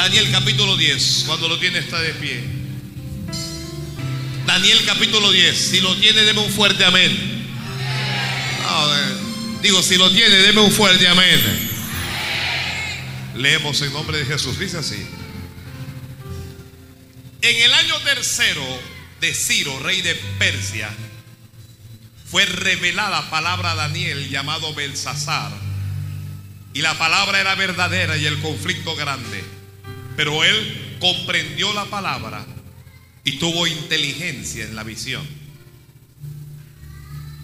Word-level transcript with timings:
Daniel 0.00 0.30
capítulo 0.30 0.78
10, 0.78 1.24
cuando 1.26 1.46
lo 1.46 1.58
tiene 1.58 1.78
está 1.78 2.00
de 2.00 2.14
pie. 2.14 2.42
Daniel 4.46 4.82
capítulo 4.86 5.30
10, 5.30 5.54
si 5.58 5.80
lo 5.80 5.94
tiene, 5.96 6.22
deme 6.22 6.40
un 6.40 6.50
fuerte 6.50 6.86
amén. 6.86 7.46
No, 8.62 8.96
eh, 8.96 9.16
digo, 9.60 9.82
si 9.82 9.98
lo 9.98 10.10
tiene, 10.10 10.36
deme 10.36 10.62
un 10.62 10.72
fuerte 10.72 11.06
amén. 11.06 11.70
Leemos 13.36 13.82
en 13.82 13.92
nombre 13.92 14.16
de 14.16 14.24
Jesús, 14.24 14.58
dice 14.58 14.78
así. 14.78 15.06
En 17.42 17.62
el 17.62 17.72
año 17.74 17.98
tercero 17.98 18.64
de 19.20 19.34
Ciro, 19.34 19.80
rey 19.80 20.00
de 20.00 20.14
Persia, 20.38 20.88
fue 22.24 22.46
revelada 22.46 23.28
palabra 23.28 23.72
a 23.72 23.74
Daniel 23.74 24.30
llamado 24.30 24.72
Belsasar. 24.72 25.52
Y 26.72 26.80
la 26.80 26.96
palabra 26.96 27.38
era 27.38 27.54
verdadera 27.54 28.16
y 28.16 28.24
el 28.24 28.38
conflicto 28.40 28.96
grande. 28.96 29.59
Pero 30.16 30.44
él 30.44 30.96
comprendió 31.00 31.72
la 31.72 31.86
palabra 31.86 32.46
y 33.24 33.38
tuvo 33.38 33.66
inteligencia 33.66 34.64
en 34.64 34.76
la 34.76 34.82
visión. 34.82 35.26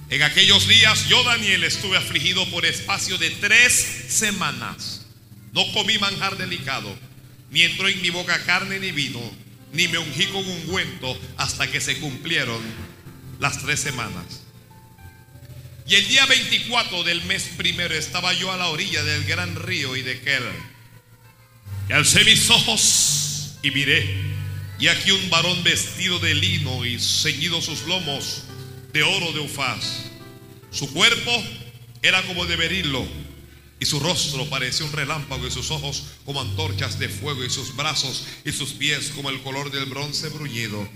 En 0.09 0.23
aquellos 0.23 0.69
días 0.69 1.09
yo, 1.09 1.23
Daniel, 1.25 1.65
estuve 1.65 1.97
afligido 1.97 2.49
por 2.51 2.65
espacio 2.65 3.19
de 3.19 3.31
tres 3.31 3.73
semanas. 4.09 5.07
No 5.53 5.71
comí 5.73 5.99
manjar 5.99 6.37
delicado, 6.37 6.97
ni 7.51 7.63
entró 7.63 7.89
en 7.89 8.01
mi 8.03 8.11
boca 8.11 8.45
carne 8.45 8.79
ni 8.79 8.93
vino, 8.93 9.21
ni 9.73 9.89
me 9.89 9.99
ungí 9.99 10.27
con 10.27 10.47
ungüento 10.47 11.19
hasta 11.37 11.71
que 11.71 11.81
se 11.81 11.99
cumplieron 11.99 12.61
las 13.41 13.59
tres 13.59 13.81
semanas. 13.81 14.43
Y 15.89 15.95
el 15.95 16.09
día 16.09 16.27
24 16.27 17.05
del 17.05 17.23
mes 17.25 17.51
primero 17.57 17.95
estaba 17.95 18.33
yo 18.33 18.51
a 18.51 18.57
la 18.57 18.69
orilla 18.69 19.05
del 19.05 19.25
gran 19.25 19.55
río 19.55 19.97
y 19.97 20.03
de. 20.03 20.21
Y 21.89 21.93
alcé 21.93 22.25
mis 22.25 22.51
ojos 22.51 23.57
y 23.63 23.71
miré. 23.71 24.37
Y 24.79 24.89
aquí 24.89 25.11
un 25.11 25.31
varón 25.31 25.63
vestido 25.63 26.19
de 26.19 26.35
lino 26.35 26.85
y 26.85 26.99
ceñido 26.99 27.63
sus 27.63 27.83
lomos 27.87 28.43
de 28.93 29.03
oro 29.03 29.33
de 29.33 29.41
ufaz. 29.41 30.05
Su 30.71 30.93
cuerpo 30.93 31.33
era 32.03 32.23
como 32.27 32.45
de 32.45 32.57
berilo 32.57 33.07
y 33.79 33.87
su 33.87 34.01
rostro 34.01 34.49
parecía 34.49 34.87
un 34.87 34.93
relámpago 34.93 35.47
y 35.47 35.51
sus 35.51 35.71
ojos 35.71 36.05
como 36.25 36.41
antorchas 36.41 36.99
de 36.99 37.09
fuego 37.09 37.45
y 37.45 37.51
sus 37.51 37.77
brazos 37.77 38.25
y 38.45 38.53
sus 38.53 38.73
pies 38.73 39.13
como 39.15 39.31
el 39.31 39.43
color 39.43 39.71
del 39.71 39.87
bronce 39.87 40.29
bruñido 40.29 40.89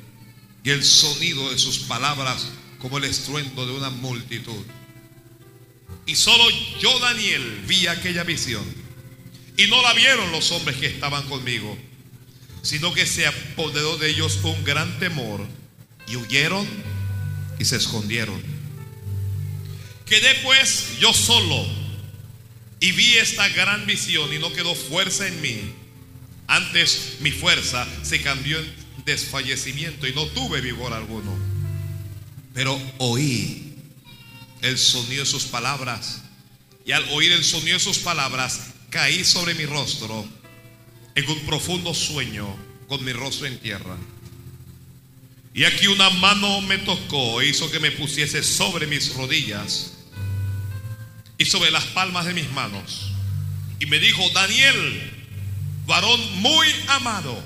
y 0.64 0.70
el 0.70 0.84
sonido 0.84 1.50
de 1.50 1.58
sus 1.58 1.80
palabras 1.80 2.48
como 2.78 2.98
el 2.98 3.04
estruendo 3.04 3.66
de 3.66 3.72
una 3.72 3.90
multitud. 3.90 4.64
Y 6.06 6.16
solo 6.16 6.44
yo, 6.80 6.98
Daniel, 6.98 7.62
vi 7.66 7.86
aquella 7.86 8.24
visión. 8.24 8.64
Y 9.60 9.66
no 9.66 9.82
la 9.82 9.92
vieron 9.92 10.32
los 10.32 10.52
hombres 10.52 10.78
que 10.78 10.86
estaban 10.86 11.28
conmigo, 11.28 11.76
sino 12.62 12.94
que 12.94 13.04
se 13.04 13.26
apoderó 13.26 13.98
de 13.98 14.08
ellos 14.08 14.38
un 14.42 14.64
gran 14.64 14.98
temor 14.98 15.46
y 16.08 16.16
huyeron 16.16 16.66
y 17.58 17.66
se 17.66 17.76
escondieron. 17.76 18.42
Quedé 20.06 20.34
pues 20.36 20.98
yo 20.98 21.12
solo 21.12 21.66
y 22.80 22.92
vi 22.92 23.18
esta 23.18 23.50
gran 23.50 23.84
visión 23.84 24.32
y 24.32 24.38
no 24.38 24.50
quedó 24.50 24.74
fuerza 24.74 25.28
en 25.28 25.38
mí. 25.42 25.60
Antes 26.46 27.18
mi 27.20 27.30
fuerza 27.30 27.86
se 28.02 28.22
cambió 28.22 28.58
en 28.60 28.74
desfallecimiento 29.04 30.06
y 30.06 30.14
no 30.14 30.24
tuve 30.28 30.62
vigor 30.62 30.94
alguno. 30.94 31.38
Pero 32.54 32.80
oí 32.96 33.74
el 34.62 34.78
sonido 34.78 35.24
de 35.24 35.30
sus 35.30 35.44
palabras. 35.44 36.22
Y 36.86 36.92
al 36.92 37.06
oír 37.10 37.30
el 37.32 37.44
sonido 37.44 37.74
de 37.74 37.84
sus 37.84 37.98
palabras, 37.98 38.69
caí 38.90 39.24
sobre 39.24 39.54
mi 39.54 39.64
rostro 39.66 40.26
en 41.14 41.30
un 41.30 41.40
profundo 41.46 41.94
sueño 41.94 42.56
con 42.88 43.04
mi 43.04 43.12
rostro 43.12 43.46
en 43.46 43.58
tierra. 43.58 43.96
Y 45.54 45.64
aquí 45.64 45.86
una 45.86 46.10
mano 46.10 46.60
me 46.60 46.78
tocó 46.78 47.40
e 47.40 47.48
hizo 47.48 47.70
que 47.70 47.80
me 47.80 47.90
pusiese 47.92 48.42
sobre 48.42 48.86
mis 48.86 49.14
rodillas 49.14 49.94
y 51.38 51.44
sobre 51.44 51.70
las 51.70 51.84
palmas 51.86 52.26
de 52.26 52.34
mis 52.34 52.50
manos. 52.52 53.12
Y 53.78 53.86
me 53.86 53.98
dijo, 53.98 54.28
Daniel, 54.30 55.12
varón 55.86 56.20
muy 56.40 56.68
amado, 56.88 57.42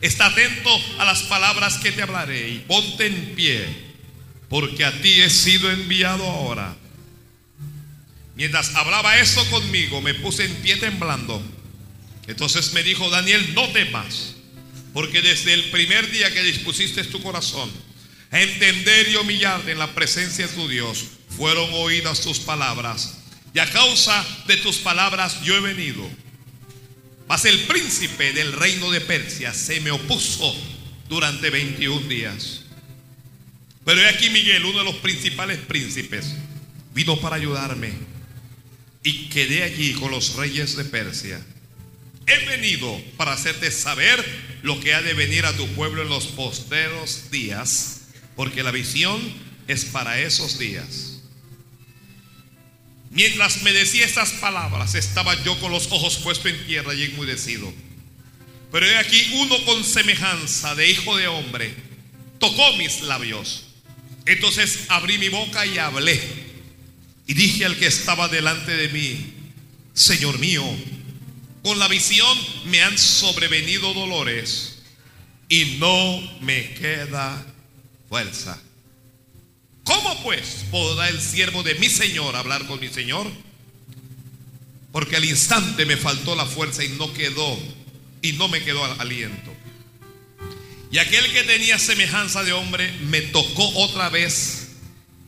está 0.00 0.26
atento 0.26 0.70
a 0.98 1.04
las 1.04 1.22
palabras 1.24 1.78
que 1.78 1.92
te 1.92 2.02
hablaré 2.02 2.48
y 2.48 2.58
ponte 2.60 3.06
en 3.06 3.34
pie 3.34 3.84
porque 4.48 4.84
a 4.84 4.92
ti 5.02 5.20
he 5.20 5.30
sido 5.30 5.70
enviado 5.70 6.24
ahora. 6.24 6.76
Mientras 8.36 8.74
hablaba 8.74 9.18
eso 9.18 9.48
conmigo, 9.50 10.00
me 10.00 10.14
puse 10.14 10.44
en 10.44 10.54
pie 10.56 10.76
temblando. 10.76 11.42
Entonces 12.26 12.72
me 12.72 12.82
dijo, 12.82 13.08
Daniel, 13.10 13.54
no 13.54 13.68
temas, 13.68 14.34
porque 14.92 15.22
desde 15.22 15.52
el 15.52 15.70
primer 15.70 16.10
día 16.10 16.32
que 16.32 16.42
dispusiste 16.42 17.04
tu 17.04 17.22
corazón 17.22 17.70
a 18.30 18.40
entender 18.40 19.08
y 19.08 19.16
humillarte 19.16 19.72
en 19.72 19.78
la 19.78 19.94
presencia 19.94 20.46
de 20.46 20.52
tu 20.52 20.66
Dios, 20.68 21.04
fueron 21.36 21.68
oídas 21.74 22.22
tus 22.22 22.40
palabras. 22.40 23.18
Y 23.52 23.60
a 23.60 23.70
causa 23.70 24.26
de 24.48 24.56
tus 24.56 24.78
palabras 24.78 25.40
yo 25.44 25.56
he 25.56 25.60
venido. 25.60 26.08
Mas 27.28 27.44
el 27.44 27.58
príncipe 27.60 28.32
del 28.32 28.52
reino 28.52 28.90
de 28.90 29.00
Persia 29.00 29.54
se 29.54 29.80
me 29.80 29.92
opuso 29.92 30.54
durante 31.08 31.50
21 31.50 32.08
días. 32.08 32.62
Pero 33.84 34.00
he 34.00 34.08
aquí 34.08 34.30
Miguel, 34.30 34.64
uno 34.64 34.78
de 34.78 34.84
los 34.84 34.96
principales 34.96 35.58
príncipes, 35.58 36.34
vino 36.92 37.20
para 37.20 37.36
ayudarme 37.36 38.13
y 39.04 39.28
quedé 39.28 39.62
allí 39.62 39.92
con 39.92 40.10
los 40.10 40.34
reyes 40.34 40.76
de 40.76 40.84
Persia. 40.84 41.40
He 42.26 42.46
venido 42.46 43.00
para 43.16 43.34
hacerte 43.34 43.70
saber 43.70 44.24
lo 44.62 44.80
que 44.80 44.94
ha 44.94 45.02
de 45.02 45.14
venir 45.14 45.46
a 45.46 45.56
tu 45.56 45.68
pueblo 45.74 46.02
en 46.02 46.08
los 46.08 46.26
posteros 46.26 47.30
días, 47.30 48.08
porque 48.34 48.64
la 48.64 48.72
visión 48.72 49.20
es 49.68 49.84
para 49.84 50.18
esos 50.18 50.58
días. 50.58 51.20
Mientras 53.10 53.62
me 53.62 53.72
decía 53.72 54.04
estas 54.04 54.32
palabras, 54.32 54.96
estaba 54.96 55.40
yo 55.44 55.56
con 55.60 55.70
los 55.70 55.86
ojos 55.92 56.16
puestos 56.16 56.50
en 56.50 56.66
tierra 56.66 56.94
y 56.94 57.04
enmudecido. 57.04 57.72
Pero 58.72 58.86
he 58.86 58.96
aquí 58.96 59.30
uno 59.34 59.64
con 59.64 59.84
semejanza 59.84 60.74
de 60.74 60.90
hijo 60.90 61.16
de 61.16 61.28
hombre, 61.28 61.72
tocó 62.40 62.72
mis 62.72 63.02
labios 63.02 63.66
entonces 64.26 64.86
abrí 64.88 65.18
mi 65.18 65.28
boca 65.28 65.66
y 65.66 65.78
hablé. 65.78 66.20
Y 67.26 67.34
dije 67.34 67.64
al 67.64 67.76
que 67.76 67.86
estaba 67.86 68.28
delante 68.28 68.76
de 68.76 68.88
mí, 68.90 69.34
Señor 69.94 70.38
mío, 70.38 70.64
con 71.62 71.78
la 71.78 71.88
visión 71.88 72.38
me 72.66 72.82
han 72.82 72.98
sobrevenido 72.98 73.94
dolores 73.94 74.82
y 75.48 75.76
no 75.78 76.20
me 76.40 76.74
queda 76.74 77.44
fuerza. 78.08 78.60
¿Cómo 79.84 80.22
pues 80.22 80.64
podrá 80.70 81.08
el 81.08 81.20
siervo 81.20 81.62
de 81.62 81.74
mi 81.76 81.88
Señor 81.88 82.36
hablar 82.36 82.66
con 82.66 82.80
mi 82.80 82.88
Señor? 82.88 83.30
Porque 84.92 85.16
al 85.16 85.24
instante 85.24 85.86
me 85.86 85.96
faltó 85.96 86.34
la 86.36 86.46
fuerza 86.46 86.84
y 86.84 86.88
no 86.90 87.12
quedó, 87.12 87.58
y 88.22 88.32
no 88.32 88.48
me 88.48 88.62
quedó 88.62 88.84
aliento. 89.00 89.52
Y 90.90 90.98
aquel 90.98 91.32
que 91.32 91.42
tenía 91.42 91.78
semejanza 91.78 92.44
de 92.44 92.52
hombre 92.52 92.92
me 93.06 93.20
tocó 93.20 93.68
otra 93.76 94.08
vez 94.08 94.63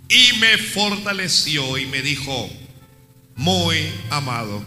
y 0.09 0.33
me 0.39 0.59
fortaleció 0.59 1.79
y 1.79 1.87
me 1.87 2.03
dijo, 2.03 2.51
muy 3.35 3.93
amado, 4.11 4.65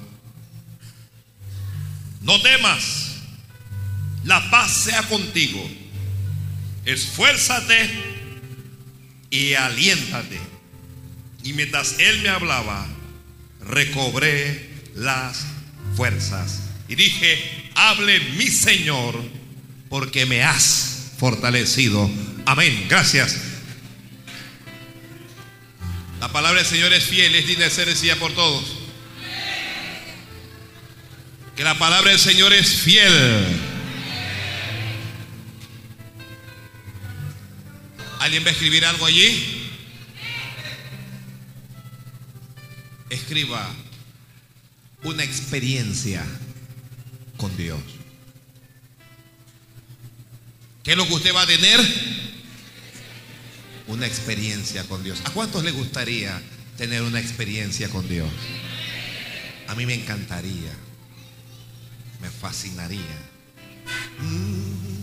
no 2.21 2.41
temas, 2.41 3.15
la 4.23 4.49
paz 4.49 4.73
sea 4.73 5.03
contigo, 5.03 5.67
esfuérzate 6.85 7.89
y 9.29 9.53
aliéntate. 9.53 10.39
Y 11.43 11.53
mientras 11.53 11.97
él 11.99 12.21
me 12.21 12.29
hablaba, 12.29 12.85
recobré 13.65 14.69
las 14.95 15.45
fuerzas. 15.95 16.63
Y 16.87 16.95
dije, 16.95 17.71
hable 17.75 18.19
mi 18.31 18.47
Señor 18.47 19.15
porque 19.89 20.25
me 20.25 20.43
has 20.43 21.13
fortalecido. 21.17 22.09
Amén. 22.45 22.85
Gracias. 22.89 23.48
La 26.19 26.27
palabra 26.31 26.59
del 26.59 26.69
Señor 26.69 26.91
es 26.91 27.05
fiel, 27.05 27.33
es 27.33 27.47
digna 27.47 27.65
de 27.65 27.71
ser 27.71 27.87
decida 27.87 28.15
por 28.17 28.33
todos. 28.33 28.65
Que 31.55 31.63
la 31.63 31.77
palabra 31.77 32.11
del 32.11 32.19
Señor 32.19 32.51
es 32.51 32.81
fiel. 32.81 33.45
¿Alguien 38.19 38.43
va 38.43 38.49
a 38.49 38.51
escribir 38.51 38.85
algo 38.85 39.05
allí? 39.05 39.71
Escriba 43.09 43.67
una 45.03 45.23
experiencia 45.23 46.25
con 47.37 47.55
Dios. 47.55 47.79
¿Qué 50.83 50.91
es 50.91 50.97
lo 50.97 51.07
que 51.07 51.13
usted 51.13 51.33
va 51.33 51.43
a 51.43 51.47
tener? 51.47 51.79
Una 53.89 54.05
experiencia 54.05 54.83
con 54.83 55.03
Dios. 55.03 55.19
¿A 55.25 55.31
cuántos 55.31 55.63
le 55.63 55.71
gustaría 55.71 56.39
tener 56.77 57.01
una 57.01 57.19
experiencia 57.19 57.89
con 57.89 58.07
Dios? 58.07 58.29
A 59.67 59.73
mí 59.73 59.87
me 59.87 59.95
encantaría. 59.95 60.71
Me 62.21 62.29
fascinaría. 62.29 62.99
Mm. 64.19 64.99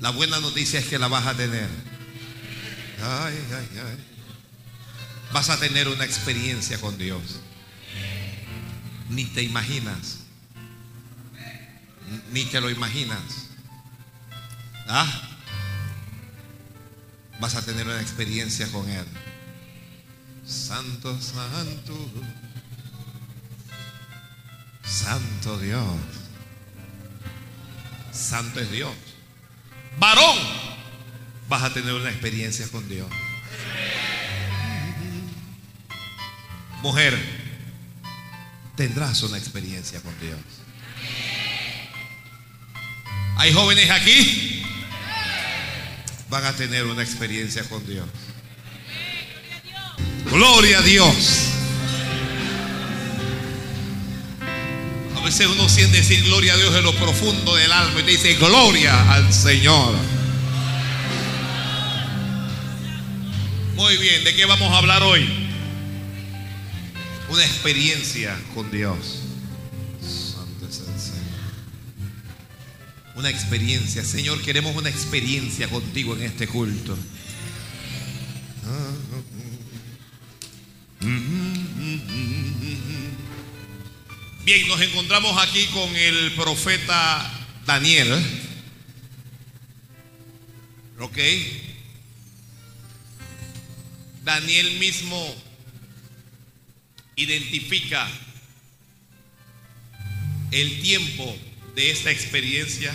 La 0.00 0.10
buena 0.10 0.40
noticia 0.40 0.80
es 0.80 0.86
que 0.86 0.98
la 0.98 1.06
vas 1.06 1.28
a 1.28 1.34
tener. 1.34 1.68
Ay, 3.02 3.38
ay, 3.52 3.68
ay. 3.78 4.04
Vas 5.32 5.50
a 5.50 5.60
tener 5.60 5.86
una 5.86 6.04
experiencia 6.04 6.80
con 6.80 6.98
Dios. 6.98 7.38
Ni 9.10 9.26
te 9.26 9.44
imaginas. 9.44 10.18
Ni 12.32 12.44
te 12.46 12.60
lo 12.60 12.68
imaginas. 12.68 13.46
¿Ah? 14.88 15.27
Vas 17.40 17.54
a 17.54 17.64
tener 17.64 17.86
una 17.86 18.00
experiencia 18.00 18.66
con 18.68 18.88
Él. 18.88 19.06
Santo, 20.46 21.20
santo. 21.20 21.94
Santo 24.84 25.58
Dios. 25.58 25.84
Santo 28.12 28.60
es 28.60 28.70
Dios. 28.70 28.94
Varón, 29.98 30.38
vas 31.48 31.62
a 31.62 31.72
tener 31.72 31.92
una 31.92 32.10
experiencia 32.10 32.66
con 32.68 32.88
Dios. 32.88 33.08
Mujer, 36.82 37.18
tendrás 38.76 39.22
una 39.22 39.38
experiencia 39.38 40.00
con 40.00 40.18
Dios. 40.20 40.38
Hay 43.36 43.52
jóvenes 43.52 43.90
aquí, 43.90 44.57
van 46.28 46.44
a 46.44 46.52
tener 46.52 46.84
una 46.86 47.02
experiencia 47.02 47.62
con 47.64 47.84
Dios. 47.86 48.06
Gloria 50.30 50.78
a 50.78 50.82
Dios. 50.82 51.48
A 55.16 55.24
veces 55.24 55.46
uno 55.46 55.68
siente 55.68 55.98
decir 55.98 56.22
gloria 56.24 56.54
a 56.54 56.56
Dios 56.56 56.74
en 56.74 56.84
lo 56.84 56.94
profundo 56.94 57.54
del 57.54 57.72
alma 57.72 58.00
y 58.00 58.02
te 58.02 58.10
dice 58.12 58.34
gloria 58.34 59.12
al 59.12 59.32
Señor. 59.32 59.94
Muy 63.74 63.96
bien, 63.96 64.24
¿de 64.24 64.34
qué 64.34 64.44
vamos 64.44 64.72
a 64.72 64.78
hablar 64.78 65.02
hoy? 65.02 65.28
Una 67.30 67.44
experiencia 67.44 68.38
con 68.54 68.70
Dios. 68.70 69.27
Una 73.18 73.30
experiencia, 73.30 74.04
Señor, 74.04 74.40
queremos 74.42 74.76
una 74.76 74.90
experiencia 74.90 75.68
contigo 75.68 76.14
en 76.14 76.22
este 76.22 76.46
culto. 76.46 76.96
Bien, 84.44 84.68
nos 84.68 84.80
encontramos 84.80 85.36
aquí 85.42 85.66
con 85.74 85.96
el 85.96 86.32
profeta 86.36 87.28
Daniel. 87.66 88.24
¿Ok? 91.00 91.18
Daniel 94.22 94.78
mismo 94.78 95.34
identifica 97.16 98.08
el 100.52 100.80
tiempo 100.82 101.36
de 101.78 101.92
esta 101.92 102.10
experiencia. 102.10 102.92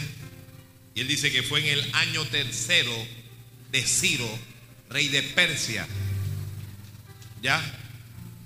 Y 0.94 1.00
él 1.00 1.08
dice 1.08 1.32
que 1.32 1.42
fue 1.42 1.62
en 1.62 1.80
el 1.80 1.96
año 1.96 2.26
tercero 2.26 2.94
de 3.72 3.82
Ciro, 3.82 4.30
rey 4.90 5.08
de 5.08 5.24
Persia. 5.24 5.88
¿Ya? 7.42 7.64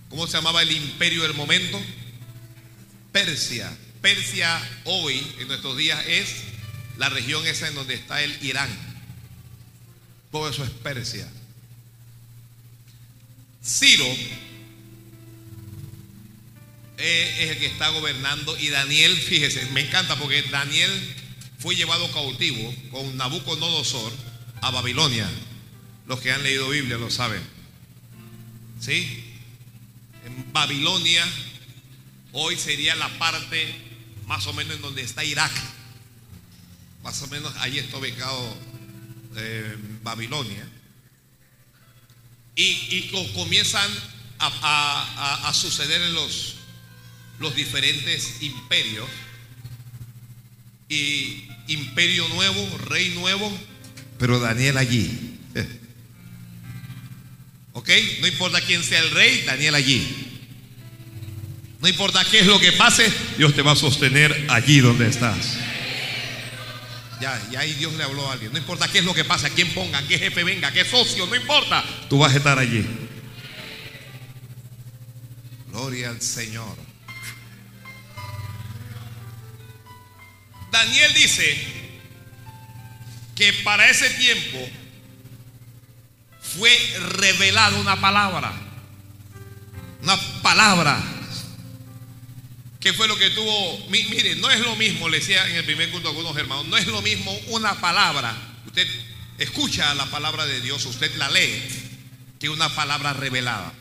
¿Cómo 0.10 0.28
se 0.28 0.34
llamaba 0.34 0.62
el 0.62 0.72
imperio 0.72 1.24
del 1.24 1.34
momento? 1.34 1.81
Persia. 3.12 3.75
Persia 4.00 4.62
hoy, 4.84 5.25
en 5.39 5.48
nuestros 5.48 5.75
días, 5.75 6.06
es 6.06 6.36
la 7.00 7.10
región 7.10 7.44
esa 7.48 7.68
en 7.68 7.74
donde 7.74 7.95
está 7.95 8.22
el 8.22 8.38
Irán. 8.45 8.69
Todo 10.31 10.51
eso 10.51 10.63
es 10.63 10.69
Persia. 10.69 11.28
Ciro 13.66 14.06
es 16.98 17.50
el 17.52 17.60
que 17.60 17.68
está 17.68 17.90
gobernando 17.90 18.58
y 18.58 18.70
Daniel, 18.70 19.16
fíjese, 19.16 19.66
me 19.68 19.82
encanta 19.82 20.16
porque 20.18 20.42
Daniel 20.44 20.92
fue 21.60 21.76
llevado 21.76 22.12
cautivo 22.12 22.74
con 22.92 23.18
Nabucodonosor 23.18 24.12
a 24.62 24.72
Babilonia. 24.72 25.30
Los 26.08 26.20
que 26.22 26.32
han 26.32 26.44
leído 26.44 26.70
Biblia 26.70 26.98
lo 26.98 27.10
saben. 27.10 27.42
¿Sí? 28.80 29.24
En 30.26 30.52
Babilonia 30.54 31.26
Hoy 32.40 32.56
sería 32.56 32.96
la 32.96 33.10
parte 33.18 33.74
más 34.28 34.46
o 34.46 34.54
menos 34.54 34.76
en 34.76 34.82
donde 34.84 35.02
está 35.02 35.24
Irak. 35.24 35.52
Más 37.02 37.20
o 37.24 37.28
menos 37.28 37.52
ahí 37.58 37.80
está 37.80 37.98
ubicado 37.98 38.58
eh, 39.38 39.76
Babilonia. 40.04 40.70
Y, 42.56 43.10
comienzan 43.34 43.90
a, 44.40 45.52
suceder 45.54 46.00
en 46.02 46.14
los, 46.14 46.56
los 47.39 47.56
diferentes 47.56 48.42
imperios. 48.42 49.07
Y 50.89 51.48
imperio 51.68 52.28
nuevo, 52.30 52.78
rey 52.88 53.10
nuevo, 53.10 53.51
pero 54.18 54.39
Daniel 54.39 54.78
allí. 54.78 55.38
¿Ok? 57.74 57.89
No 58.22 58.28
importa 58.28 58.62
quién 58.62 58.84
sea 58.84 59.00
el 59.00 59.12
rey, 59.12 59.44
Daniel 59.45 59.75
allí. 59.75 60.24
No 61.80 61.88
importa 61.88 62.25
qué 62.25 62.39
es 62.39 62.48
lo 62.48 62.60
que 62.60 62.72
pase, 62.72 63.12
Dios 63.38 63.54
te 63.54 63.62
va 63.62 63.74
a 63.74 63.75
sostener 63.75 64.48
allí 64.50 64.80
donde 64.80 65.07
estás. 65.07 65.57
Ya, 67.22 67.40
ya 67.51 67.60
ahí 67.62 67.74
Dios 67.74 67.94
le 67.94 68.04
habló 68.04 68.28
a 68.28 68.33
alguien. 68.33 68.51
No 68.51 68.57
importa 68.57 68.88
qué 68.88 69.00
es 69.00 69.06
lo 69.06 69.13
que 69.13 69.24
pase, 69.24 69.48
a 69.48 69.50
quién 69.51 69.74
pongan, 69.74 70.07
qué 70.07 70.18
jefe 70.18 70.44
venga, 70.44 70.72
qué 70.72 70.86
socio, 70.86 71.25
no 71.28 71.36
importa. 71.36 71.83
Tú 72.10 72.19
vas 72.19 72.33
a 72.33 72.38
estar 72.38 72.57
allí. 72.57 72.86
Gloria 75.69 76.10
al 76.10 76.22
Señor. 76.22 76.87
Daniel 80.86 81.14
dice 81.14 81.58
que 83.36 83.54
para 83.64 83.90
ese 83.90 84.10
tiempo 84.12 84.70
fue 86.42 86.72
revelada 87.18 87.78
una 87.78 88.00
palabra. 88.00 88.54
Una 90.02 90.18
palabra 90.42 91.04
¿Qué 92.80 92.94
fue 92.94 93.10
lo 93.10 93.18
que 93.18 93.32
tuvo? 93.32 93.88
Mire, 93.90 94.36
no 94.36 94.50
es 94.50 94.62
lo 94.62 94.76
mismo, 94.78 95.10
le 95.10 95.19
decía 95.19 95.46
en 95.50 95.57
el 95.57 95.66
primer 95.66 95.92
culto 95.92 96.07
a 96.07 96.12
algunos 96.12 96.38
hermanos, 96.38 96.68
no 96.68 96.78
es 96.78 96.88
lo 96.88 97.02
mismo 97.02 97.38
una 97.48 97.76
palabra. 97.81 98.34
Usted 98.66 98.88
escucha 99.38 99.94
la 99.96 100.06
palabra 100.06 100.46
de 100.46 100.62
Dios, 100.62 100.86
usted 100.86 101.14
la 101.18 101.30
lee, 101.30 101.64
que 102.40 102.50
una 102.50 102.69
palabra 102.69 103.12
revelada. 103.12 103.74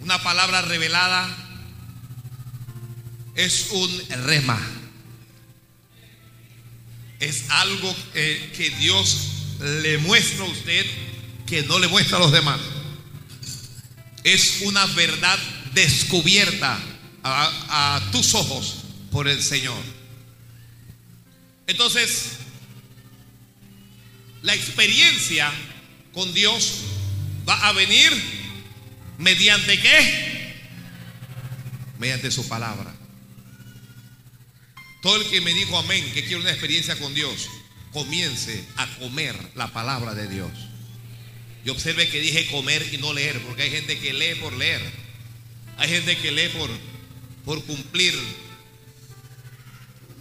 Una 0.00 0.22
palabra 0.22 0.62
revelada 0.62 1.28
es 3.34 3.68
un 3.70 4.08
rema. 4.24 4.60
Es 7.20 7.44
algo 7.50 7.94
que 8.12 8.74
Dios 8.78 9.28
le 9.60 9.98
muestra 9.98 10.44
a 10.44 10.48
usted 10.48 10.86
que 11.46 11.62
no 11.62 11.78
le 11.78 11.88
muestra 11.88 12.16
a 12.16 12.20
los 12.20 12.32
demás. 12.32 12.60
Es 14.24 14.62
una 14.62 14.86
verdad 14.86 15.38
descubierta 15.74 16.78
a, 17.22 18.08
tus 18.10 18.34
ojos 18.34 18.84
por 19.10 19.28
el 19.28 19.42
Señor. 19.42 19.82
Entonces, 21.66 22.38
la 24.42 24.54
experiencia 24.54 25.52
con 26.12 26.32
Dios 26.34 26.80
va 27.48 27.68
a 27.68 27.72
venir 27.72 28.10
mediante 29.18 29.80
qué? 29.80 30.54
Mediante 31.98 32.30
su 32.30 32.48
palabra. 32.48 32.91
Todo 35.02 35.16
el 35.16 35.28
que 35.28 35.40
me 35.40 35.52
dijo 35.52 35.76
amén, 35.76 36.04
que 36.14 36.22
quiere 36.22 36.40
una 36.40 36.52
experiencia 36.52 36.96
con 36.96 37.12
Dios, 37.12 37.48
comience 37.92 38.64
a 38.76 38.86
comer 38.98 39.36
la 39.56 39.66
palabra 39.72 40.14
de 40.14 40.28
Dios. 40.28 40.52
Y 41.64 41.70
observe 41.70 42.08
que 42.08 42.20
dije 42.20 42.48
comer 42.52 42.88
y 42.92 42.98
no 42.98 43.12
leer, 43.12 43.42
porque 43.42 43.62
hay 43.62 43.70
gente 43.70 43.98
que 43.98 44.12
lee 44.12 44.36
por 44.40 44.52
leer. 44.52 44.80
Hay 45.76 45.88
gente 45.88 46.16
que 46.16 46.30
lee 46.30 46.48
por, 46.56 46.70
por 47.44 47.64
cumplir 47.64 48.14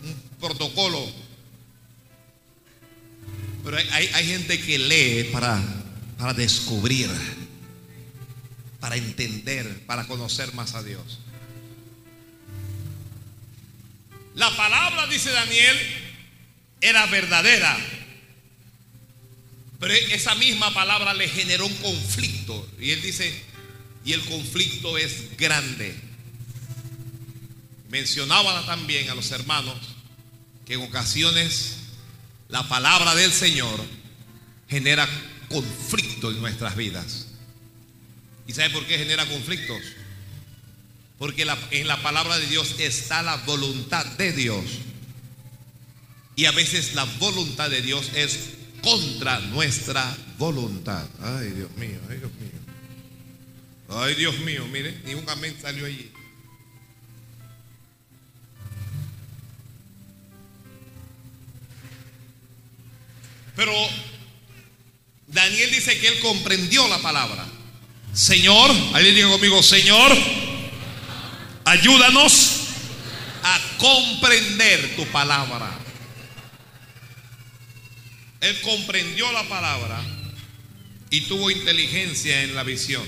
un 0.04 0.40
protocolo. 0.40 1.12
Pero 3.64 3.78
hay, 3.78 4.10
hay 4.14 4.26
gente 4.26 4.60
que 4.60 4.80
lee 4.80 5.30
para, 5.32 5.62
para 6.18 6.34
descubrir, 6.34 7.10
para 8.80 8.96
entender, 8.96 9.86
para 9.86 10.08
conocer 10.08 10.56
más 10.56 10.74
a 10.74 10.82
Dios. 10.82 11.20
La 14.36 14.56
palabra, 14.56 15.08
dice 15.08 15.32
Daniel, 15.32 15.78
era 16.80 17.06
verdadera. 17.08 17.78
Pero 19.80 19.94
esa 19.94 20.36
misma 20.36 20.74
palabra 20.74 21.14
le 21.14 21.28
generó 21.28 21.66
un 21.66 21.76
conflicto. 21.76 22.70
Y 22.80 22.92
él 22.92 23.02
dice, 23.02 23.34
y 24.06 24.14
el 24.14 24.22
conflicto 24.26 24.98
es 24.98 25.38
grande. 25.38 25.96
mencionaba 27.90 28.66
también 28.66 29.10
a 29.10 29.16
los 29.16 29.32
hermanos 29.32 29.78
que 30.66 30.76
en 30.76 30.82
ocasiones 30.82 31.76
la 32.48 32.68
palabra 32.70 33.16
del 33.16 33.34
Señor 33.34 33.84
genera 34.70 35.08
conflicto 35.50 36.32
en 36.32 36.40
nuestras 36.40 36.76
vidas. 36.76 37.28
¿Y 38.48 38.54
sabe 38.54 38.70
por 38.70 38.86
qué 38.86 38.98
genera 38.98 39.26
conflictos? 39.26 39.82
Porque 41.22 41.46
en 41.70 41.88
la 41.88 42.02
palabra 42.02 42.40
de 42.40 42.48
Dios 42.48 42.74
está 42.80 43.22
la 43.22 43.36
voluntad 43.36 44.04
de 44.18 44.34
Dios. 44.34 44.66
Y 46.36 46.46
a 46.46 46.52
veces 46.52 46.96
la 46.96 47.04
voluntad 47.20 47.70
de 47.70 47.84
Dios 47.84 48.10
es 48.16 48.40
contra 48.82 49.40
nuestra 49.40 50.18
voluntad. 50.40 51.08
Ay, 51.22 51.52
Dios 51.52 51.70
mío, 51.78 52.00
ay, 52.10 52.18
Dios 52.18 52.32
mío. 52.40 52.52
Ay, 53.90 54.16
Dios 54.16 54.40
mío, 54.40 54.66
mire, 54.72 55.00
ni 55.06 55.14
un 55.14 55.30
amén 55.30 55.56
salió 55.62 55.86
allí. 55.86 56.12
Pero 63.56 63.74
Daniel 65.28 65.70
dice 65.70 66.00
que 66.00 66.08
él 66.08 66.20
comprendió 66.20 66.88
la 66.88 66.98
palabra. 66.98 67.46
Señor, 68.12 68.72
ahí 68.96 69.14
digo 69.14 69.30
conmigo, 69.30 69.62
Señor, 69.62 70.18
ayúdanos 71.66 72.68
a 73.44 73.60
comprender 73.78 74.96
tu 74.96 75.06
palabra. 75.08 75.70
Él 78.42 78.60
comprendió 78.62 79.32
la 79.32 79.44
palabra 79.44 80.02
y 81.10 81.22
tuvo 81.22 81.52
inteligencia 81.52 82.44
en 82.44 82.56
la 82.56 82.64
visión. 82.64 83.08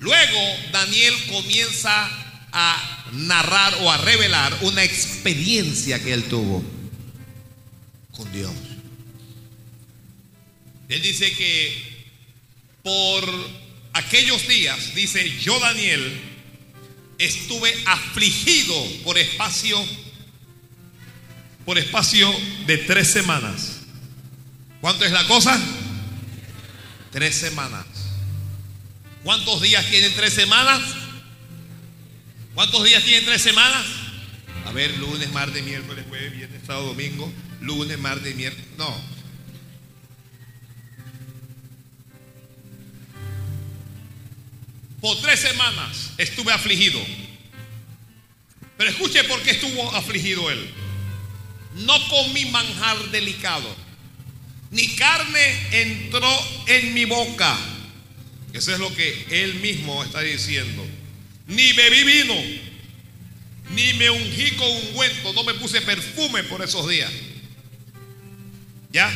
Luego 0.00 0.40
Daniel 0.72 1.14
comienza 1.28 2.10
a 2.52 3.04
narrar 3.12 3.74
o 3.80 3.90
a 3.90 3.96
revelar 3.98 4.56
una 4.62 4.84
experiencia 4.84 6.02
que 6.02 6.12
él 6.12 6.24
tuvo 6.24 6.62
con 8.12 8.30
Dios. 8.32 8.52
Él 10.88 11.02
dice 11.02 11.32
que 11.32 12.06
por 12.82 13.28
aquellos 13.92 14.46
días, 14.48 14.94
dice 14.94 15.28
yo 15.40 15.58
Daniel, 15.60 16.27
estuve 17.18 17.74
afligido 17.86 18.74
por 19.04 19.18
espacio 19.18 19.78
por 21.68 21.76
espacio 21.76 22.34
de 22.66 22.78
tres 22.78 23.08
semanas. 23.08 23.80
¿Cuánto 24.80 25.04
es 25.04 25.12
la 25.12 25.26
cosa? 25.26 25.60
Tres 27.12 27.34
semanas. 27.34 27.84
¿Cuántos 29.22 29.60
días 29.60 29.86
tienen 29.90 30.14
tres 30.14 30.32
semanas? 30.32 30.80
¿Cuántos 32.54 32.84
días 32.84 33.04
tienen 33.04 33.26
tres 33.26 33.42
semanas? 33.42 33.84
A 34.64 34.72
ver, 34.72 34.96
lunes, 34.96 35.30
martes, 35.32 35.62
miércoles, 35.62 36.06
jueves, 36.08 36.32
viernes, 36.32 36.62
sábado, 36.66 36.86
domingo. 36.86 37.30
Lunes, 37.60 37.98
martes, 37.98 38.34
miércoles. 38.34 38.66
No. 38.78 39.17
Por 45.00 45.20
tres 45.20 45.40
semanas 45.40 46.10
estuve 46.18 46.52
afligido. 46.52 47.00
Pero 48.76 48.90
escuche 48.90 49.24
por 49.24 49.40
qué 49.42 49.52
estuvo 49.52 49.94
afligido 49.94 50.50
él. 50.50 50.70
No 51.74 52.08
comí 52.08 52.46
manjar 52.46 52.96
delicado, 53.10 53.74
ni 54.70 54.86
carne 54.96 55.82
entró 55.82 56.30
en 56.66 56.94
mi 56.94 57.04
boca. 57.04 57.56
Eso 58.52 58.72
es 58.72 58.80
lo 58.80 58.92
que 58.94 59.26
él 59.30 59.54
mismo 59.56 60.02
está 60.02 60.20
diciendo. 60.20 60.84
Ni 61.46 61.72
bebí 61.72 62.04
vino, 62.04 62.34
ni 63.70 63.92
me 63.94 64.10
ungí 64.10 64.50
con 64.52 64.68
ungüento, 64.68 65.32
no 65.32 65.44
me 65.44 65.54
puse 65.54 65.80
perfume 65.82 66.42
por 66.44 66.62
esos 66.62 66.88
días. 66.88 67.12
¿Ya? 68.92 69.10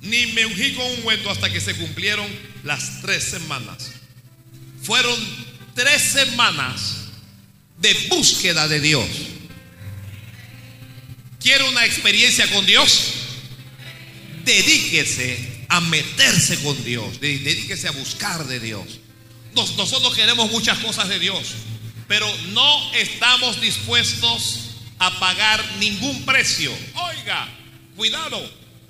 Ni 0.00 0.26
me 0.28 0.46
ungí 0.46 0.72
con 0.72 0.86
ungüento 0.86 1.30
hasta 1.30 1.52
que 1.52 1.60
se 1.60 1.74
cumplieron 1.74 2.26
las 2.64 3.00
tres 3.02 3.24
semanas. 3.24 3.90
Fueron 4.82 5.16
tres 5.74 6.02
semanas 6.02 6.96
de 7.78 7.94
búsqueda 8.08 8.68
de 8.68 8.80
Dios. 8.80 9.08
¿Quiere 11.40 11.64
una 11.64 11.86
experiencia 11.86 12.50
con 12.52 12.66
Dios? 12.66 13.14
Dedíquese 14.44 15.64
a 15.68 15.80
meterse 15.80 16.62
con 16.62 16.82
Dios. 16.84 17.20
Dedíquese 17.20 17.88
a 17.88 17.92
buscar 17.92 18.46
de 18.46 18.60
Dios. 18.60 19.00
nosotros 19.54 20.14
queremos 20.14 20.50
muchas 20.50 20.78
cosas 20.78 21.08
de 21.08 21.18
Dios, 21.18 21.54
pero 22.08 22.26
no 22.52 22.94
estamos 22.94 23.60
dispuestos 23.60 24.70
a 24.98 25.18
pagar 25.18 25.64
ningún 25.78 26.24
precio. 26.26 26.72
Oiga, 26.94 27.48
cuidado, 27.96 28.38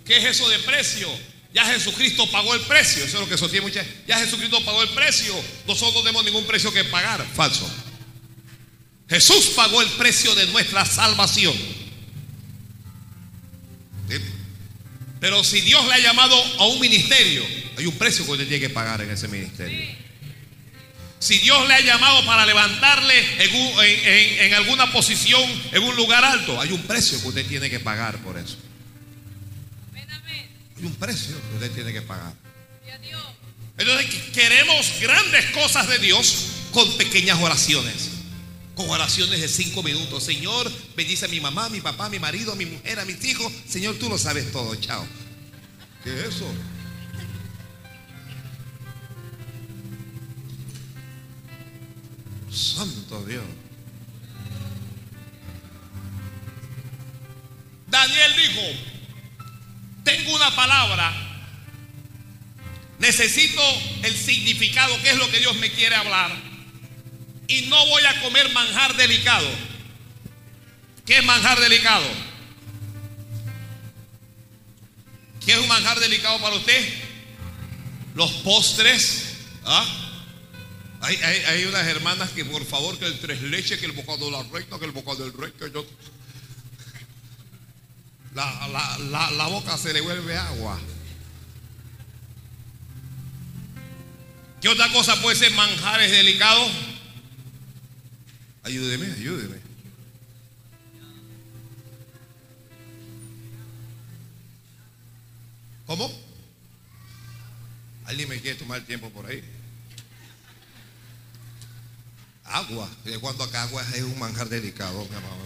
¿qué 0.05 0.17
es 0.17 0.25
eso 0.25 0.49
de 0.49 0.59
precio? 0.61 1.09
Ya 1.53 1.65
Jesucristo 1.67 2.31
pagó 2.31 2.55
el 2.55 2.61
precio. 2.63 3.05
Eso 3.05 3.17
es 3.17 3.21
lo 3.21 3.29
que 3.29 3.37
sostiene 3.37 3.67
muchas. 3.67 3.87
Ya 4.07 4.19
Jesucristo 4.19 4.65
pagó 4.65 4.83
el 4.83 4.91
precio. 4.91 5.35
Nosotros 5.67 5.95
no 5.95 6.01
tenemos 6.01 6.25
ningún 6.25 6.47
precio 6.47 6.73
que 6.73 6.85
pagar. 6.85 7.27
Falso. 7.35 7.69
Jesús 9.09 9.53
pagó 9.57 9.83
el 9.83 9.89
precio 9.91 10.35
de 10.35 10.47
nuestra 10.47 10.85
salvación. 10.85 11.55
Pero 15.21 15.45
si 15.45 15.61
Dios 15.61 15.87
le 15.87 15.95
ha 15.95 15.99
llamado 15.99 16.37
a 16.59 16.67
un 16.67 16.81
ministerio, 16.81 17.45
hay 17.77 17.87
un 17.87 17.99
precio 17.99 18.25
que 18.25 18.33
usted 18.33 18.49
tiene 18.49 18.61
que 18.61 18.71
pagar 18.71 19.01
en 19.03 19.11
ese 19.11 19.29
ministerio. 19.29 19.87
Si 21.19 21.39
Dios 21.39 21.69
le 21.69 21.75
ha 21.75 21.81
llamado 21.81 22.25
para 22.25 22.47
levantarle 22.47 23.15
en, 24.47 24.55
alguna 24.55 24.91
posición, 24.91 25.43
en 25.73 25.83
un 25.83 25.95
lugar 25.95 26.25
alto, 26.25 26.59
hay 26.59 26.73
un 26.73 26.83
precio 26.85 27.21
que 27.21 27.29
usted 27.29 27.47
tiene 27.47 27.69
que 27.69 27.81
pagar 27.81 28.17
por 28.23 28.39
eso. 28.39 28.57
Hay 30.81 30.87
un 30.87 30.95
precio 30.95 31.37
que 31.37 31.55
usted 31.57 31.73
tiene 31.73 31.93
que 31.93 32.03
pagar. 32.03 32.33
Entonces 33.77 34.15
queremos 34.33 34.95
grandes 35.01 35.45
cosas 35.51 35.89
de 35.89 35.99
Dios 35.99 36.47
con 36.73 36.97
pequeñas 36.97 37.39
oraciones 37.41 38.21
con 38.81 38.89
oraciones 38.89 39.41
de 39.41 39.49
cinco 39.49 39.83
minutos. 39.83 40.25
Señor, 40.25 40.71
bendice 40.97 41.27
a 41.27 41.29
mi 41.29 41.39
mamá, 41.39 41.67
a 41.67 41.69
mi 41.69 41.83
papá, 41.83 42.07
a 42.07 42.09
mi 42.09 42.19
marido, 42.19 42.53
a 42.53 42.57
mi 42.57 42.65
mujer, 42.65 42.99
a 42.99 43.05
mis 43.05 43.23
hijos. 43.27 43.53
Señor, 43.69 43.97
tú 43.97 44.09
lo 44.09 44.17
sabes 44.17 44.51
todo. 44.53 44.75
Chao. 44.77 45.07
¿Qué 46.03 46.19
es 46.19 46.35
eso? 46.35 46.47
Santo 52.51 53.23
Dios. 53.27 53.45
Daniel 57.89 58.33
dijo, 58.37 58.61
tengo 60.17 60.35
una 60.35 60.55
palabra, 60.55 61.13
necesito 62.99 63.63
el 64.03 64.17
significado, 64.17 65.01
qué 65.03 65.11
es 65.11 65.17
lo 65.17 65.31
que 65.31 65.39
Dios 65.39 65.57
me 65.57 65.71
quiere 65.71 65.95
hablar 65.95 66.31
y 67.47 67.63
no 67.63 67.87
voy 67.87 68.03
a 68.05 68.21
comer 68.21 68.51
manjar 68.53 68.97
delicado. 68.97 69.49
¿Qué 71.05 71.19
es 71.19 71.25
manjar 71.25 71.59
delicado? 71.59 72.07
¿Qué 75.45 75.53
es 75.53 75.59
un 75.59 75.69
manjar 75.69 75.99
delicado 75.99 76.39
para 76.41 76.55
usted? 76.55 76.95
Los 78.15 78.31
postres. 78.45 79.37
¿ah? 79.65 79.85
Hay, 81.01 81.65
unas 81.65 81.87
hermanas 81.87 82.31
que 82.31 82.45
por 82.45 82.65
favor 82.65 82.99
que 82.99 83.07
el 83.07 83.19
tres 83.19 83.43
leches, 83.43 83.81
que 83.81 83.87
el 83.87 83.93
bocado 83.93 84.27
de 84.27 84.33
la 84.33 84.43
recta, 84.45 84.79
que 84.79 84.85
el 84.85 84.93
bocado 84.93 85.25
del 85.25 85.33
rey, 85.33 85.53
que 85.59 85.71
yo... 85.73 85.85
La, 88.35 89.29
la 89.33 89.47
boca 89.49 89.77
se 89.77 89.93
le 89.93 90.01
vuelve 90.01 90.37
agua. 90.37 90.79
¿Qué 94.61 94.69
otra 94.69 94.93
cosa 94.93 95.21
puede 95.23 95.37
ser 95.37 95.53
manjares 95.53 96.11
delicados? 96.11 96.71
Ayúdeme, 98.63 99.07
ayúdeme. 99.07 99.57
¿Cómo? 105.87 106.13
¿Alguien 108.05 108.29
me 108.29 108.41
quiere 108.41 108.59
tomar 108.59 108.81
tiempo 108.83 109.11
por 109.11 109.27
ahí? 109.27 109.43
Agua. 112.45 112.89
¿De 113.05 113.19
cuánto 113.19 113.45
acá 113.45 113.63
agua 113.63 113.83
es 113.95 114.03
un 114.03 114.19
manjar 114.19 114.49
delicado, 114.49 115.05
mi 115.07 115.17
amado? 115.17 115.37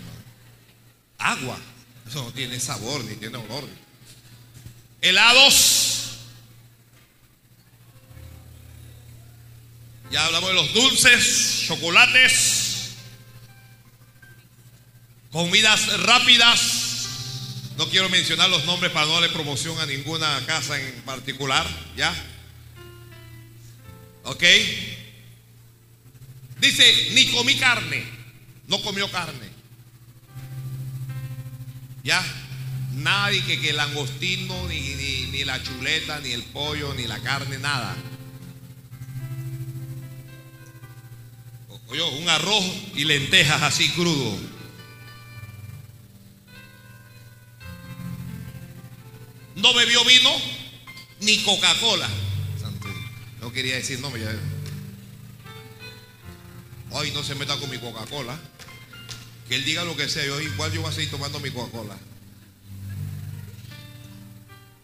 Agua. 1.18 1.58
Eso 2.06 2.22
no 2.22 2.32
tiene 2.32 2.60
sabor 2.60 3.04
ni 3.04 3.16
tiene 3.16 3.38
olor. 3.38 3.68
Helados. 5.00 6.00
Ya 10.10 10.24
hablamos 10.26 10.50
de 10.50 10.54
los 10.54 10.72
dulces, 10.74 11.64
chocolates 11.66 12.64
comidas 15.34 16.00
rápidas. 16.02 17.08
No 17.76 17.88
quiero 17.88 18.08
mencionar 18.08 18.48
los 18.48 18.64
nombres 18.66 18.92
para 18.92 19.06
no 19.06 19.14
darle 19.14 19.30
promoción 19.30 19.76
a 19.80 19.84
ninguna 19.84 20.40
casa 20.46 20.80
en 20.80 21.02
particular, 21.02 21.66
¿ya? 21.96 22.14
¿Ok? 24.22 24.44
Dice, 26.60 27.08
ni 27.14 27.32
comí 27.32 27.56
carne. 27.56 28.06
No 28.68 28.80
comió 28.80 29.10
carne. 29.10 29.53
Ya, 32.04 32.22
nadie 32.92 33.42
que, 33.44 33.58
que 33.58 33.70
el 33.70 33.76
langostino, 33.78 34.68
ni, 34.68 34.78
ni, 34.78 35.22
ni 35.32 35.42
la 35.42 35.62
chuleta, 35.62 36.20
ni 36.20 36.32
el 36.32 36.42
pollo, 36.42 36.92
ni 36.92 37.06
la 37.06 37.18
carne, 37.20 37.56
nada. 37.58 37.96
Oye, 41.88 42.02
un 42.02 42.28
arroz 42.28 42.64
y 42.94 43.04
lentejas 43.04 43.62
así 43.62 43.88
crudo. 43.90 44.36
No 49.56 49.72
bebió 49.72 50.04
vino 50.04 50.30
ni 51.20 51.38
Coca-Cola. 51.38 52.08
No 53.40 53.50
quería 53.50 53.76
decir 53.76 53.98
no, 54.00 54.14
ya. 54.14 54.30
Hoy 56.90 57.10
no 57.12 57.22
se 57.22 57.34
meta 57.34 57.56
con 57.56 57.70
mi 57.70 57.78
Coca-Cola. 57.78 58.38
Que 59.48 59.56
él 59.56 59.64
diga 59.64 59.84
lo 59.84 59.96
que 59.96 60.08
sea. 60.08 60.24
Yo 60.24 60.40
igual 60.40 60.72
yo 60.72 60.80
voy 60.80 60.90
a 60.90 60.94
seguir 60.94 61.10
tomando 61.10 61.40
mi 61.40 61.50
Coca-Cola. 61.50 61.96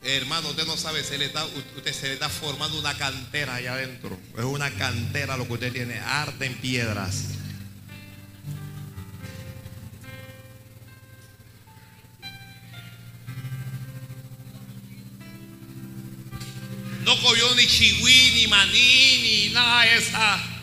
Hermano, 0.02 0.48
usted 0.48 0.66
no 0.66 0.78
sabe, 0.78 1.02
le 1.18 1.26
está, 1.26 1.44
usted 1.44 1.92
se 1.92 2.08
le 2.08 2.14
está 2.14 2.30
formando 2.30 2.78
una 2.78 2.96
cantera 2.96 3.56
allá 3.56 3.74
adentro. 3.74 4.18
Es 4.36 4.44
una 4.44 4.70
cantera 4.70 5.36
lo 5.36 5.46
que 5.46 5.52
usted 5.52 5.72
tiene, 5.72 5.98
arte 5.98 6.46
en 6.46 6.54
piedras. 6.54 7.24
No 17.04 17.20
cogió 17.20 17.54
ni 17.56 17.66
chihui, 17.66 18.30
ni 18.36 18.46
maní, 18.46 19.48
ni 19.48 19.52
nada 19.52 19.82
de 19.82 19.96
esa. 19.98 20.59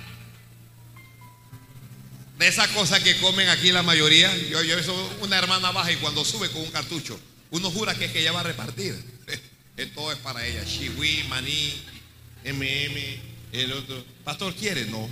De 2.38 2.48
esa 2.48 2.68
cosa 2.70 3.02
que 3.04 3.18
comen 3.20 3.50
aquí 3.50 3.72
la 3.72 3.82
mayoría. 3.82 4.36
Yo, 4.50 4.62
yo 4.62 5.10
una 5.22 5.38
hermana 5.38 5.72
baja 5.72 5.92
y 5.92 5.96
cuando 5.98 6.24
sube 6.24 6.50
con 6.50 6.62
un 6.62 6.72
cartucho, 6.72 7.20
uno 7.50 7.72
jura 7.72 7.96
que 7.96 8.06
es 8.06 8.12
que 8.12 8.20
ella 8.20 8.32
va 8.32 8.42
a 8.42 8.44
repartir. 8.44 8.96
Todo 9.96 10.12
es 10.12 10.18
para 10.20 10.46
ella. 10.46 10.64
Chihui, 10.66 11.24
maní, 11.30 11.74
MM, 12.46 13.20
el 13.54 13.74
otro. 13.74 14.04
Pastor, 14.24 14.54
¿quiere? 14.54 14.86
No. 14.86 15.10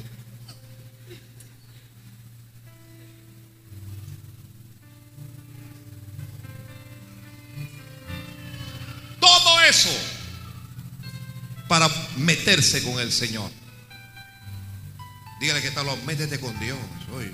Todo 9.20 9.62
eso 9.62 9.90
para 11.68 11.90
meterse 12.18 12.84
con 12.84 13.00
el 13.00 13.12
Señor. 13.12 13.50
Dígale 15.40 15.62
que 15.62 15.68
está 15.68 15.84
lo, 15.84 15.96
métete 15.98 16.40
con 16.40 16.58
Dios. 16.60 16.78
Oye, 17.14 17.30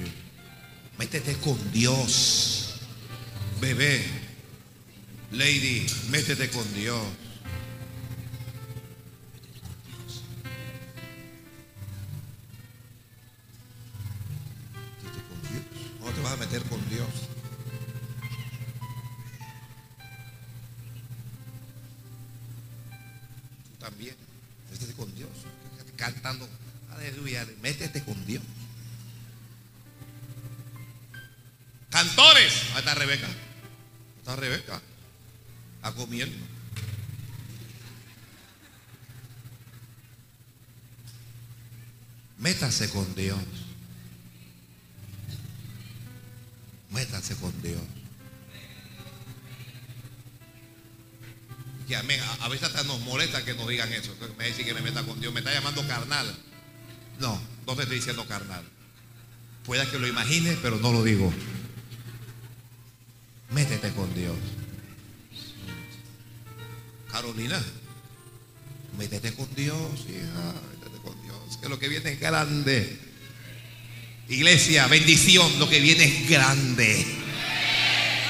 métete 0.98 1.36
con 1.38 1.58
Dios. 1.72 2.76
Bebé, 3.60 4.04
lady, 5.32 5.86
métete 6.10 6.50
con 6.50 6.72
Dios. 6.74 7.02
Métete 15.04 15.22
con 15.28 15.42
Dios. 15.42 15.64
¿Cómo 16.00 16.12
te 16.12 16.22
vas 16.22 16.34
a 16.34 16.38
meter 16.38 16.64
con 16.64 16.90
Dios? 16.90 17.08
Tú 23.64 23.78
también. 23.80 24.16
Métete 24.72 24.94
con 24.94 25.16
Dios. 25.16 25.30
Cantando. 25.96 26.48
Aleluya. 26.92 27.48
Métete 27.62 28.04
con 28.04 28.26
Dios. 28.26 28.44
Cantores. 31.92 32.54
Ahí 32.72 32.80
está 32.80 32.96
Rebeca. 32.96 33.28
Está 34.20 34.36
Rebeca. 34.36 34.82
Está 35.76 35.92
comiendo. 35.94 36.36
Métase 42.40 42.90
con 42.90 43.14
Dios. 43.14 43.38
Métase 46.90 47.36
con 47.36 47.62
Dios. 47.62 47.82
Que 51.88 51.96
amén. 51.98 52.20
A, 52.22 52.46
a 52.46 52.48
veces 52.48 52.68
hasta 52.70 52.84
nos 52.84 53.02
molesta 53.02 53.44
que 53.44 53.54
nos 53.54 53.68
digan 53.68 53.92
eso. 53.92 54.18
que 54.18 54.28
Me 54.38 54.48
dice 54.48 54.64
que 54.64 54.74
me 54.74 54.82
meta 54.82 55.04
con 55.04 55.20
Dios. 55.20 55.34
Me 55.34 55.42
está 55.42 55.54
llamando 55.54 55.86
carnal. 55.88 56.34
No, 57.20 57.40
no 57.68 57.76
te 57.76 57.84
estoy 57.84 57.98
diciendo 57.98 58.26
carnal. 58.28 58.64
Pueda 59.66 59.86
que 59.92 60.00
lo 60.00 60.08
imagines, 60.08 60.58
pero 60.62 60.78
no 60.78 60.92
lo 60.94 61.04
digo. 61.04 61.32
Métete 63.52 63.92
con 63.92 64.14
Dios. 64.14 64.38
Carolina, 67.12 67.62
métete 68.98 69.34
con 69.34 69.54
Dios, 69.54 69.78
hija, 70.08 70.54
métete 70.72 71.02
con 71.04 71.22
Dios. 71.24 71.58
Que 71.62 71.68
lo 71.68 71.78
que 71.78 71.90
viene 71.90 72.14
es 72.14 72.20
grande. 72.20 72.98
Iglesia, 74.30 74.88
bendición, 74.88 75.60
lo 75.60 75.68
que 75.68 75.82
viene 75.82 76.06
es 76.06 76.30
grande. 76.30 77.06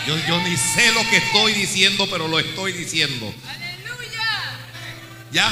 Yo, 0.08 0.18
yo 0.28 0.42
ni 0.42 0.58
sé 0.58 0.92
lo 0.94 1.08
que 1.12 1.18
estoy 1.18 1.54
diciendo, 1.54 2.08
pero 2.10 2.28
lo 2.28 2.40
estoy 2.40 2.74
diciendo. 2.74 3.32
¿Ya? 5.32 5.52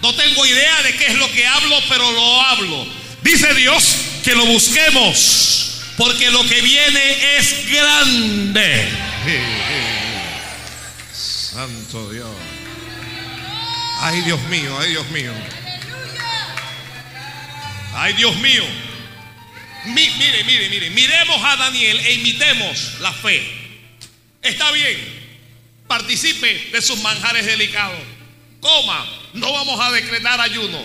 No 0.00 0.14
tengo 0.14 0.46
idea 0.46 0.82
de 0.82 0.94
qué 0.94 1.06
es 1.06 1.14
lo 1.16 1.30
que 1.32 1.44
hablo, 1.44 1.76
pero 1.88 2.12
lo 2.12 2.40
hablo. 2.42 2.86
Dice 3.22 3.52
Dios 3.54 3.96
que 4.22 4.36
lo 4.36 4.46
busquemos, 4.46 5.82
porque 5.96 6.30
lo 6.30 6.44
que 6.48 6.60
viene 6.60 7.36
es 7.38 7.68
grande. 7.68 9.07
Santo 11.12 12.10
Dios. 12.10 12.28
Ay, 14.00 14.20
Dios 14.22 14.40
mío, 14.44 14.76
ay, 14.80 14.90
Dios 14.90 15.08
mío. 15.10 15.32
Ay, 17.94 18.12
Dios 18.14 18.36
mío. 18.36 18.62
Mi- 19.86 20.10
mire, 20.18 20.44
mire, 20.44 20.68
mire. 20.68 20.90
Miremos 20.90 21.42
a 21.42 21.56
Daniel 21.56 21.98
e 22.00 22.12
imitemos 22.14 22.94
la 23.00 23.12
fe. 23.12 23.42
Está 24.42 24.70
bien. 24.70 24.96
Participe 25.88 26.68
de 26.72 26.80
sus 26.82 26.98
manjares 27.00 27.44
delicados. 27.46 27.98
Coma. 28.60 29.04
No 29.34 29.52
vamos 29.52 29.80
a 29.80 29.90
decretar 29.90 30.40
ayuno. 30.40 30.80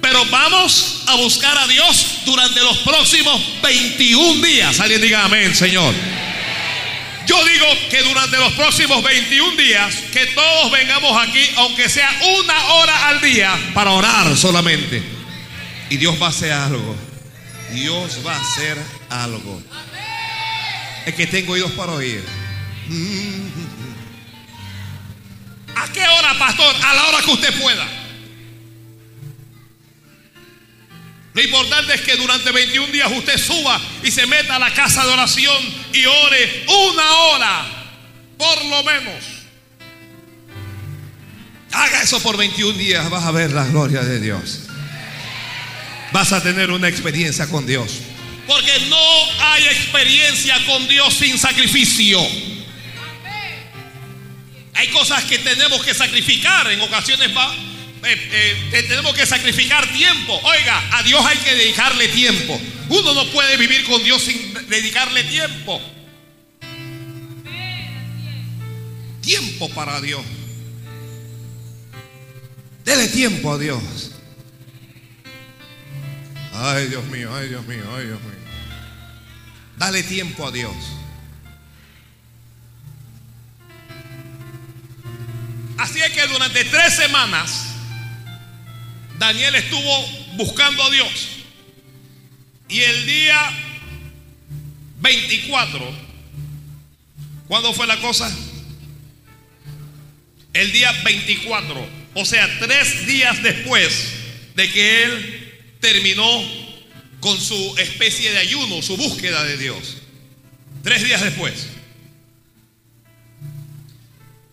Pero 0.00 0.24
vamos 0.26 1.02
a 1.06 1.16
buscar 1.16 1.56
a 1.58 1.66
Dios 1.66 2.20
durante 2.24 2.60
los 2.60 2.78
próximos 2.78 3.40
21 3.62 4.40
días. 4.46 4.78
Alguien 4.80 5.02
diga 5.02 5.24
amén, 5.24 5.54
Señor. 5.54 5.92
Yo 7.28 7.36
digo 7.44 7.66
que 7.90 8.02
durante 8.02 8.38
los 8.38 8.54
próximos 8.54 9.02
21 9.02 9.54
días, 9.56 9.94
que 10.14 10.24
todos 10.28 10.72
vengamos 10.72 11.14
aquí, 11.28 11.46
aunque 11.56 11.90
sea 11.90 12.10
una 12.40 12.64
hora 12.72 13.08
al 13.08 13.20
día, 13.20 13.54
para 13.74 13.90
orar 13.90 14.34
solamente. 14.34 15.02
Y 15.90 15.98
Dios 15.98 16.16
va 16.20 16.28
a 16.28 16.30
hacer 16.30 16.52
algo. 16.52 16.96
Dios 17.70 18.26
va 18.26 18.34
a 18.34 18.40
hacer 18.40 18.78
algo. 19.10 19.62
Es 21.04 21.14
que 21.14 21.26
tengo 21.26 21.52
oídos 21.52 21.72
para 21.72 21.92
oír. 21.92 22.24
¿A 25.76 25.92
qué 25.92 26.08
hora, 26.08 26.32
pastor? 26.38 26.74
A 26.82 26.94
la 26.94 27.08
hora 27.08 27.18
que 27.22 27.30
usted 27.30 27.60
pueda. 27.60 27.86
Lo 31.38 31.44
importante 31.44 31.94
es 31.94 32.00
que 32.00 32.16
durante 32.16 32.50
21 32.50 32.92
días 32.92 33.12
usted 33.12 33.38
suba 33.38 33.80
y 34.02 34.10
se 34.10 34.26
meta 34.26 34.56
a 34.56 34.58
la 34.58 34.74
casa 34.74 35.06
de 35.06 35.12
oración 35.12 35.56
y 35.92 36.04
ore 36.04 36.64
una 36.66 37.10
hora, 37.12 37.66
por 38.36 38.64
lo 38.64 38.82
menos. 38.82 39.24
Haga 41.70 42.02
eso 42.02 42.20
por 42.20 42.36
21 42.36 42.76
días, 42.76 43.08
vas 43.08 43.24
a 43.24 43.30
ver 43.30 43.52
la 43.52 43.64
gloria 43.66 44.02
de 44.02 44.18
Dios. 44.18 44.62
Vas 46.10 46.32
a 46.32 46.42
tener 46.42 46.72
una 46.72 46.88
experiencia 46.88 47.46
con 47.46 47.64
Dios. 47.68 47.98
Porque 48.48 48.72
no 48.88 48.98
hay 49.40 49.62
experiencia 49.66 50.56
con 50.66 50.88
Dios 50.88 51.14
sin 51.14 51.38
sacrificio. 51.38 52.20
Hay 54.74 54.88
cosas 54.88 55.22
que 55.22 55.38
tenemos 55.38 55.84
que 55.84 55.94
sacrificar. 55.94 56.68
En 56.72 56.80
ocasiones 56.80 57.30
va, 57.36 57.54
eh, 58.12 58.28
eh, 58.32 58.68
te- 58.70 58.82
tenemos 58.84 59.14
que 59.14 59.26
sacrificar 59.26 59.86
tiempo. 59.92 60.38
Oiga, 60.42 60.98
a 60.98 61.02
Dios 61.02 61.24
hay 61.24 61.38
que 61.38 61.54
dedicarle 61.54 62.08
tiempo. 62.08 62.60
Uno 62.88 63.14
no 63.14 63.26
puede 63.30 63.56
vivir 63.56 63.84
con 63.84 64.02
Dios 64.02 64.22
sin 64.22 64.54
dedicarle 64.68 65.24
tiempo. 65.24 65.80
Tiempo 69.20 69.68
para 69.70 70.00
Dios. 70.00 70.24
Dele 72.84 73.08
tiempo 73.08 73.52
a 73.52 73.58
Dios. 73.58 73.82
Ay, 76.54 76.86
Dios 76.88 77.04
mío, 77.06 77.34
ay, 77.34 77.48
Dios 77.48 77.66
mío, 77.66 77.84
ay, 77.94 78.06
Dios 78.06 78.20
mío. 78.20 78.32
Dale 79.76 80.02
tiempo 80.02 80.46
a 80.46 80.50
Dios. 80.50 80.74
Así 85.76 86.00
es 86.00 86.10
que 86.10 86.26
durante 86.26 86.64
tres 86.64 86.96
semanas 86.96 87.67
Daniel 89.18 89.54
estuvo 89.56 90.06
buscando 90.34 90.82
a 90.82 90.90
Dios. 90.90 91.28
Y 92.68 92.80
el 92.80 93.06
día 93.06 93.50
24, 95.00 95.80
¿cuándo 97.48 97.72
fue 97.72 97.86
la 97.86 97.96
cosa? 97.98 98.34
El 100.52 100.72
día 100.72 100.92
24, 101.04 101.88
o 102.14 102.24
sea, 102.24 102.58
tres 102.58 103.06
días 103.06 103.42
después 103.42 104.12
de 104.54 104.70
que 104.70 105.02
él 105.04 105.76
terminó 105.80 106.42
con 107.20 107.40
su 107.40 107.74
especie 107.78 108.30
de 108.30 108.38
ayuno, 108.38 108.82
su 108.82 108.96
búsqueda 108.96 109.44
de 109.44 109.56
Dios. 109.56 109.96
Tres 110.82 111.04
días 111.04 111.22
después. 111.22 111.66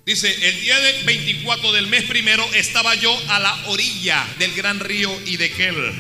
Dice, 0.06 0.32
el 0.48 0.62
día 0.62 0.80
de 0.80 1.04
24 1.04 1.72
del 1.72 1.88
mes 1.88 2.04
primero 2.04 2.48
estaba 2.54 2.94
yo 2.94 3.20
a 3.28 3.40
la 3.40 3.56
orilla 3.70 4.24
del 4.38 4.54
gran 4.54 4.80
río 4.80 5.12
Idequel. 5.26 5.94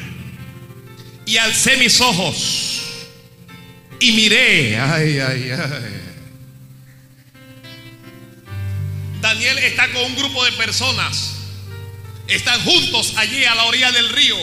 Y 1.25 1.37
alcé 1.37 1.75
mis 1.77 1.99
ojos 2.01 2.83
y 3.99 4.11
miré. 4.11 4.79
Ay, 4.79 5.17
ay, 5.17 5.49
ay. 5.49 6.01
Daniel 9.21 9.57
está 9.57 9.91
con 9.91 10.03
un 10.03 10.15
grupo 10.15 10.45
de 10.45 10.51
personas. 10.51 11.37
Están 12.27 12.61
juntos 12.61 13.13
allí 13.17 13.43
a 13.43 13.55
la 13.55 13.63
orilla 13.65 13.91
del 13.91 14.09
río. 14.09 14.37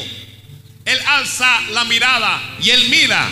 Él 0.85 0.98
alza 1.07 1.61
la 1.70 1.85
mirada 1.85 2.57
y 2.61 2.70
él 2.70 2.88
mira. 2.90 3.31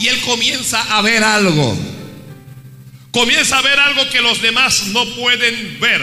Y 0.00 0.08
él 0.08 0.20
comienza 0.22 0.82
a 0.96 1.00
ver 1.00 1.22
algo. 1.22 1.97
Comienza 3.10 3.58
a 3.58 3.62
ver 3.62 3.78
algo 3.78 4.08
que 4.10 4.20
los 4.20 4.40
demás 4.42 4.86
no 4.88 5.04
pueden 5.14 5.78
ver. 5.80 6.02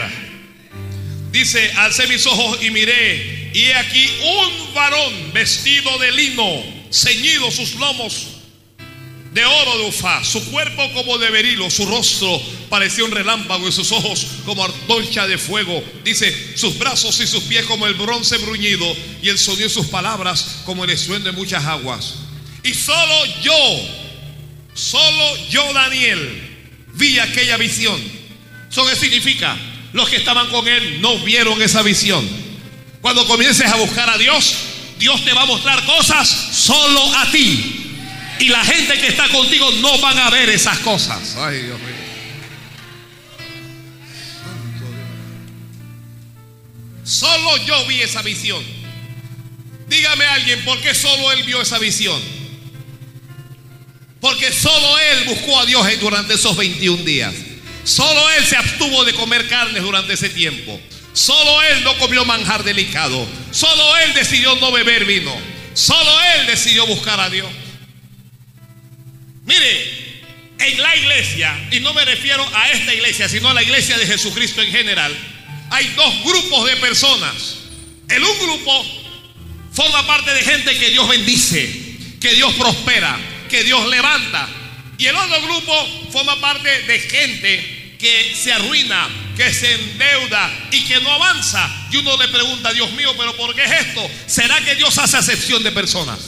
Dice, 1.31 1.71
alcé 1.77 2.07
mis 2.07 2.25
ojos 2.25 2.59
y 2.61 2.71
miré. 2.71 3.51
Y 3.53 3.65
he 3.65 3.75
aquí 3.75 4.09
un 4.23 4.73
varón 4.73 5.33
vestido 5.33 5.97
de 5.99 6.11
lino, 6.11 6.63
ceñido 6.91 7.51
sus 7.51 7.75
lomos 7.75 8.35
de 9.35 9.43
oro 9.43 9.77
de 9.79 9.87
Ufá, 9.87 10.23
su 10.23 10.49
cuerpo 10.49 10.81
como 10.93 11.17
de 11.17 11.29
berilo, 11.29 11.69
su 11.69 11.85
rostro 11.85 12.41
parecía 12.69 13.03
un 13.03 13.11
relámpago 13.11 13.67
y 13.67 13.71
sus 13.73 13.91
ojos 13.91 14.25
como 14.45 14.63
antorcha 14.63 15.27
de 15.27 15.37
fuego. 15.37 15.83
Dice, 16.05 16.57
sus 16.57 16.77
brazos 16.77 17.19
y 17.19 17.27
sus 17.27 17.43
pies 17.43 17.65
como 17.65 17.85
el 17.85 17.95
bronce 17.95 18.37
bruñido 18.37 18.85
y 19.21 19.27
el 19.27 19.37
sonido 19.37 19.67
de 19.67 19.73
sus 19.73 19.87
palabras 19.87 20.61
como 20.63 20.85
el 20.85 20.89
estruendo 20.89 21.29
de 21.29 21.37
muchas 21.37 21.65
aguas. 21.65 22.15
Y 22.63 22.73
solo 22.73 23.25
yo, 23.43 23.53
solo 24.73 25.49
yo 25.49 25.73
Daniel, 25.73 26.54
vi 26.95 27.19
aquella 27.19 27.58
visión. 27.58 28.01
¿Eso 28.69 28.86
qué 28.86 28.95
significa? 28.95 29.55
Los 29.93 30.10
que 30.10 30.17
estaban 30.17 30.49
con 30.49 30.67
él 30.67 31.01
no 31.01 31.17
vieron 31.19 31.62
esa 31.62 31.81
visión. 31.81 32.27
Cuando 33.01 33.25
comiences 33.27 33.71
a 33.71 33.75
buscar 33.75 34.10
a 34.10 34.17
Dios, 34.17 34.55
Dios 34.99 35.23
te 35.23 35.34
va 35.34 35.43
a 35.43 35.45
mostrar 35.45 35.86
cosas 35.86 36.27
solo 36.27 37.15
a 37.17 37.31
ti. 37.31 37.81
Y 38.39 38.49
la 38.49 38.65
gente 38.65 38.99
que 38.99 39.08
está 39.08 39.29
contigo 39.29 39.71
no 39.79 39.97
van 39.99 40.17
a 40.19 40.29
ver 40.29 40.49
esas 40.49 40.79
cosas. 40.79 41.36
Ay, 41.38 41.62
Dios 41.62 41.79
mío. 41.79 41.95
Solo 47.03 47.58
yo 47.65 47.86
vi 47.86 48.01
esa 48.01 48.21
visión. 48.23 48.63
Dígame 49.88 50.25
alguien, 50.25 50.65
¿por 50.65 50.81
qué 50.81 50.95
solo 50.95 51.31
él 51.31 51.43
vio 51.43 51.62
esa 51.62 51.77
visión? 51.77 52.19
Porque 54.25 54.51
solo 54.51 54.97
él 54.97 55.25
buscó 55.25 55.59
a 55.59 55.67
Dios 55.67 55.85
durante 55.99 56.33
esos 56.33 56.57
21 56.57 57.03
días. 57.03 57.31
Solo 57.83 58.27
él 58.31 58.43
se 58.43 58.55
abstuvo 58.55 59.05
de 59.05 59.13
comer 59.13 59.47
carne 59.47 59.79
durante 59.79 60.13
ese 60.13 60.29
tiempo. 60.29 60.81
Solo 61.13 61.61
él 61.61 61.83
no 61.83 61.95
comió 61.99 62.25
manjar 62.25 62.63
delicado. 62.63 63.23
Solo 63.51 63.97
él 63.97 64.15
decidió 64.15 64.55
no 64.55 64.71
beber 64.71 65.05
vino. 65.05 65.31
Solo 65.75 66.09
él 66.39 66.47
decidió 66.47 66.88
buscar 66.88 67.19
a 67.19 67.29
Dios. 67.29 67.47
Mire, 69.45 70.23
en 70.57 70.81
la 70.81 70.95
iglesia, 70.95 71.67
y 71.71 71.81
no 71.81 71.93
me 71.93 72.03
refiero 72.03 72.43
a 72.55 72.71
esta 72.71 72.95
iglesia, 72.95 73.29
sino 73.29 73.49
a 73.49 73.53
la 73.53 73.61
iglesia 73.61 73.95
de 73.95 74.07
Jesucristo 74.07 74.59
en 74.63 74.71
general, 74.71 75.15
hay 75.69 75.85
dos 75.95 76.23
grupos 76.23 76.65
de 76.65 76.77
personas. 76.77 77.57
El 78.09 78.23
un 78.23 78.39
grupo 78.39 78.85
forma 79.71 80.07
parte 80.07 80.33
de 80.33 80.41
gente 80.41 80.75
que 80.79 80.89
Dios 80.89 81.07
bendice, 81.07 81.69
que 82.19 82.33
Dios 82.33 82.55
prospera, 82.55 83.19
que 83.49 83.63
Dios 83.63 83.88
levanta. 83.88 84.47
Y 84.97 85.05
el 85.08 85.15
otro 85.15 85.41
grupo 85.41 86.10
forma 86.12 86.39
parte 86.39 86.69
de 86.84 86.99
gente 86.99 87.97
que 87.99 88.36
se 88.36 88.51
arruina, 88.51 89.10
que 89.36 89.53
se 89.53 89.73
endeuda 89.73 90.67
y 90.71 90.84
que 90.86 90.99
no 91.01 91.12
avanza. 91.12 91.69
Y 91.91 91.97
uno 91.97 92.17
le 92.17 92.27
pregunta, 92.29 92.71
Dios 92.73 92.91
mío, 92.93 93.13
pero 93.17 93.36
¿por 93.36 93.53
qué 93.55 93.63
es 93.63 93.71
esto? 93.71 94.10
¿Será 94.27 94.60
que 94.62 94.75
Dios 94.75 94.97
hace 94.97 95.17
acepción 95.17 95.63
de 95.63 95.71
personas? 95.71 96.19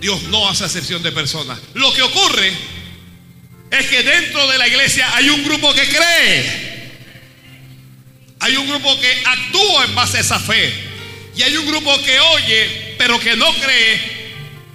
Dios 0.00 0.22
no 0.24 0.48
hace 0.48 0.64
acepción 0.64 1.02
de 1.02 1.12
personas. 1.12 1.58
Lo 1.74 1.92
que 1.92 2.02
ocurre 2.02 2.52
es 3.70 3.86
que 3.86 4.02
dentro 4.02 4.46
de 4.48 4.58
la 4.58 4.66
iglesia 4.66 5.14
hay 5.14 5.28
un 5.28 5.44
grupo 5.44 5.72
que 5.74 5.86
cree. 5.86 6.70
Hay 8.40 8.56
un 8.56 8.66
grupo 8.66 8.98
que 8.98 9.22
actúa 9.24 9.84
en 9.84 9.94
base 9.94 10.16
a 10.16 10.20
esa 10.20 10.38
fe. 10.38 10.72
Y 11.36 11.42
hay 11.42 11.56
un 11.56 11.66
grupo 11.66 11.94
que 12.02 12.18
oye, 12.18 12.94
pero 12.98 13.20
que 13.20 13.36
no 13.36 13.52
cree 13.54 14.19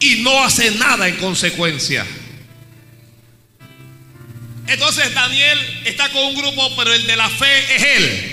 y 0.05 0.21
no 0.21 0.43
hace 0.43 0.71
nada 0.71 1.07
en 1.07 1.15
consecuencia. 1.17 2.05
Entonces 4.67 5.13
Daniel 5.13 5.59
está 5.85 6.09
con 6.09 6.23
un 6.23 6.35
grupo, 6.35 6.75
pero 6.75 6.93
el 6.93 7.05
de 7.05 7.15
la 7.15 7.29
fe 7.29 7.75
es 7.75 7.83
él. 7.83 8.31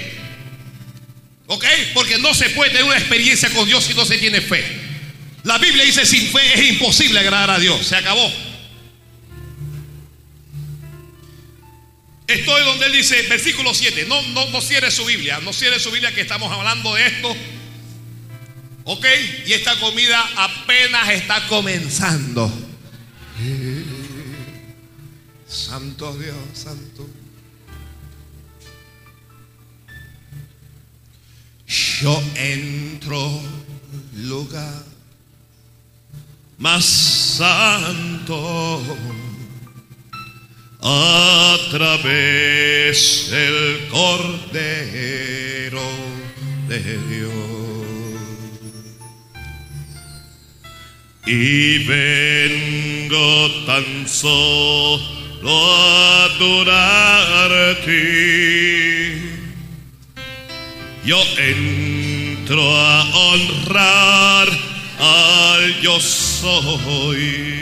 ¿Ok? 1.46 1.64
Porque 1.94 2.18
no 2.18 2.34
se 2.34 2.50
puede 2.50 2.70
tener 2.70 2.84
una 2.84 2.98
experiencia 2.98 3.50
con 3.50 3.66
Dios 3.66 3.84
si 3.84 3.94
no 3.94 4.04
se 4.04 4.18
tiene 4.18 4.40
fe. 4.40 4.64
La 5.44 5.58
Biblia 5.58 5.84
dice, 5.84 6.06
sin 6.06 6.26
fe 6.28 6.54
es 6.54 6.72
imposible 6.72 7.18
agradar 7.18 7.50
a 7.50 7.58
Dios. 7.58 7.86
Se 7.86 7.96
acabó. 7.96 8.32
Estoy 12.26 12.62
donde 12.64 12.86
él 12.86 12.92
dice, 12.92 13.20
versículo 13.22 13.74
7, 13.74 14.06
no, 14.08 14.22
no, 14.28 14.48
no 14.48 14.60
cierre 14.62 14.90
su 14.90 15.04
Biblia, 15.04 15.40
no 15.42 15.52
cierre 15.52 15.78
su 15.78 15.90
Biblia 15.90 16.14
que 16.14 16.22
estamos 16.22 16.50
hablando 16.50 16.94
de 16.94 17.06
esto. 17.06 17.36
¿Ok? 18.84 19.04
Y 19.46 19.52
esta 19.52 19.78
comida 19.78 20.20
apenas 20.36 21.10
está 21.10 21.46
comenzando. 21.48 22.50
Santo 25.46 26.16
Dios, 26.16 26.36
santo. 26.54 27.08
Yo 31.66 32.22
entro 32.34 33.40
lugar 34.16 34.84
más 36.58 36.84
santo 36.84 38.80
a 40.82 41.56
través 41.70 43.30
del 43.30 43.88
Cordero 43.88 45.82
de 46.68 46.98
Dios. 47.08 47.71
Y 51.24 51.78
vengo 51.84 53.50
tan 53.64 54.08
solo 54.08 55.02
a 55.46 56.24
adorarte. 56.24 57.92
Yo 61.04 61.22
entro 61.38 62.76
a 62.76 63.02
honrar 63.14 64.48
al 64.98 65.80
yo 65.80 66.00
soy. 66.00 67.52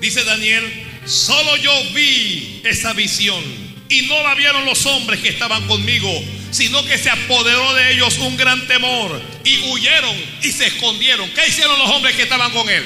Dice 0.00 0.24
Daniel, 0.24 0.64
solo 1.06 1.56
yo 1.56 1.72
vi 1.94 2.60
esa 2.64 2.92
visión 2.94 3.63
y 3.88 4.02
no 4.02 4.22
la 4.22 4.34
vieron 4.34 4.64
los 4.64 4.86
hombres 4.86 5.20
que 5.20 5.28
estaban 5.28 5.66
conmigo, 5.66 6.10
sino 6.50 6.84
que 6.84 6.98
se 6.98 7.10
apoderó 7.10 7.74
de 7.74 7.92
ellos 7.92 8.18
un 8.18 8.36
gran 8.36 8.66
temor 8.66 9.20
y 9.44 9.58
huyeron 9.70 10.16
y 10.42 10.52
se 10.52 10.66
escondieron. 10.66 11.28
¿Qué 11.30 11.46
hicieron 11.48 11.78
los 11.78 11.90
hombres 11.90 12.16
que 12.16 12.22
estaban 12.22 12.50
con 12.52 12.68
él? 12.68 12.84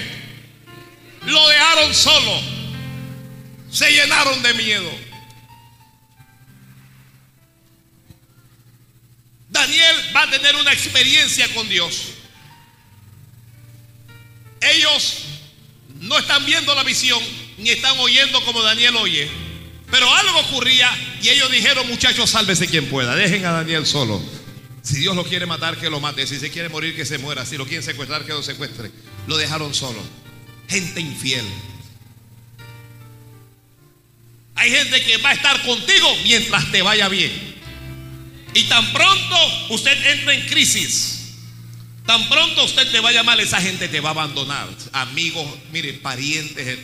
Lo 1.26 1.48
dejaron 1.48 1.94
solo, 1.94 2.40
se 3.70 3.90
llenaron 3.90 4.42
de 4.42 4.54
miedo. 4.54 4.90
Daniel 9.50 9.96
va 10.14 10.22
a 10.22 10.30
tener 10.30 10.56
una 10.56 10.72
experiencia 10.72 11.48
con 11.54 11.68
Dios. 11.68 12.12
Ellos 14.60 15.24
no 16.00 16.18
están 16.18 16.44
viendo 16.44 16.74
la 16.74 16.82
visión 16.82 17.22
ni 17.58 17.70
están 17.70 17.98
oyendo 17.98 18.44
como 18.44 18.62
Daniel 18.62 18.96
oye. 18.96 19.47
Pero 19.90 20.12
algo 20.14 20.40
ocurría 20.40 20.90
y 21.22 21.28
ellos 21.30 21.50
dijeron, 21.50 21.86
muchachos, 21.88 22.30
sálvese 22.30 22.66
quien 22.66 22.86
pueda. 22.86 23.14
Dejen 23.16 23.44
a 23.46 23.52
Daniel 23.52 23.86
solo. 23.86 24.20
Si 24.82 24.96
Dios 24.96 25.16
lo 25.16 25.24
quiere 25.24 25.46
matar, 25.46 25.76
que 25.76 25.90
lo 25.90 26.00
mate. 26.00 26.26
Si 26.26 26.38
se 26.38 26.50
quiere 26.50 26.68
morir, 26.68 26.94
que 26.94 27.04
se 27.04 27.18
muera. 27.18 27.44
Si 27.44 27.56
lo 27.56 27.66
quieren 27.66 27.82
secuestrar, 27.82 28.24
que 28.24 28.32
lo 28.32 28.42
secuestre. 28.42 28.90
Lo 29.26 29.36
dejaron 29.36 29.74
solo. 29.74 30.00
Gente 30.68 31.00
infiel. 31.00 31.44
Hay 34.54 34.70
gente 34.70 35.00
que 35.04 35.16
va 35.18 35.30
a 35.30 35.34
estar 35.34 35.62
contigo 35.62 36.08
mientras 36.24 36.70
te 36.72 36.82
vaya 36.82 37.08
bien. 37.08 37.56
Y 38.54 38.64
tan 38.64 38.92
pronto 38.92 39.36
usted 39.70 39.96
entra 40.06 40.34
en 40.34 40.46
crisis, 40.46 41.34
tan 42.04 42.28
pronto 42.28 42.64
usted 42.64 42.90
te 42.90 42.98
va 43.00 43.10
a 43.10 43.12
llamar, 43.12 43.38
esa 43.40 43.60
gente 43.60 43.88
te 43.88 44.00
va 44.00 44.08
a 44.08 44.12
abandonar. 44.12 44.68
Amigos, 44.92 45.46
mire, 45.70 45.92
parientes. 45.94 46.78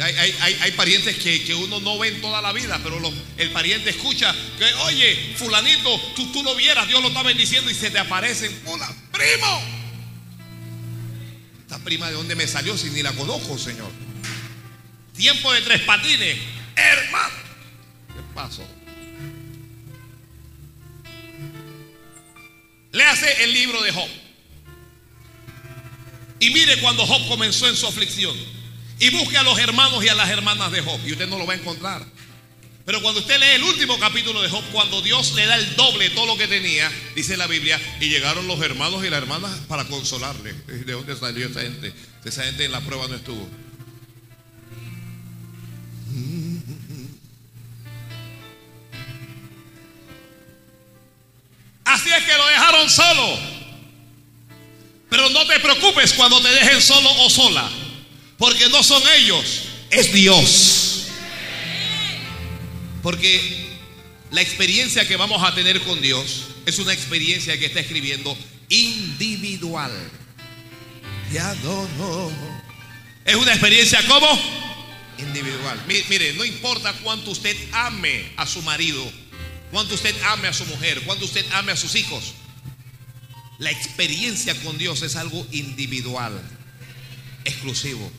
Hay, 0.00 0.72
parientes 0.76 1.16
que, 1.16 1.54
uno 1.54 1.80
no 1.80 1.98
ve 1.98 2.08
en 2.08 2.20
toda 2.20 2.40
la 2.40 2.52
vida, 2.52 2.78
pero 2.82 3.00
el 3.36 3.50
pariente 3.50 3.90
escucha 3.90 4.34
que, 4.58 4.64
oye, 4.84 5.34
fulanito, 5.36 5.98
tú, 6.14 6.30
tú 6.30 6.42
lo 6.42 6.54
vieras, 6.54 6.86
Dios 6.86 7.02
lo 7.02 7.08
está 7.08 7.22
bendiciendo 7.24 7.68
y 7.70 7.74
se 7.74 7.90
te 7.90 7.98
aparecen. 7.98 8.56
Hola, 8.66 8.88
primo. 9.10 9.62
Esta 11.62 11.78
prima 11.80 12.08
de 12.08 12.14
dónde 12.14 12.36
me 12.36 12.46
salió 12.46 12.78
si 12.78 12.90
ni 12.90 13.02
la 13.02 13.12
conozco, 13.12 13.58
Señor. 13.58 13.90
Tiempo 15.16 15.52
de 15.52 15.62
tres 15.62 15.80
patines, 15.82 16.38
hermano. 16.76 17.34
¿Qué 18.14 18.22
pasó? 18.34 18.66
Le 22.92 23.04
hace 23.04 23.44
el 23.44 23.52
libro 23.52 23.82
de 23.82 23.92
Job. 23.92 24.08
Y 26.38 26.50
mire 26.50 26.80
cuando 26.80 27.04
Job 27.04 27.26
comenzó 27.26 27.68
en 27.68 27.74
su 27.74 27.86
aflicción. 27.88 28.57
Y 29.00 29.10
busque 29.10 29.36
a 29.36 29.42
los 29.42 29.58
hermanos 29.58 30.04
y 30.04 30.08
a 30.08 30.14
las 30.14 30.28
hermanas 30.28 30.72
de 30.72 30.80
Job. 30.80 31.00
Y 31.06 31.12
usted 31.12 31.28
no 31.28 31.38
lo 31.38 31.46
va 31.46 31.54
a 31.54 31.56
encontrar. 31.56 32.04
Pero 32.84 33.02
cuando 33.02 33.20
usted 33.20 33.38
lee 33.38 33.56
el 33.56 33.64
último 33.64 33.98
capítulo 33.98 34.40
de 34.40 34.48
Job, 34.48 34.64
cuando 34.72 35.02
Dios 35.02 35.32
le 35.32 35.44
da 35.44 35.56
el 35.56 35.76
doble 35.76 36.08
de 36.08 36.14
todo 36.14 36.24
lo 36.24 36.38
que 36.38 36.48
tenía, 36.48 36.90
dice 37.14 37.36
la 37.36 37.46
Biblia, 37.46 37.78
y 38.00 38.08
llegaron 38.08 38.46
los 38.48 38.60
hermanos 38.62 39.04
y 39.04 39.10
las 39.10 39.18
hermanas 39.18 39.50
para 39.68 39.84
consolarle. 39.84 40.54
¿De 40.54 40.92
dónde 40.92 41.14
salió 41.14 41.46
esa 41.46 41.60
gente? 41.60 41.92
Esa 42.24 42.44
gente 42.44 42.64
en 42.64 42.72
la 42.72 42.80
prueba 42.80 43.06
no 43.06 43.16
estuvo. 43.16 43.46
Así 51.84 52.10
es 52.10 52.24
que 52.24 52.36
lo 52.36 52.46
dejaron 52.46 52.90
solo. 52.90 53.38
Pero 55.10 55.30
no 55.30 55.46
te 55.46 55.60
preocupes 55.60 56.12
cuando 56.14 56.40
te 56.40 56.48
dejen 56.48 56.80
solo 56.80 57.10
o 57.22 57.30
sola. 57.30 57.70
Porque 58.38 58.68
no 58.68 58.82
son 58.82 59.02
ellos, 59.16 59.64
es 59.90 60.12
Dios. 60.12 61.06
Porque 63.02 63.68
la 64.30 64.40
experiencia 64.40 65.06
que 65.06 65.16
vamos 65.16 65.42
a 65.42 65.54
tener 65.54 65.80
con 65.82 66.00
Dios 66.00 66.44
es 66.66 66.78
una 66.78 66.92
experiencia 66.92 67.58
que 67.58 67.66
está 67.66 67.80
escribiendo 67.80 68.36
individual. 68.68 69.92
No, 71.62 71.88
no. 71.98 72.30
Es 73.24 73.34
una 73.34 73.52
experiencia 73.52 74.00
como 74.06 74.28
individual. 75.18 75.82
Mire, 75.86 76.32
no 76.34 76.44
importa 76.44 76.92
cuánto 77.02 77.32
usted 77.32 77.56
ame 77.72 78.32
a 78.36 78.46
su 78.46 78.62
marido 78.62 79.04
cuando 79.70 79.94
usted 79.94 80.14
ame 80.22 80.48
a 80.48 80.52
su 80.52 80.64
mujer, 80.66 81.02
cuando 81.02 81.24
usted 81.24 81.44
ame 81.52 81.72
a 81.72 81.76
sus 81.76 81.94
hijos. 81.94 82.34
La 83.58 83.70
experiencia 83.70 84.54
con 84.62 84.78
Dios 84.78 85.02
es 85.02 85.16
algo 85.16 85.46
individual, 85.50 86.40
exclusivo. 87.48 88.10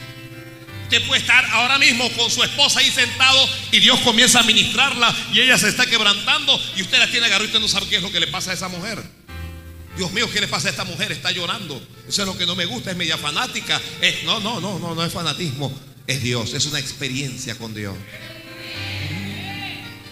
Usted 0.84 1.06
puede 1.06 1.22
estar 1.22 1.46
ahora 1.52 1.78
mismo 1.78 2.10
con 2.14 2.32
su 2.32 2.44
esposa 2.44 2.80
ahí 2.80 2.90
sentado 2.90 3.48
y 3.72 3.80
Dios 3.80 4.00
comienza 4.00 4.40
a 4.40 4.44
ministrarla 4.44 5.16
y 5.32 5.40
ella 5.40 5.56
se 5.58 5.70
está 5.70 5.86
quebrantando 5.86 6.60
y 6.76 6.82
usted 6.82 6.98
la 6.98 7.06
tiene 7.06 7.28
agarrado 7.28 7.46
y 7.46 7.48
usted 7.48 7.60
no 7.60 7.68
sabe 7.68 7.88
qué 7.88 7.98
es 7.98 8.02
lo 8.02 8.12
que 8.12 8.20
le 8.20 8.28
pasa 8.28 8.52
a 8.52 8.54
esa 8.56 8.70
mujer. 8.70 9.04
Dios 9.96 10.12
mío, 10.12 10.28
¿qué 10.32 10.42
le 10.42 10.48
pasa 10.48 10.68
a 10.68 10.72
esta 10.72 10.86
mujer? 10.86 11.12
Está 11.12 11.32
llorando. 11.32 11.80
Eso 12.08 12.22
es 12.24 12.28
lo 12.28 12.36
que 12.36 12.48
no 12.48 12.56
me 12.56 12.66
gusta, 12.66 12.90
es 12.90 12.98
media 12.98 13.18
fanática. 13.18 13.80
no, 14.26 14.40
no, 14.40 14.60
no, 14.60 14.80
no, 14.80 14.96
no 14.96 15.06
es 15.06 15.14
fanatismo. 15.14 15.72
Es 16.08 16.24
Dios, 16.24 16.56
es 16.56 16.66
una 16.66 16.80
experiencia 16.80 17.56
con 17.56 17.76
Dios. 17.76 17.96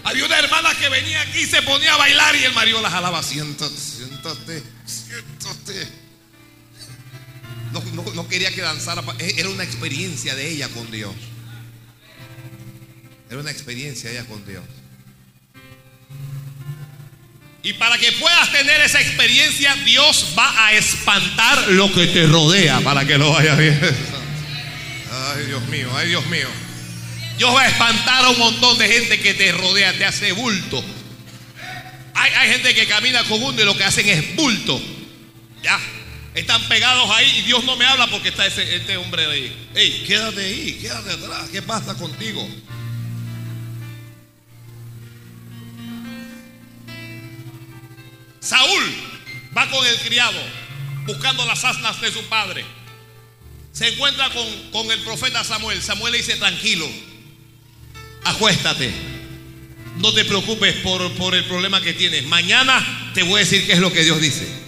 Había 0.04 0.26
una 0.26 0.38
hermana 0.38 0.76
que 0.76 0.90
venía 0.90 1.22
aquí 1.22 1.40
y 1.40 1.46
se 1.48 1.62
ponía 1.64 1.96
a 1.96 1.98
bailar 1.98 2.36
y 2.36 2.44
el 2.44 2.54
marido 2.54 2.80
la 2.82 2.92
jalaba. 2.92 3.24
Siéntate, 3.24 3.76
siéntate, 3.76 4.64
siéntate. 4.86 6.07
No, 7.72 8.14
no 8.14 8.28
quería 8.28 8.54
que 8.54 8.62
danzara. 8.62 9.04
Era 9.20 9.50
una 9.50 9.64
experiencia 9.64 10.36
de 10.36 10.50
ella 10.50 10.70
con 10.70 10.90
Dios. 10.92 11.14
Era 13.30 13.40
una 13.40 13.52
experiencia 13.52 14.10
de 14.10 14.18
ella 14.18 14.28
con 14.28 14.46
Dios. 14.46 14.64
Y 17.68 17.74
para 17.74 17.98
que 17.98 18.14
puedas 18.14 18.50
tener 18.52 18.80
esa 18.80 19.02
experiencia, 19.02 19.76
Dios 19.84 20.34
va 20.38 20.68
a 20.68 20.74
espantar 20.74 21.68
lo 21.70 21.92
que 21.94 22.08
te 22.08 22.26
rodea 22.26 22.80
para 22.80 23.06
que 23.06 23.18
lo 23.18 23.32
vayas 23.34 23.58
bien. 23.58 23.78
Ay, 25.12 25.46
Dios 25.48 25.68
mío, 25.68 25.90
ay, 25.94 26.08
Dios 26.08 26.26
mío. 26.28 26.48
Dios 27.38 27.54
va 27.54 27.64
a 27.64 27.68
espantar 27.68 28.24
a 28.24 28.30
un 28.30 28.40
montón 28.40 28.78
de 28.78 28.88
gente 28.88 29.20
que 29.20 29.34
te 29.34 29.52
rodea, 29.52 29.92
te 29.98 30.06
hace 30.06 30.32
bulto. 30.32 30.82
Hay, 32.14 32.50
gente 32.52 32.74
que 32.74 32.88
camina 32.88 33.24
con 33.26 33.44
uno 33.44 33.62
y 33.62 33.66
lo 33.66 33.78
que 33.78 33.84
hacen 33.84 34.08
es 34.08 34.36
bulto. 34.36 34.82
Ya, 35.62 35.78
están 36.40 36.62
pegados 36.68 37.10
ahí 37.10 37.40
y 37.40 37.42
Dios 37.42 37.64
no 37.64 37.76
me 37.76 37.86
habla 37.86 38.06
porque 38.08 38.30
está 38.30 38.46
ese, 38.46 38.76
este 38.76 38.96
hombre 38.96 39.26
ahí. 39.26 39.70
Ey, 39.74 40.04
quédate 40.06 40.46
ahí, 40.46 40.78
quédate 40.80 41.14
atrás. 41.14 41.50
¿Qué 41.52 41.64
pasa 41.64 41.96
contigo? 41.96 42.48
Saúl 48.40 48.84
va 49.58 49.68
con 49.72 49.84
el 49.88 49.98
criado 50.02 50.40
buscando 51.08 51.44
las 51.48 51.64
asnas 51.66 52.00
de 52.02 52.12
su 52.12 52.22
padre. 52.26 52.64
Se 53.72 53.88
encuentra 53.88 54.30
con, 54.30 54.46
con 54.72 54.92
el 54.92 55.00
profeta 55.02 55.44
Samuel. 55.44 55.82
Samuel 55.82 56.12
le 56.12 56.20
dice, 56.20 56.36
tranquilo, 56.36 56.88
acuéstate. 58.26 58.94
No 59.98 60.14
te 60.14 60.24
preocupes 60.24 60.76
por, 60.84 61.12
por 61.14 61.34
el 61.34 61.46
problema 61.46 61.82
que 61.82 61.94
tienes. 61.94 62.28
Mañana 62.28 63.12
te 63.16 63.24
voy 63.24 63.38
a 63.38 63.40
decir 63.40 63.66
qué 63.66 63.74
es 63.74 63.80
lo 63.80 63.92
que 63.92 64.04
Dios 64.04 64.22
dice. 64.22 64.67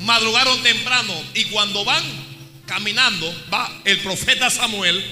Madrugaron 0.00 0.62
temprano 0.62 1.14
y 1.34 1.44
cuando 1.46 1.84
van 1.84 2.02
caminando, 2.66 3.32
va 3.52 3.70
el 3.84 3.98
profeta 3.98 4.48
Samuel, 4.50 5.02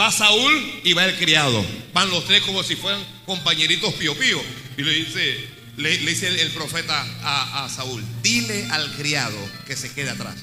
va 0.00 0.10
Saúl 0.10 0.80
y 0.84 0.92
va 0.92 1.04
el 1.04 1.16
criado. 1.16 1.64
Van 1.92 2.08
los 2.10 2.24
tres 2.26 2.42
como 2.42 2.62
si 2.62 2.76
fueran 2.76 3.04
compañeritos 3.26 3.92
pío 3.94 4.16
pío. 4.18 4.40
Y 4.78 4.82
le 4.82 4.92
dice, 4.92 5.48
le, 5.76 5.98
dice 5.98 6.28
el, 6.28 6.50
profeta 6.52 7.06
a, 7.22 7.64
a 7.64 7.68
Saúl, 7.68 8.02
dile 8.22 8.66
al 8.70 8.92
criado 8.96 9.38
que 9.66 9.76
se 9.76 9.92
quede 9.92 10.10
atrás. 10.10 10.36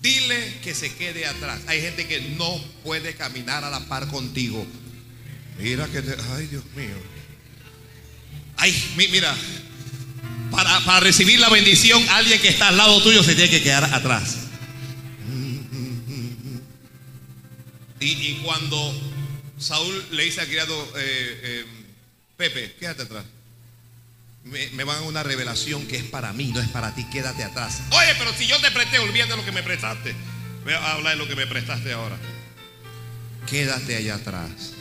Dile 0.00 0.58
que 0.62 0.74
se 0.74 0.94
quede 0.94 1.26
atrás. 1.26 1.60
Hay 1.66 1.82
gente 1.82 2.06
que 2.06 2.20
no 2.20 2.58
puede 2.82 3.14
caminar 3.14 3.64
a 3.64 3.70
la 3.70 3.80
par 3.80 4.08
contigo. 4.08 4.66
Mira 5.58 5.86
que 5.88 6.00
te, 6.00 6.16
ay 6.32 6.46
Dios 6.46 6.64
mío. 6.74 6.96
Ay, 8.56 8.74
mira, 8.96 9.34
para, 10.50 11.00
recibir 11.00 11.40
la 11.40 11.48
bendición, 11.48 12.02
alguien 12.10 12.40
que 12.40 12.48
está 12.48 12.68
al 12.68 12.76
lado 12.76 13.02
tuyo 13.02 13.22
se 13.22 13.34
tiene 13.34 13.50
que 13.50 13.62
quedar 13.62 13.84
atrás. 13.84 14.36
Y, 18.02 18.32
cuando 18.42 18.98
Saúl 19.58 20.06
le 20.12 20.24
dice 20.24 20.40
al 20.40 20.46
criado, 20.46 20.74
eh, 20.96 21.40
eh, 21.42 21.64
Pepe, 22.36 22.74
quédate 22.78 23.02
atrás 23.02 23.24
me, 24.44 24.84
van 24.84 24.98
a 24.98 25.02
una 25.02 25.22
revelación 25.22 25.86
que 25.86 25.96
es 25.96 26.04
para 26.04 26.32
mí, 26.32 26.50
no 26.52 26.60
es 26.60 26.68
para 26.68 26.94
ti, 26.94 27.04
quédate 27.04 27.44
atrás. 27.44 27.82
Oye, 27.90 28.14
pero 28.18 28.32
si 28.34 28.46
yo 28.46 28.58
te 28.60 28.70
presté, 28.70 28.98
olvídate 28.98 29.36
lo 29.36 29.44
que 29.44 29.52
me 29.52 29.62
prestaste. 29.62 30.14
Voy 30.64 30.72
a 30.72 30.92
hablar 30.92 31.16
de 31.16 31.18
lo 31.18 31.28
que 31.28 31.36
me 31.36 31.46
prestaste 31.46 31.92
ahora. 31.92 32.16
Quédate 33.48 33.96
allá 33.96 34.16
atrás. 34.16 34.74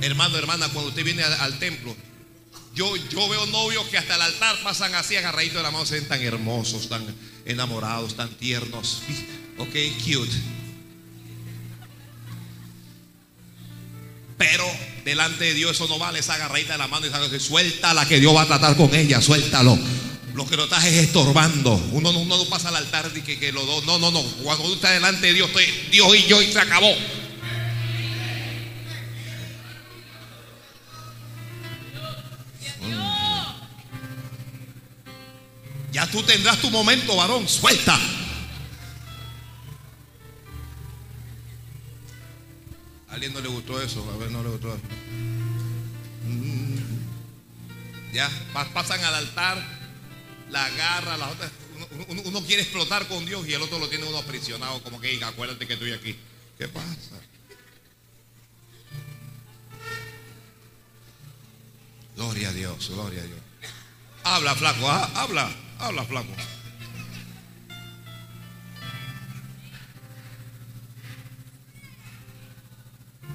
Hermano, 0.00 0.36
hermana, 0.38 0.68
cuando 0.68 0.90
usted 0.90 1.04
viene 1.04 1.22
al, 1.22 1.58
templo, 1.58 1.96
yo, 2.74 2.96
yo, 2.96 3.28
veo 3.28 3.46
novios 3.46 3.86
que 3.88 3.98
hasta 3.98 4.16
el 4.16 4.22
altar 4.22 4.56
pasan 4.62 4.94
así 4.94 5.16
agarraditos 5.16 5.56
de 5.56 5.62
la 5.62 5.70
mano, 5.70 5.86
se 5.86 5.94
ven 5.94 6.08
tan 6.08 6.22
hermosos, 6.22 6.88
tan 6.88 7.04
enamorados, 7.44 8.16
tan 8.16 8.28
tiernos. 8.30 9.02
Ok, 9.58 9.74
cute. 10.04 10.34
Pero 14.36 14.64
delante 15.04 15.44
de 15.44 15.54
Dios 15.54 15.72
eso 15.72 15.86
no 15.88 15.98
vale, 15.98 16.18
esa 16.18 16.34
agarradita 16.34 16.72
de 16.72 16.78
la 16.78 16.88
mano 16.88 17.06
y 17.06 17.08
esa 17.08 17.40
suelta 17.40 17.94
la 17.94 18.06
que 18.06 18.18
Dios 18.18 18.34
va 18.34 18.42
a 18.42 18.46
tratar 18.46 18.76
con 18.76 18.94
ella, 18.94 19.20
suéltalo. 19.20 19.78
Lo 20.34 20.44
que 20.46 20.56
lo 20.56 20.64
estás 20.64 20.84
es 20.84 20.94
estorbando. 20.94 21.74
Uno, 21.92 22.12
no 22.12 22.44
pasa 22.46 22.68
al 22.70 22.76
altar 22.76 23.08
y 23.14 23.20
que, 23.20 23.38
que 23.38 23.52
lo 23.52 23.64
No, 23.82 23.98
no, 24.00 24.10
no. 24.10 24.22
Cuando 24.42 24.64
tú 24.64 24.74
estás 24.74 24.94
delante 24.94 25.28
de 25.28 25.34
Dios, 25.34 25.48
Dios 25.92 26.16
y 26.16 26.26
yo 26.26 26.42
y 26.42 26.52
se 26.52 26.58
acabó. 26.58 26.92
Ya 35.94 36.10
tú 36.10 36.24
tendrás 36.24 36.58
tu 36.58 36.72
momento, 36.72 37.14
varón. 37.14 37.48
Suelta. 37.48 37.96
alguien 43.14 43.32
no 43.32 43.40
le 43.40 43.48
gustó 43.48 43.80
eso? 43.80 44.04
A 44.12 44.16
ver, 44.16 44.30
no 44.32 44.42
le 44.42 44.48
gustó 44.48 44.76
mm. 46.26 46.74
Ya, 48.12 48.28
pasan 48.52 49.02
al 49.04 49.14
altar, 49.14 49.64
la 50.50 50.64
agarra, 50.64 51.16
las 51.16 51.30
otras. 51.30 51.52
Uno, 52.08 52.42
quiere 52.42 52.62
explotar 52.62 53.06
con 53.06 53.24
Dios 53.24 53.46
y 53.46 53.54
el 53.54 53.62
otro 53.62 53.78
lo 53.78 53.88
tiene 53.88 54.04
uno 54.04 54.18
aprisionado, 54.18 54.82
como 54.82 55.00
que 55.00 55.22
acuérdate 55.22 55.64
que 55.66 55.74
estoy 55.74 55.92
aquí. 55.92 56.16
¿Qué 56.58 56.66
pasa? 56.68 57.20
Gloria 62.16 62.48
a 62.48 62.52
Dios, 62.52 62.90
gloria 62.90 63.20
a 63.20 63.26
Dios. 63.26 63.40
Habla, 64.24 64.54
flaco, 64.56 64.88
ah, 64.88 65.10
habla, 65.14 65.50
habla, 65.78 66.04
flaco. 66.04 66.28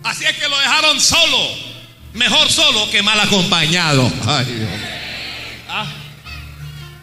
Así 0.03 0.25
es 0.25 0.35
que 0.37 0.47
lo 0.47 0.57
dejaron 0.57 0.99
solo. 0.99 1.69
Mejor 2.13 2.49
solo 2.49 2.89
que 2.89 3.03
mal 3.03 3.19
acompañado. 3.19 4.11
Ay, 4.25 4.45
Dios. 4.45 4.69
Ah. 5.67 5.85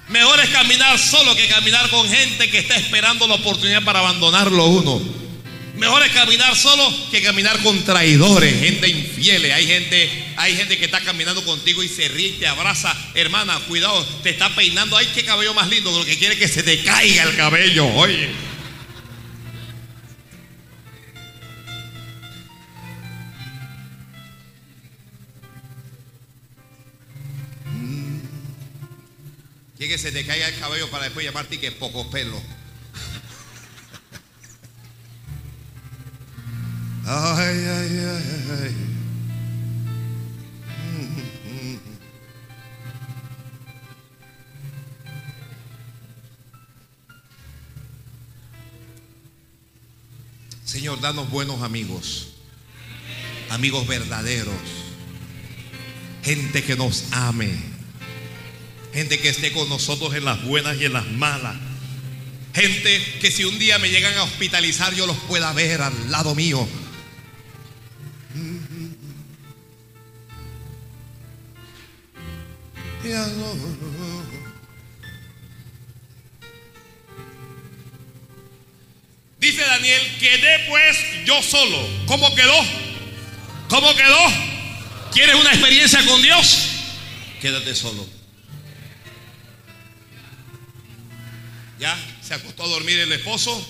Mejor 0.09 0.41
es 0.41 0.51
caminar 0.51 0.99
solo 0.99 1.35
que 1.35 1.47
caminar 1.49 1.89
con 1.91 2.09
gente 2.09 2.51
que 2.51 2.59
está 2.59 2.77
esperando 2.77 3.27
la 3.27 3.35
oportunidad 3.35 3.83
para 3.85 4.01
abandonarlo 4.01 4.67
uno. 4.67 5.26
Mejor 5.77 6.03
es 6.03 6.13
caminar 6.13 6.57
solo 6.57 6.91
que 7.11 7.23
caminar 7.23 7.63
con 7.63 7.85
traidores, 7.85 8.59
gente 8.59 8.89
infiel. 8.89 9.45
Hay 9.53 9.67
gente, 9.67 10.25
hay 10.37 10.57
gente 10.57 10.79
que 10.79 10.87
está 10.87 11.03
caminando 11.03 11.45
contigo 11.45 11.83
y 11.83 11.89
se 11.89 12.09
ríe 12.09 12.33
te 12.39 12.47
abraza. 12.47 12.97
Hermana, 13.15 13.61
cuidado, 13.69 14.03
te 14.23 14.31
está 14.31 14.55
peinando. 14.55 14.97
Ay, 14.97 15.07
qué 15.15 15.23
cabello 15.23 15.53
más 15.53 15.69
lindo. 15.69 15.91
Lo 15.97 16.05
que 16.07 16.17
quiere 16.17 16.35
es 16.35 16.41
que 16.41 16.49
se 16.49 16.63
te 16.63 16.83
caiga 16.83 17.25
el 17.25 17.37
cabello. 17.37 17.87
Oye. 17.89 18.31
Quiere 29.77 29.93
que 29.93 29.99
se 29.99 30.11
te 30.11 30.25
caiga 30.25 30.49
el 30.49 30.59
cabello 30.59 30.89
para 30.91 31.05
después 31.05 31.27
llamarte 31.27 31.61
que 31.61 31.71
poco 31.71 32.11
pelo. 32.11 32.41
Ay, 37.09 37.59
ay, 37.69 37.99
ay, 38.01 38.25
ay. 38.63 38.77
Señor, 50.65 51.01
danos 51.01 51.31
buenos 51.31 51.63
amigos, 51.63 52.31
amigos 53.51 53.87
verdaderos, 53.87 54.53
gente 56.25 56.65
que 56.65 56.75
nos 56.75 57.13
ame, 57.13 57.55
gente 58.93 59.21
que 59.21 59.29
esté 59.29 59.53
con 59.53 59.69
nosotros 59.69 60.13
en 60.17 60.25
las 60.25 60.43
buenas 60.43 60.77
y 60.81 60.87
en 60.87 60.93
las 60.93 61.07
malas, 61.07 61.55
gente 62.53 63.01
que 63.21 63.31
si 63.31 63.45
un 63.45 63.61
día 63.61 63.79
me 63.79 63.91
llegan 63.91 64.15
a 64.19 64.25
hospitalizar 64.25 64.93
yo 64.93 65.07
los 65.07 65.17
pueda 65.19 65.53
ver 65.53 65.83
al 65.83 66.11
lado 66.11 66.35
mío, 66.35 66.67
Dice 79.39 79.63
Daniel, 79.63 80.03
quedé 80.19 80.67
pues 80.69 80.97
yo 81.25 81.41
solo. 81.41 81.79
¿Cómo 82.07 82.35
quedó? 82.35 82.55
¿Cómo 83.69 83.95
quedó? 83.95 84.19
¿Quieres 85.13 85.37
una 85.37 85.51
experiencia 85.51 86.05
con 86.05 86.21
Dios? 86.21 86.69
Quédate 87.41 87.75
solo. 87.75 88.07
Ya 91.79 91.97
se 92.23 92.35
acostó 92.35 92.65
a 92.65 92.69
dormir 92.69 92.99
el 92.99 93.13
esposo, 93.13 93.65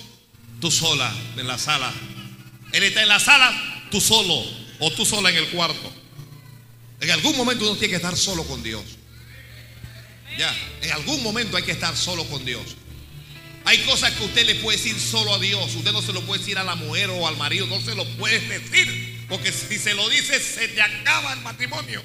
tú 0.59 0.71
sola 0.71 1.13
en 1.37 1.45
la 1.45 1.59
sala. 1.59 1.93
Él 2.71 2.83
está 2.83 3.03
en 3.03 3.09
la 3.09 3.19
sala, 3.19 3.85
tú 3.91 4.01
solo 4.01 4.43
o 4.79 4.91
tú 4.91 5.05
sola 5.05 5.29
en 5.29 5.37
el 5.37 5.47
cuarto. 5.49 5.93
En 7.01 7.11
algún 7.11 7.37
momento 7.37 7.65
uno 7.65 7.75
tiene 7.75 7.91
que 7.91 7.95
estar 7.97 8.17
solo 8.17 8.43
con 8.45 8.63
Dios. 8.63 8.96
Ya, 10.37 10.55
en 10.81 10.91
algún 10.91 11.23
momento 11.23 11.57
hay 11.57 11.63
que 11.63 11.71
estar 11.71 11.95
solo 11.97 12.23
con 12.25 12.45
Dios. 12.45 12.75
Hay 13.65 13.79
cosas 13.79 14.13
que 14.13 14.23
usted 14.23 14.45
le 14.45 14.55
puede 14.55 14.77
decir 14.77 14.97
solo 14.97 15.33
a 15.33 15.39
Dios. 15.39 15.75
Usted 15.75 15.91
no 15.91 16.01
se 16.01 16.13
lo 16.13 16.21
puede 16.21 16.39
decir 16.39 16.57
a 16.57 16.63
la 16.63 16.75
mujer 16.75 17.09
o 17.09 17.27
al 17.27 17.35
marido. 17.35 17.67
No 17.67 17.81
se 17.81 17.95
lo 17.95 18.05
puede 18.17 18.39
decir. 18.39 19.25
Porque 19.27 19.51
si 19.51 19.77
se 19.77 19.93
lo 19.93 20.07
dice, 20.07 20.39
se 20.39 20.69
te 20.69 20.81
acaba 20.81 21.33
el 21.33 21.41
matrimonio. 21.41 22.01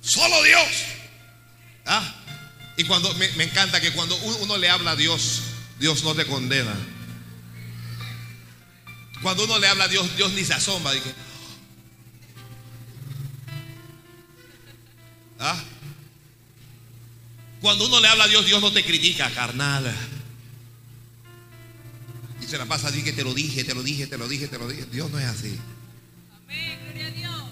Solo 0.00 0.42
Dios. 0.42 0.66
¿Ah? 1.84 2.14
Y 2.78 2.84
cuando 2.84 3.12
me, 3.14 3.44
encanta 3.44 3.82
que 3.82 3.92
cuando 3.92 4.16
uno 4.16 4.56
le 4.56 4.70
habla 4.70 4.92
a 4.92 4.96
Dios, 4.96 5.42
Dios 5.78 6.02
no 6.04 6.14
te 6.14 6.24
condena. 6.24 6.74
Cuando 9.20 9.44
uno 9.44 9.58
le 9.58 9.68
habla 9.68 9.84
a 9.84 9.88
Dios, 9.88 10.16
Dios 10.16 10.32
ni 10.32 10.42
se 10.42 10.54
asombra. 10.54 10.92
Dice, 10.92 11.12
Cuando 17.60 17.86
uno 17.86 18.00
le 18.00 18.08
habla 18.08 18.24
a 18.24 18.28
Dios, 18.28 18.46
Dios 18.46 18.60
no 18.60 18.72
te 18.72 18.82
critica, 18.82 19.30
carnal. 19.30 19.94
Y 22.40 22.46
se 22.46 22.56
la 22.56 22.64
pasa 22.64 22.88
así 22.88 23.02
que 23.02 23.12
te 23.12 23.22
lo 23.22 23.34
dije, 23.34 23.64
te 23.64 23.74
lo 23.74 23.82
dije, 23.82 24.06
te 24.06 24.16
lo 24.16 24.26
dije, 24.26 24.48
te 24.48 24.58
lo 24.58 24.66
dije. 24.66 24.86
Dios 24.86 25.10
no 25.10 25.18
es 25.18 25.26
así. 25.26 25.58
Amén, 26.44 26.80
gloria 26.84 27.06
a 27.06 27.10
Dios. 27.10 27.44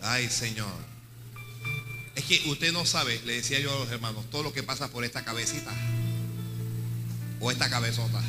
Ay, 0.00 0.30
Señor. 0.30 0.86
Es 2.14 2.24
que 2.24 2.48
usted 2.48 2.72
no 2.72 2.86
sabe, 2.86 3.20
le 3.26 3.34
decía 3.34 3.60
yo 3.60 3.74
a 3.74 3.78
los 3.80 3.90
hermanos, 3.90 4.24
todo 4.30 4.44
lo 4.44 4.52
que 4.54 4.62
pasa 4.62 4.90
por 4.90 5.04
esta 5.04 5.22
cabecita 5.22 5.70
o 7.40 7.50
esta 7.50 7.68
cabezota. 7.68 8.22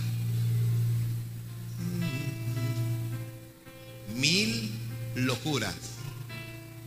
Mil 4.15 4.76
locuras, 5.17 5.73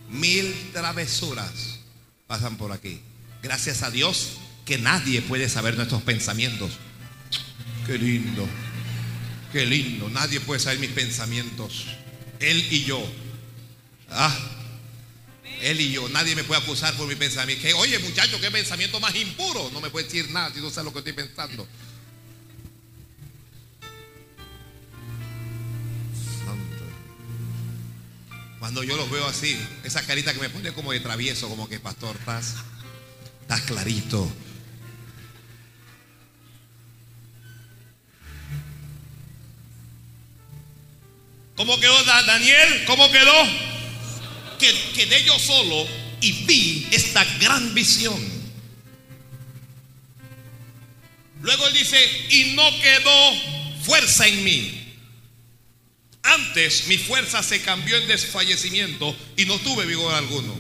mil 0.09 0.55
travesuras 0.73 1.81
pasan 2.27 2.57
por 2.57 2.73
aquí. 2.73 3.01
Gracias 3.43 3.83
a 3.83 3.91
Dios 3.91 4.39
que 4.65 4.79
nadie 4.79 5.21
puede 5.23 5.49
saber 5.49 5.77
nuestros 5.77 6.03
pensamientos. 6.03 6.71
Qué 7.87 7.99
lindo, 7.99 8.47
qué 9.53 9.67
lindo. 9.67 10.09
Nadie 10.11 10.41
puede 10.41 10.61
saber 10.61 10.79
mis 10.79 10.91
pensamientos. 10.91 11.87
Él 12.39 12.65
y 12.71 12.85
yo. 12.85 13.05
Ah, 14.11 14.37
él 15.63 15.81
y 15.81 15.93
yo, 15.93 16.09
nadie 16.09 16.35
me 16.35 16.45
puede 16.45 16.63
acusar 16.63 16.95
por 16.97 17.07
mi 17.07 17.17
pensamiento. 17.17 17.63
Que, 17.63 17.75
oye, 17.75 17.99
muchacho, 17.99 18.41
qué 18.41 18.51
pensamiento 18.51 19.01
más 19.01 19.15
impuro. 19.15 19.71
No 19.73 19.81
me 19.81 19.91
puede 19.91 20.07
decir 20.07 20.31
nada 20.31 20.53
si 20.55 20.61
no 20.61 20.71
sabe 20.71 20.87
lo 20.87 20.93
que 20.93 21.01
estoy 21.01 21.13
pensando. 21.13 21.67
Cuando 28.61 28.85
yo 28.85 28.97
los 28.97 29.11
veo 29.11 29.27
así, 29.27 29.59
esa 29.83 30.07
carita 30.07 30.33
que 30.33 30.39
me 30.39 30.51
pone 30.51 30.73
como 30.73 30.93
de 30.93 31.01
travieso, 31.01 31.49
como 31.49 31.69
que 31.69 31.81
pastor, 31.81 32.15
estás, 32.17 32.55
estás 33.41 33.63
clarito. 33.63 34.31
¿Cómo 41.57 41.81
quedó 41.81 42.05
Daniel? 42.05 42.85
¿Cómo 42.87 43.11
quedó? 43.11 43.71
que 44.61 44.93
quedé 44.95 45.25
yo 45.25 45.39
solo 45.39 45.87
y 46.21 46.33
vi 46.45 46.87
esta 46.93 47.25
gran 47.41 47.75
visión. 47.75 48.21
Luego 51.41 51.67
él 51.67 51.73
dice, 51.73 51.99
y 52.29 52.53
no 52.55 52.63
quedó 52.81 53.83
fuerza 53.83 54.27
en 54.27 54.45
mí. 54.45 54.80
Antes 56.23 56.87
mi 56.87 56.99
fuerza 56.99 57.43
se 57.43 57.63
cambió 57.63 57.97
en 57.97 58.09
desfallecimiento 58.09 59.17
y 59.37 59.47
no 59.47 59.59
tuve 59.59 59.87
vigor 59.87 60.15
alguno. 60.15 60.55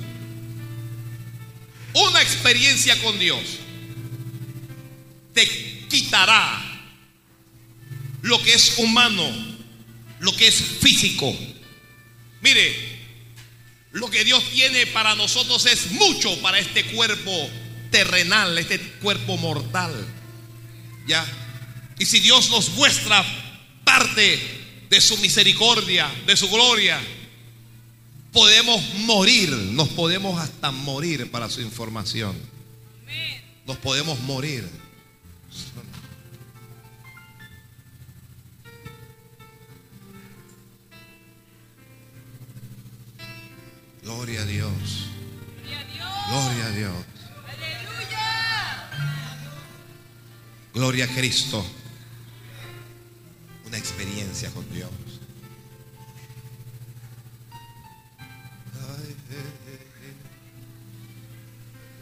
Una 1.92 2.22
experiencia 2.22 3.00
con 3.02 3.18
Dios 3.18 3.40
te 5.34 5.46
quitará 5.88 6.66
lo 8.22 8.42
que 8.42 8.54
es 8.54 8.78
humano, 8.78 9.28
lo 10.20 10.34
que 10.34 10.48
es 10.48 10.54
físico. 10.54 11.36
Mire, 12.40 12.90
lo 13.92 14.08
que 14.08 14.24
Dios 14.24 14.44
tiene 14.52 14.86
para 14.86 15.14
nosotros 15.14 15.66
es 15.66 15.90
mucho 15.92 16.40
para 16.40 16.58
este 16.58 16.84
cuerpo 16.86 17.50
terrenal, 17.90 18.56
este 18.56 18.78
cuerpo 18.78 19.36
mortal. 19.36 19.92
¿Ya? 21.06 21.26
Y 21.98 22.06
si 22.06 22.20
Dios 22.20 22.50
nos 22.50 22.70
muestra 22.70 23.24
parte 23.84 24.59
de 24.90 25.00
su 25.00 25.16
misericordia, 25.18 26.12
de 26.26 26.36
su 26.36 26.50
gloria, 26.50 27.00
podemos 28.32 28.82
morir, 28.96 29.50
nos 29.50 29.88
podemos 29.88 30.40
hasta 30.40 30.72
morir 30.72 31.30
para 31.30 31.48
su 31.48 31.60
información. 31.60 32.36
Nos 33.66 33.76
podemos 33.78 34.18
morir. 34.20 34.68
Gloria 44.02 44.42
a 44.42 44.44
Dios. 44.44 44.72
Gloria 46.28 46.66
a 46.66 46.70
Dios. 46.70 46.94
Gloria 50.74 51.04
a 51.04 51.08
Cristo. 51.08 51.64
Experiencia 53.90 54.50
con 54.50 54.64
Dios. 54.72 54.90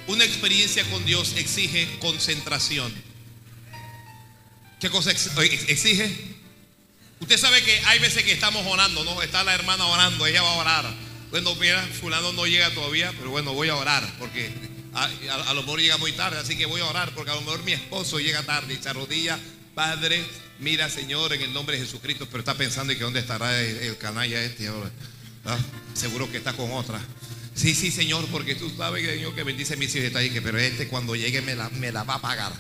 Una 0.07 0.25
experiencia 0.25 0.85
con 0.91 1.05
Dios 1.05 1.35
exige 1.37 1.87
concentración. 2.01 2.93
¿Qué 4.81 4.89
cosa 4.91 5.11
exige? 5.11 6.37
Usted 7.21 7.37
sabe 7.37 7.63
que 7.63 7.79
hay 7.87 7.99
veces 7.99 8.23
que 8.23 8.33
estamos 8.33 8.65
orando, 8.67 9.05
¿no? 9.05 9.21
Está 9.23 9.45
la 9.45 9.55
hermana 9.55 9.85
orando, 9.87 10.25
ella 10.27 10.43
va 10.43 10.53
a 10.53 10.57
orar. 10.57 10.95
Bueno, 11.31 11.55
mira, 11.57 11.83
fulano 12.01 12.33
no 12.33 12.47
llega 12.47 12.73
todavía, 12.73 13.13
pero 13.19 13.31
bueno, 13.31 13.53
voy 13.53 13.69
a 13.69 13.77
orar 13.77 14.09
porque 14.19 14.51
a, 14.95 15.05
a- 15.05 15.51
a 15.51 15.55
lo 15.55 15.63
mejor 15.63 15.81
llega 15.81 15.99
muy 15.99 16.13
tarde, 16.13 16.39
así 16.39 16.57
que 16.57 16.65
voy 16.65 16.81
a 16.81 16.87
orar 16.87 17.11
porque 17.15 17.31
a 17.33 17.35
lo 17.35 17.43
mejor 17.43 17.63
mi 17.65 17.73
esposo 17.73 18.19
llega 18.19 18.43
tarde 18.45 18.75
y 18.75 18.83
se 18.83 18.89
arrodilla, 18.89 19.39
Padre, 19.75 20.25
mira 20.61 20.89
Señor, 20.89 21.33
en 21.33 21.43
el 21.43 21.53
nombre 21.53 21.77
de 21.79 21.85
Jesucristo, 21.85 22.27
pero 22.27 22.41
está 22.41 22.57
pensando 22.57 22.93
en 22.93 22.99
que 22.99 23.05
dónde 23.05 23.21
estará 23.21 23.61
el, 23.61 23.97
canalla 23.99 24.43
este 24.43 24.69
ahora. 24.69 24.91
Ah, 25.45 25.59
Seguro 25.95 26.31
que 26.31 26.39
está 26.39 26.53
con 26.53 26.71
otra. 26.73 27.01
Sí, 27.55 27.75
sí, 27.75 27.91
Señor, 27.91 28.25
porque 28.31 28.55
tú 28.55 28.71
sabes 28.77 29.05
que 29.05 29.15
Señor 29.15 29.35
que 29.35 29.43
bendice 29.43 29.77
mis 29.77 29.95
hijos 29.95 30.07
está 30.07 30.21
ahí, 30.21 30.31
que 30.31 30.41
pero 30.41 30.59
este 30.59 30.87
cuando 30.87 31.17
llegue 31.17 31.43
me 31.43 31.57
la, 31.57 32.05
va 32.05 32.15
a 32.15 32.21
pagar. 32.21 32.53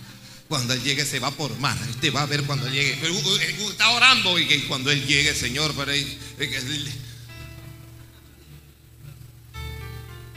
Cuando 0.48 0.72
él 0.72 0.82
llegue 0.82 1.04
se 1.04 1.20
va 1.20 1.28
a 1.28 1.30
formar. 1.32 1.78
Este 1.88 2.10
va 2.10 2.22
a 2.22 2.26
ver 2.26 2.42
cuando 2.44 2.68
llegue. 2.68 2.98
Pero 3.00 3.14
uh, 3.14 3.70
está 3.70 3.90
orando 3.90 4.38
y 4.38 4.48
que 4.48 4.66
cuando 4.66 4.90
él 4.90 5.06
llegue, 5.06 5.34
Señor, 5.34 5.74
eh, 5.88 6.92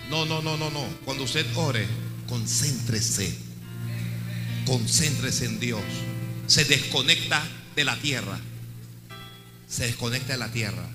No, 0.09 0.25
no, 0.25 0.41
no, 0.41 0.57
no, 0.57 0.69
no. 0.69 0.85
Cuando 1.05 1.23
usted 1.23 1.45
ore, 1.55 1.87
concéntrese. 2.27 3.33
Concéntrese 4.65 5.45
en 5.45 5.59
Dios. 5.59 5.81
Se 6.51 6.65
desconecta 6.65 7.41
de 7.77 7.85
la 7.85 7.95
tierra. 7.95 8.37
Se 9.69 9.85
desconecta 9.85 10.33
de 10.33 10.39
la 10.39 10.51
tierra. 10.51 10.85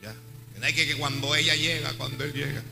¿Ya? 0.00 0.14
Hay 0.62 0.72
que, 0.72 0.86
que 0.86 0.94
cuando 0.94 1.34
ella 1.34 1.56
llega, 1.56 1.92
cuando 1.94 2.22
él 2.22 2.32
llega. 2.32 2.62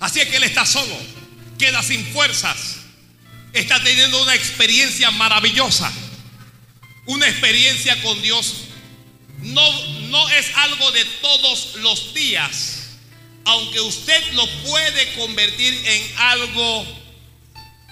Así 0.00 0.20
es 0.20 0.28
que 0.28 0.36
él 0.36 0.44
está 0.44 0.64
solo, 0.64 0.96
queda 1.58 1.82
sin 1.82 2.02
fuerzas, 2.06 2.78
está 3.52 3.82
teniendo 3.84 4.22
una 4.22 4.34
experiencia 4.34 5.10
maravillosa, 5.10 5.92
una 7.04 7.28
experiencia 7.28 8.00
con 8.00 8.22
Dios. 8.22 8.54
No, 9.42 9.86
no 10.08 10.30
es 10.30 10.50
algo 10.54 10.92
de 10.92 11.04
todos 11.20 11.74
los 11.80 12.14
días, 12.14 12.86
aunque 13.44 13.82
usted 13.82 14.32
lo 14.32 14.46
puede 14.62 15.12
convertir 15.12 15.74
en 15.74 16.16
algo, 16.16 16.86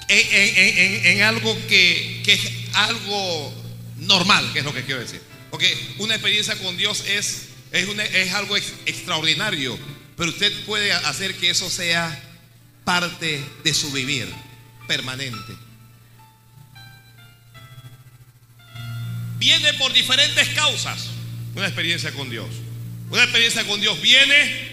en, 0.08 1.22
algo 1.22 1.56
que, 1.66 2.22
que 2.24 2.32
es 2.34 2.42
algo 2.74 3.54
normal, 3.98 4.52
que 4.52 4.60
es 4.60 4.64
lo 4.64 4.74
que 4.74 4.84
quiero 4.84 5.00
decir. 5.00 5.20
Porque 5.50 5.76
una 5.98 6.14
experiencia 6.14 6.56
con 6.56 6.76
Dios 6.76 7.04
es, 7.06 7.48
es, 7.72 8.32
algo 8.32 8.56
ex- 8.56 8.74
extraordinario, 8.86 9.78
pero 10.16 10.30
usted 10.30 10.52
puede 10.64 10.92
hacer 10.92 11.36
que 11.36 11.50
eso 11.50 11.70
sea 11.70 12.20
parte 12.84 13.42
de 13.62 13.74
su 13.74 13.90
vivir 13.92 14.28
permanente. 14.86 15.54
Viene 19.38 19.74
por 19.74 19.92
diferentes 19.92 20.48
causas 20.50 21.08
una 21.54 21.66
experiencia 21.66 22.12
con 22.12 22.30
Dios. 22.30 22.48
Una 23.10 23.22
experiencia 23.22 23.64
con 23.66 23.80
Dios 23.80 24.00
viene 24.00 24.72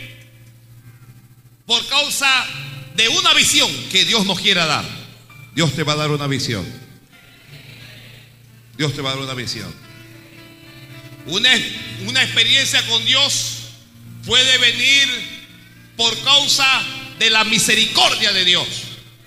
por 1.66 1.86
causa 1.88 2.46
de 2.96 3.08
una 3.10 3.34
visión 3.34 3.72
que 3.92 4.06
Dios 4.06 4.26
nos 4.26 4.40
quiera 4.40 4.66
dar. 4.66 5.01
Dios 5.54 5.74
te 5.74 5.84
va 5.84 5.94
a 5.94 5.98
dar 5.98 6.12
una 6.12 6.28
visión. 6.28 6.66
Dios 8.78 8.96
te 8.96 9.02
va 9.02 9.12
a 9.12 9.16
dar 9.16 9.24
una 9.24 9.34
visión. 9.34 9.74
Una, 11.26 11.50
una 12.08 12.24
experiencia 12.24 12.86
con 12.88 13.04
Dios 13.06 13.58
puede 14.26 14.58
venir 14.58 15.08
por 15.98 16.18
causa 16.24 16.66
de 17.20 17.30
la 17.30 17.44
misericordia 17.44 18.32
de 18.32 18.46
Dios. 18.46 18.68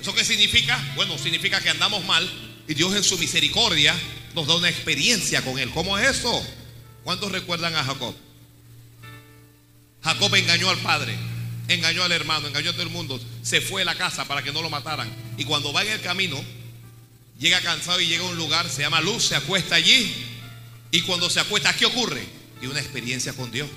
¿Eso 0.00 0.14
qué 0.14 0.24
significa? 0.24 0.78
Bueno, 0.96 1.16
significa 1.18 1.60
que 1.60 1.70
andamos 1.70 2.04
mal 2.04 2.28
y 2.66 2.74
Dios 2.74 2.94
en 2.94 3.04
su 3.04 3.18
misericordia 3.18 3.94
nos 4.34 4.46
da 4.46 4.56
una 4.56 4.68
experiencia 4.68 5.42
con 5.42 5.58
Él. 5.58 5.70
¿Cómo 5.70 5.96
es 5.98 6.18
eso? 6.18 6.46
¿Cuántos 7.04 7.30
recuerdan 7.30 7.76
a 7.76 7.84
Jacob? 7.84 8.14
Jacob 10.02 10.34
engañó 10.34 10.68
al 10.68 10.78
padre, 10.78 11.16
engañó 11.68 12.02
al 12.02 12.12
hermano, 12.12 12.48
engañó 12.48 12.70
a 12.70 12.72
todo 12.72 12.82
el 12.82 12.90
mundo. 12.90 13.20
Se 13.42 13.60
fue 13.60 13.82
a 13.82 13.84
la 13.84 13.96
casa 13.96 14.26
para 14.26 14.42
que 14.42 14.52
no 14.52 14.62
lo 14.62 14.70
mataran. 14.70 15.10
Y 15.36 15.44
cuando 15.44 15.72
va 15.72 15.82
en 15.82 15.92
el 15.92 16.00
camino, 16.00 16.42
llega 17.38 17.60
cansado 17.60 18.00
y 18.00 18.06
llega 18.06 18.24
a 18.24 18.28
un 18.28 18.36
lugar, 18.36 18.68
se 18.68 18.82
llama 18.82 19.00
Luz, 19.00 19.24
se 19.24 19.36
acuesta 19.36 19.76
allí. 19.76 20.14
Y 20.90 21.02
cuando 21.02 21.28
se 21.30 21.40
acuesta, 21.40 21.74
¿qué 21.74 21.86
ocurre? 21.86 22.24
Y 22.62 22.66
una 22.66 22.80
experiencia 22.80 23.32
con 23.32 23.50
Dios. 23.50 23.68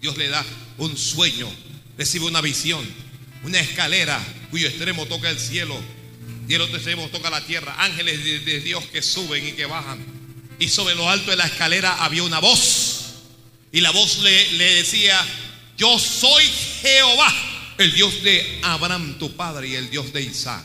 Dios 0.00 0.16
le 0.16 0.28
da 0.28 0.44
un 0.78 0.96
sueño, 0.96 1.48
recibe 1.96 2.26
una 2.26 2.40
visión, 2.40 2.84
una 3.44 3.60
escalera 3.60 4.20
cuyo 4.50 4.66
extremo 4.66 5.06
toca 5.06 5.30
el 5.30 5.38
cielo 5.38 5.78
y 6.48 6.54
el 6.54 6.60
otro 6.60 6.76
extremo 6.76 7.08
toca 7.08 7.30
la 7.30 7.44
tierra. 7.44 7.74
Ángeles 7.78 8.24
de, 8.24 8.40
de 8.40 8.60
Dios 8.60 8.84
que 8.86 9.00
suben 9.00 9.46
y 9.46 9.52
que 9.52 9.66
bajan. 9.66 10.04
Y 10.58 10.68
sobre 10.68 10.94
lo 10.94 11.08
alto 11.08 11.30
de 11.30 11.36
la 11.36 11.46
escalera 11.46 12.04
había 12.04 12.22
una 12.24 12.40
voz. 12.40 12.98
Y 13.72 13.80
la 13.80 13.90
voz 13.90 14.18
le 14.18 14.74
decía, 14.74 15.18
yo 15.82 15.98
soy 15.98 16.44
Jehová, 16.80 17.34
el 17.76 17.92
Dios 17.92 18.22
de 18.22 18.60
Abraham, 18.62 19.18
tu 19.18 19.34
padre, 19.34 19.66
y 19.66 19.74
el 19.74 19.90
Dios 19.90 20.12
de 20.12 20.22
Isaac. 20.22 20.64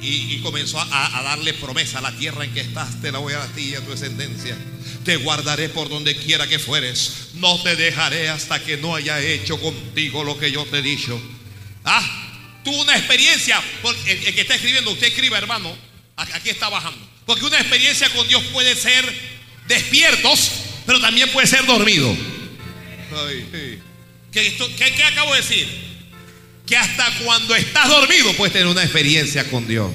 Y, 0.00 0.38
comenzó 0.38 0.80
a, 0.80 1.22
darle 1.22 1.52
promesa 1.52 1.98
a 1.98 2.00
la 2.00 2.12
tierra 2.12 2.44
en 2.44 2.54
que 2.54 2.60
estás, 2.60 2.98
te 3.02 3.12
la 3.12 3.18
voy 3.18 3.34
a 3.34 3.40
dar 3.40 3.50
a 3.50 3.52
ti 3.52 3.68
y 3.68 3.74
a 3.74 3.82
tu 3.82 3.90
descendencia. 3.90 4.56
Te 5.04 5.16
guardaré 5.16 5.68
por 5.68 5.90
donde 5.90 6.16
quiera 6.16 6.46
que 6.46 6.58
fueres. 6.58 7.28
No 7.34 7.62
te 7.62 7.76
dejaré 7.76 8.30
hasta 8.30 8.64
que 8.64 8.78
no 8.78 8.94
haya 8.94 9.20
hecho 9.20 9.60
contigo 9.60 10.24
lo 10.24 10.38
que 10.38 10.50
yo 10.50 10.64
te 10.64 10.78
he 10.78 10.82
dicho. 10.82 11.20
Ah, 11.84 12.60
tuvo 12.64 12.80
una 12.80 12.96
experiencia. 12.96 13.62
el, 14.06 14.26
el 14.28 14.34
que 14.34 14.40
está 14.40 14.54
escribiendo, 14.54 14.92
usted 14.92 15.08
escriba, 15.08 15.36
hermano. 15.36 15.76
Aquí 16.16 16.48
está 16.48 16.70
bajando. 16.70 17.06
Porque 17.26 17.44
una 17.44 17.60
experiencia 17.60 18.08
con 18.14 18.26
Dios 18.28 18.42
puede 18.44 18.74
ser 18.76 19.04
despiertos, 19.68 20.52
pero 20.86 21.00
también 21.00 21.30
puede 21.32 21.46
ser 21.46 21.66
dormido. 21.66 22.16
Ay, 23.14 23.48
ay. 23.54 23.82
¿Qué, 24.32 24.46
esto- 24.48 24.68
qué- 24.76 24.92
qué 24.94 25.04
acabo 25.04 25.32
de 25.34 25.40
decir? 25.40 25.92
que 26.66 26.76
hasta 26.76 27.04
cuando 27.24 27.54
estás 27.56 27.88
dormido 27.88 28.32
puedes 28.34 28.52
tener 28.52 28.68
una 28.68 28.82
experiencia 28.84 29.50
con 29.50 29.66
Dios. 29.66 29.90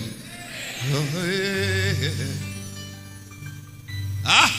¿Ah? 4.23 4.49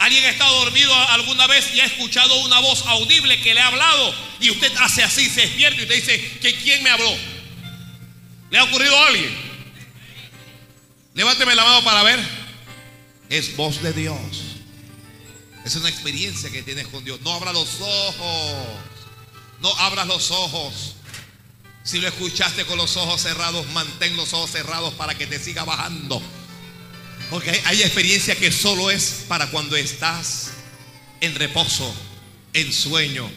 ¿Alguien 0.00 0.24
ha 0.24 0.30
estado 0.30 0.64
dormido 0.64 0.94
alguna 1.10 1.46
vez 1.46 1.72
y 1.74 1.80
ha 1.80 1.84
escuchado 1.86 2.34
una 2.40 2.58
voz 2.60 2.84
audible 2.86 3.40
que 3.40 3.54
le 3.54 3.60
ha 3.60 3.66
hablado 3.68 4.14
y 4.40 4.50
usted 4.50 4.72
hace 4.78 5.02
así, 5.02 5.28
se 5.28 5.42
despierta 5.42 5.78
y 5.80 5.82
usted 5.82 5.94
dice 5.94 6.38
que 6.40 6.54
quién 6.56 6.82
me 6.82 6.90
habló? 6.90 7.14
¿Le 8.50 8.58
ha 8.58 8.64
ocurrido 8.64 8.96
a 8.98 9.06
alguien? 9.08 9.30
Levánteme 11.14 11.54
la 11.54 11.64
mano 11.64 11.84
para 11.84 12.02
ver. 12.02 12.18
Es 13.28 13.54
voz 13.56 13.80
de 13.82 13.92
Dios. 13.92 14.39
Es 15.70 15.76
una 15.76 15.88
experiencia 15.88 16.50
que 16.50 16.62
tienes 16.62 16.88
con 16.88 17.04
Dios. 17.04 17.20
No 17.20 17.32
abra 17.32 17.52
los 17.52 17.80
ojos. 17.80 18.56
No 19.60 19.72
abras 19.78 20.04
los 20.08 20.32
ojos. 20.32 20.96
Si 21.84 22.00
lo 22.00 22.08
escuchaste 22.08 22.64
con 22.64 22.76
los 22.76 22.96
ojos 22.96 23.20
cerrados, 23.20 23.64
mantén 23.68 24.16
los 24.16 24.32
ojos 24.32 24.50
cerrados 24.50 24.92
para 24.94 25.14
que 25.14 25.28
te 25.28 25.38
siga 25.38 25.62
bajando. 25.62 26.20
Porque 27.30 27.50
hay, 27.50 27.60
hay 27.66 27.82
experiencia 27.82 28.34
que 28.34 28.50
solo 28.50 28.90
es 28.90 29.26
para 29.28 29.46
cuando 29.52 29.76
estás 29.76 30.50
en 31.20 31.36
reposo, 31.36 31.94
en 32.52 32.72
sueño. 32.72 33.30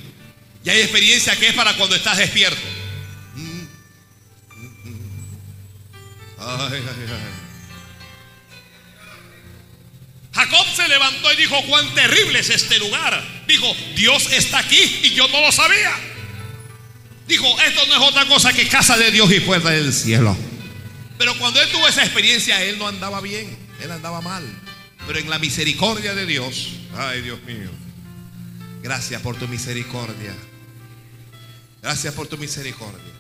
Y 0.66 0.72
hay 0.72 0.82
experiencia 0.82 1.36
que 1.36 1.50
es 1.50 1.54
para 1.54 1.78
cuando 1.78 1.96
estás 1.96 2.18
despierto. 2.18 2.68
Mm, 3.36 3.68
mm, 4.56 4.90
mm. 4.90 5.28
Ay, 6.40 6.82
ay, 6.82 7.06
ay. 7.12 7.43
Jacob 10.34 10.66
se 10.76 10.88
levantó 10.88 11.32
y 11.32 11.36
dijo, 11.38 11.62
cuán 11.68 11.94
terrible 11.94 12.40
es 12.40 12.50
este 12.50 12.80
lugar. 12.80 13.24
Dijo, 13.48 13.68
Dios 13.96 14.32
está 14.32 14.60
aquí 14.60 14.82
y 15.04 15.12
yo 15.12 15.28
no 15.28 15.42
lo 15.42 15.52
sabía. 15.52 15.92
Dijo, 17.28 17.48
esto 17.62 17.86
no 17.88 17.96
es 17.96 18.10
otra 18.10 18.26
cosa 18.28 18.52
que 18.52 18.68
casa 18.68 18.98
de 18.98 19.12
Dios 19.12 19.32
y 19.32 19.40
puerta 19.42 19.70
del 19.70 19.94
cielo. 19.94 20.36
Pero 21.18 21.38
cuando 21.38 21.62
él 21.62 21.70
tuvo 21.72 21.88
esa 21.88 22.04
experiencia, 22.04 22.62
él 22.64 22.78
no 22.80 22.88
andaba 22.88 23.22
bien, 23.22 23.56
él 23.82 23.92
andaba 23.92 24.22
mal. 24.22 24.44
Pero 25.06 25.20
en 25.20 25.30
la 25.30 25.40
misericordia 25.40 26.16
de 26.16 26.26
Dios, 26.26 26.70
ay 26.98 27.22
Dios 27.22 27.42
mío, 27.44 27.70
gracias 28.82 29.22
por 29.22 29.38
tu 29.38 29.48
misericordia. 29.48 30.36
Gracias 31.82 32.14
por 32.14 32.28
tu 32.28 32.38
misericordia. 32.38 33.14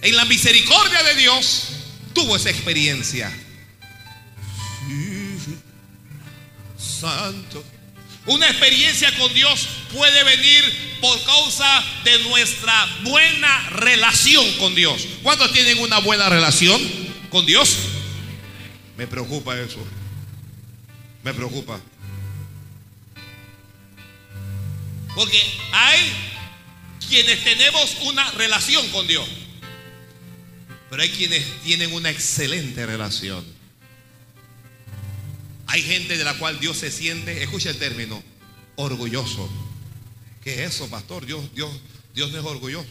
En 0.00 0.16
la 0.16 0.24
misericordia 0.24 1.02
de 1.02 1.14
Dios 1.14 1.68
tuvo 2.14 2.36
esa 2.36 2.48
experiencia. 2.48 3.30
Sí, 4.88 5.27
Santo. 6.78 7.64
Una 8.26 8.48
experiencia 8.48 9.14
con 9.16 9.32
Dios 9.32 9.68
puede 9.92 10.22
venir 10.24 10.98
por 11.00 11.22
causa 11.24 11.84
de 12.04 12.18
nuestra 12.20 12.86
buena 13.02 13.70
relación 13.70 14.44
con 14.58 14.74
Dios. 14.74 15.06
¿Cuántos 15.22 15.52
tienen 15.52 15.78
una 15.78 15.98
buena 15.98 16.28
relación 16.28 16.80
con 17.30 17.46
Dios? 17.46 17.76
Me 18.96 19.06
preocupa 19.06 19.58
eso. 19.58 19.78
Me 21.24 21.32
preocupa. 21.32 21.80
Porque 25.14 25.42
hay 25.72 26.12
quienes 27.08 27.42
tenemos 27.42 27.96
una 28.02 28.30
relación 28.32 28.86
con 28.90 29.06
Dios. 29.06 29.26
Pero 30.90 31.02
hay 31.02 31.08
quienes 31.10 31.44
tienen 31.62 31.92
una 31.92 32.10
excelente 32.10 32.84
relación. 32.86 33.57
Hay 35.68 35.82
gente 35.82 36.16
de 36.16 36.24
la 36.24 36.34
cual 36.34 36.58
Dios 36.58 36.78
se 36.78 36.90
siente, 36.90 37.42
escucha 37.42 37.68
el 37.68 37.78
término, 37.78 38.22
orgulloso. 38.76 39.50
¿Qué 40.42 40.64
es 40.64 40.74
eso, 40.74 40.88
pastor? 40.88 41.26
Dios, 41.26 41.54
Dios, 41.54 41.70
Dios 42.14 42.32
no 42.32 42.38
es 42.38 42.44
orgulloso. 42.44 42.88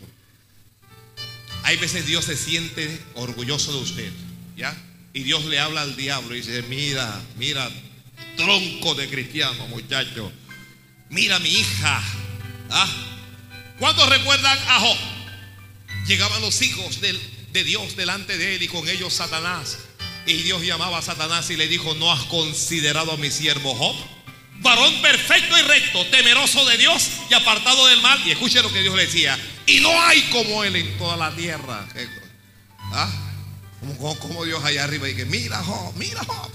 Hay 1.63 1.77
veces 1.77 2.05
Dios 2.05 2.25
se 2.25 2.37
siente 2.37 3.01
orgulloso 3.15 3.73
de 3.73 3.79
usted, 3.79 4.11
¿ya? 4.55 4.77
Y 5.11 5.23
Dios 5.23 5.43
le 5.45 5.59
habla 5.59 5.81
al 5.81 5.95
diablo 5.95 6.35
y 6.35 6.41
dice, 6.41 6.61
mira, 6.69 7.19
mira, 7.37 7.67
tronco 8.35 8.93
de 8.93 9.09
cristiano, 9.09 9.67
muchacho. 9.69 10.31
Mira 11.09 11.39
mi 11.39 11.49
hija. 11.49 12.03
¿Ah? 12.69 12.87
¿Cuántos 13.79 14.07
recuerdan 14.07 14.57
a 14.67 14.79
Job? 14.81 14.97
Llegaban 16.05 16.41
los 16.41 16.61
hijos 16.61 17.01
de 17.01 17.63
Dios 17.63 17.95
delante 17.95 18.37
de 18.37 18.55
él 18.55 18.61
y 18.61 18.67
con 18.67 18.87
ellos 18.87 19.15
Satanás. 19.15 19.79
Y 20.27 20.43
Dios 20.43 20.61
llamaba 20.61 20.97
a 20.97 21.01
Satanás 21.01 21.49
y 21.49 21.55
le 21.55 21.69
dijo, 21.69 21.95
¿no 21.95 22.11
has 22.11 22.23
considerado 22.25 23.13
a 23.13 23.17
mi 23.17 23.31
siervo 23.31 23.73
Job? 23.73 23.95
Varón 24.59 25.01
perfecto 25.01 25.57
y 25.57 25.61
recto, 25.61 26.05
temeroso 26.07 26.65
de 26.65 26.77
Dios 26.77 27.09
y 27.29 27.33
apartado 27.33 27.87
del 27.87 28.01
mal. 28.01 28.19
Y 28.27 28.31
escuche 28.31 28.61
lo 28.61 28.71
que 28.71 28.81
Dios 28.81 28.93
le 28.95 29.05
decía. 29.05 29.39
Y 29.65 29.79
no 29.79 29.89
hay 30.01 30.21
como 30.23 30.65
él 30.65 30.75
en 30.75 30.97
toda 30.97 31.15
la 31.15 31.33
tierra. 31.33 31.87
¿Ah? 32.91 33.09
Como, 34.19 34.43
Dios 34.43 34.63
allá 34.65 34.83
arriba 34.83 35.07
y 35.07 35.15
que 35.15 35.25
mira 35.25 35.63
Job, 35.63 35.93
mira 35.95 36.21
Job. 36.25 36.51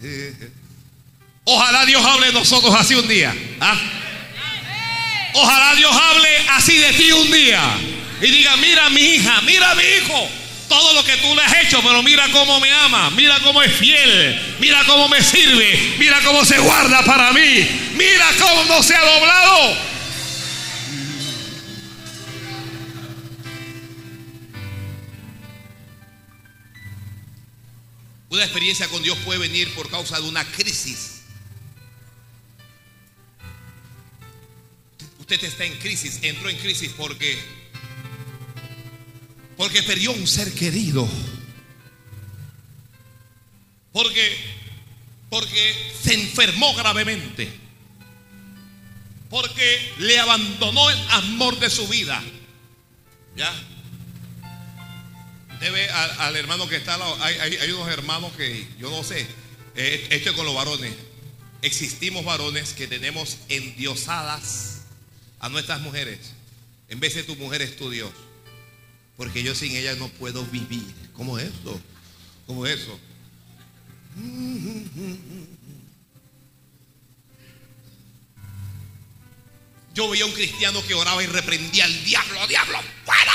Ojalá 1.44 1.86
Dios 1.86 2.04
hable 2.04 2.26
de 2.26 2.32
nosotros 2.32 2.74
así 2.74 2.96
un 2.96 3.06
día. 3.06 3.32
¿ah? 3.60 3.78
Ojalá 5.34 5.76
Dios 5.76 5.94
hable 5.94 6.38
así 6.50 6.76
de 6.78 6.92
ti 6.94 7.12
un 7.12 7.30
día. 7.30 7.62
Y 8.20 8.26
diga, 8.26 8.56
mira 8.56 8.90
mi 8.90 9.00
hija, 9.00 9.40
mira 9.42 9.72
mi 9.76 9.82
hijo. 9.82 10.45
Todo 10.68 10.94
lo 10.94 11.04
que 11.04 11.16
tú 11.18 11.34
le 11.34 11.42
has 11.42 11.64
hecho, 11.64 11.80
pero 11.82 12.02
mira 12.02 12.28
cómo 12.32 12.58
me 12.58 12.70
ama, 12.70 13.10
mira 13.10 13.38
cómo 13.40 13.62
es 13.62 13.72
fiel, 13.72 14.56
mira 14.58 14.84
cómo 14.84 15.08
me 15.08 15.22
sirve, 15.22 15.94
mira 15.98 16.20
cómo 16.22 16.44
se 16.44 16.58
guarda 16.58 17.04
para 17.04 17.32
mí, 17.32 17.68
mira 17.94 18.26
cómo 18.38 18.82
se 18.82 18.94
ha 18.94 19.00
doblado. 19.00 19.76
Una 28.28 28.42
experiencia 28.42 28.88
con 28.88 29.02
Dios 29.02 29.16
puede 29.24 29.38
venir 29.38 29.72
por 29.74 29.88
causa 29.88 30.20
de 30.20 30.28
una 30.28 30.44
crisis. 30.44 31.22
Usted 35.18 35.42
está 35.42 35.64
en 35.64 35.76
crisis, 35.78 36.18
entró 36.22 36.50
en 36.50 36.58
crisis 36.58 36.92
porque 36.96 37.42
porque 39.56 39.82
perdió 39.82 40.12
un 40.12 40.26
ser 40.26 40.52
querido. 40.54 41.08
Porque 43.92 44.36
porque 45.28 45.92
se 46.02 46.14
enfermó 46.14 46.74
gravemente. 46.74 47.50
Porque 49.28 49.92
le 49.98 50.18
abandonó 50.20 50.88
el 50.90 50.98
amor 51.10 51.58
de 51.58 51.68
su 51.70 51.86
vida. 51.88 52.22
¿Ya? 53.36 53.52
Ve 55.60 55.88
al, 55.90 56.10
al 56.20 56.36
hermano 56.36 56.68
que 56.68 56.76
está. 56.76 56.96
Hay, 57.24 57.34
hay- 57.36 57.56
hay 57.56 57.70
unos 57.72 57.88
hermanos 57.88 58.32
que 58.36 58.68
yo 58.78 58.88
no 58.90 59.02
sé. 59.02 59.26
eh, 59.74 60.06
esto 60.10 60.30
es 60.30 60.36
con 60.36 60.46
los 60.46 60.54
varones. 60.54 60.94
Existimos 61.62 62.24
varones 62.24 62.72
que 62.74 62.86
tenemos 62.86 63.38
endiosadas 63.48 64.82
a 65.40 65.48
nuestras 65.48 65.80
mujeres. 65.80 66.18
En 66.88 67.00
vez 67.00 67.14
de 67.14 67.24
tu 67.24 67.34
mujer 67.36 67.62
es 67.62 67.76
tu 67.76 67.90
Dios. 67.90 68.10
Porque 69.16 69.42
yo 69.42 69.54
sin 69.54 69.74
ella 69.74 69.94
no 69.96 70.08
puedo 70.08 70.44
vivir. 70.46 70.94
¿Cómo 71.14 71.38
es 71.38 71.46
eso? 71.46 71.80
¿Cómo 72.46 72.66
es 72.66 72.80
eso? 72.80 72.98
Yo 79.94 80.10
veía 80.10 80.24
a 80.24 80.26
un 80.26 80.32
cristiano 80.32 80.82
que 80.86 80.94
oraba 80.94 81.22
y 81.22 81.26
reprendía 81.26 81.86
al 81.86 82.04
diablo, 82.04 82.46
diablo, 82.46 82.78
fuera. 83.04 83.32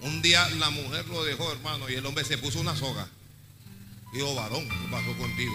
Un 0.00 0.20
día 0.20 0.48
la 0.58 0.70
mujer 0.70 1.06
lo 1.06 1.24
dejó, 1.24 1.52
hermano, 1.52 1.88
y 1.88 1.94
el 1.94 2.04
hombre 2.04 2.24
se 2.24 2.36
puso 2.36 2.60
una 2.60 2.76
soga. 2.76 3.08
Dijo, 4.12 4.34
varón, 4.34 4.68
¿qué 4.68 4.88
pasó 4.90 5.16
contigo? 5.16 5.54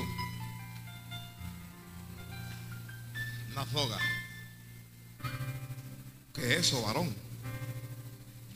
Una 3.51 3.65
soga. 3.69 3.99
¿Qué 6.33 6.53
es 6.53 6.59
eso, 6.67 6.81
varón? 6.81 7.13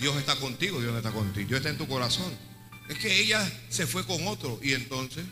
Dios 0.03 0.17
está 0.17 0.35
contigo, 0.35 0.81
Dios 0.81 0.93
está 0.97 1.11
contigo. 1.11 1.47
Dios 1.47 1.59
está 1.59 1.69
en 1.69 1.77
tu 1.77 1.87
corazón. 1.87 2.29
Es 2.89 2.97
que 2.97 3.21
ella 3.21 3.49
se 3.69 3.87
fue 3.87 4.05
con 4.05 4.27
otro 4.27 4.59
y 4.61 4.73
entonces 4.73 5.23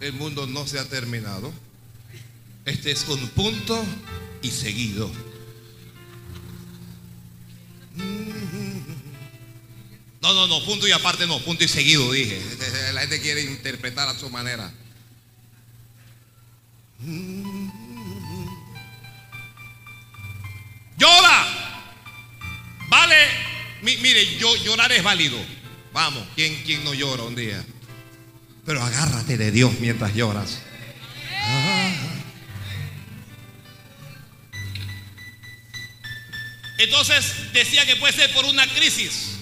el 0.00 0.12
mundo 0.12 0.46
no 0.46 0.66
se 0.66 0.78
ha 0.78 0.84
terminado. 0.84 1.50
Este 2.66 2.90
es 2.90 3.08
un 3.08 3.26
punto 3.30 3.82
y 4.42 4.50
seguido. 4.50 5.10
No, 10.20 10.34
no, 10.34 10.46
no, 10.46 10.62
punto 10.66 10.86
y 10.86 10.92
aparte 10.92 11.26
no, 11.26 11.38
punto 11.40 11.64
y 11.64 11.68
seguido, 11.68 12.12
dije. 12.12 12.38
La 12.92 13.00
gente 13.00 13.22
quiere 13.22 13.40
interpretar 13.44 14.08
a 14.08 14.18
su 14.18 14.28
manera. 14.28 14.70
Mi- 23.82 23.96
mire, 23.98 24.36
yo, 24.38 24.54
llorar 24.56 24.90
es 24.92 25.02
válido. 25.02 25.38
Vamos, 25.92 26.26
¿quién, 26.36 26.62
¿quién 26.64 26.84
no 26.84 26.94
llora 26.94 27.22
un 27.24 27.34
día? 27.34 27.64
Pero 28.64 28.82
agárrate 28.82 29.36
de 29.36 29.50
Dios 29.50 29.72
mientras 29.80 30.14
lloras. 30.14 30.60
Ah. 31.34 31.92
Entonces 36.78 37.52
decía 37.52 37.84
que 37.86 37.96
puede 37.96 38.12
ser 38.14 38.32
por 38.32 38.44
una 38.46 38.66
crisis. 38.66 39.32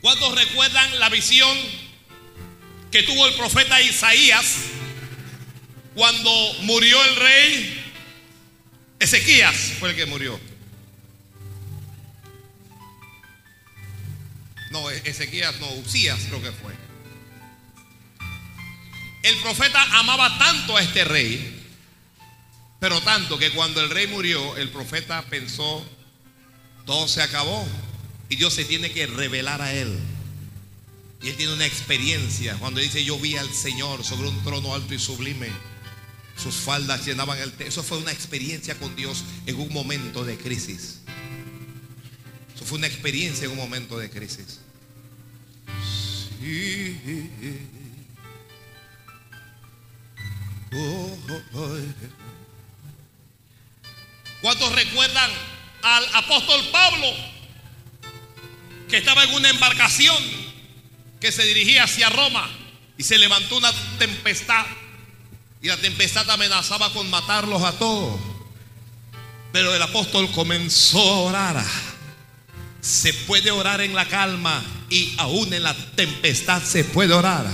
¿Cuántos 0.00 0.34
recuerdan 0.34 0.98
la 0.98 1.08
visión 1.08 1.56
que 2.90 3.02
tuvo 3.02 3.26
el 3.26 3.34
profeta 3.34 3.80
Isaías 3.80 4.56
cuando 5.94 6.30
murió 6.62 7.02
el 7.04 7.16
rey 7.16 7.92
Ezequías? 8.98 9.56
Fue 9.78 9.90
el 9.90 9.96
que 9.96 10.06
murió. 10.06 10.38
No, 14.70 14.90
E- 14.90 15.02
Ezequías 15.04 15.58
no, 15.60 15.70
Usías 15.74 16.20
creo 16.28 16.40
que 16.42 16.52
fue. 16.52 16.72
El 19.22 19.36
profeta 19.42 19.82
amaba 19.98 20.38
tanto 20.38 20.76
a 20.76 20.82
este 20.82 21.04
rey, 21.04 21.62
pero 22.78 23.00
tanto 23.02 23.38
que 23.38 23.50
cuando 23.50 23.80
el 23.82 23.90
rey 23.90 24.06
murió, 24.06 24.56
el 24.56 24.70
profeta 24.70 25.22
pensó, 25.26 25.84
todo 26.86 27.06
se 27.06 27.20
acabó 27.22 27.66
y 28.30 28.36
Dios 28.36 28.54
se 28.54 28.64
tiene 28.64 28.90
que 28.92 29.06
revelar 29.06 29.60
a 29.60 29.74
él. 29.74 29.98
Y 31.22 31.28
él 31.28 31.36
tiene 31.36 31.52
una 31.52 31.66
experiencia 31.66 32.54
cuando 32.54 32.80
dice, 32.80 33.04
yo 33.04 33.18
vi 33.18 33.36
al 33.36 33.52
Señor 33.52 34.02
sobre 34.04 34.28
un 34.28 34.42
trono 34.42 34.74
alto 34.74 34.94
y 34.94 34.98
sublime. 34.98 35.48
Sus 36.42 36.54
faldas 36.54 37.04
llenaban 37.04 37.38
el 37.38 37.52
techo. 37.52 37.68
Eso 37.68 37.82
fue 37.82 37.98
una 37.98 38.12
experiencia 38.12 38.74
con 38.78 38.96
Dios 38.96 39.24
en 39.44 39.56
un 39.60 39.70
momento 39.70 40.24
de 40.24 40.38
crisis. 40.38 40.99
Fue 42.64 42.78
una 42.78 42.86
experiencia 42.86 43.46
en 43.46 43.52
un 43.52 43.56
momento 43.56 43.98
de 43.98 44.10
crisis. 44.10 44.60
Sí. 46.40 47.00
¿Cuántos 54.40 54.74
recuerdan 54.74 55.30
al 55.82 56.04
apóstol 56.14 56.64
Pablo 56.70 57.06
que 58.88 58.98
estaba 58.98 59.24
en 59.24 59.34
una 59.34 59.50
embarcación 59.50 60.16
que 61.20 61.32
se 61.32 61.42
dirigía 61.44 61.84
hacia 61.84 62.08
Roma 62.08 62.48
y 62.96 63.02
se 63.02 63.18
levantó 63.18 63.56
una 63.56 63.72
tempestad 63.98 64.64
y 65.60 65.68
la 65.68 65.76
tempestad 65.76 66.28
amenazaba 66.30 66.92
con 66.92 67.10
matarlos 67.10 67.62
a 67.62 67.72
todos? 67.72 68.20
Pero 69.52 69.74
el 69.74 69.82
apóstol 69.82 70.30
comenzó 70.30 71.00
a 71.00 71.18
orar. 71.18 71.89
Se 72.80 73.12
puede 73.12 73.50
orar 73.50 73.80
en 73.80 73.94
la 73.94 74.06
calma 74.06 74.62
y 74.88 75.14
aún 75.18 75.52
en 75.52 75.62
la 75.62 75.74
tempestad 75.94 76.62
se 76.62 76.84
puede 76.84 77.12
orar. 77.12 77.46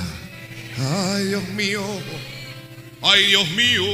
Ay, 0.78 1.24
Dios 1.26 1.48
mío. 1.48 1.82
Ay, 3.02 3.26
Dios 3.26 3.48
mío. 3.50 3.84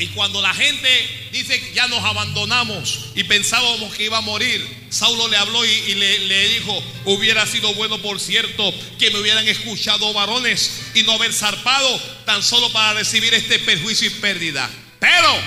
Y 0.00 0.06
cuando 0.08 0.40
la 0.40 0.54
gente 0.54 0.88
dice 1.30 1.60
que 1.60 1.74
ya 1.74 1.86
nos 1.88 2.02
abandonamos 2.02 3.10
y 3.14 3.24
pensábamos 3.24 3.94
que 3.94 4.04
iba 4.04 4.16
a 4.16 4.22
morir, 4.22 4.66
Saulo 4.88 5.28
le 5.28 5.36
habló 5.36 5.62
y, 5.62 5.94
le, 5.94 6.20
le 6.20 6.48
dijo, 6.48 6.82
hubiera 7.04 7.46
sido 7.46 7.74
bueno 7.74 8.00
por 8.00 8.18
cierto 8.18 8.72
que 8.98 9.10
me 9.10 9.18
hubieran 9.18 9.46
escuchado 9.46 10.14
varones 10.14 10.84
y 10.94 11.02
no 11.02 11.12
haber 11.12 11.34
zarpado 11.34 12.00
tan 12.24 12.42
solo 12.42 12.72
para 12.72 12.94
recibir 12.94 13.34
este 13.34 13.58
perjuicio 13.58 14.06
y 14.06 14.10
pérdida. 14.10 14.70
Pero, 14.98 15.38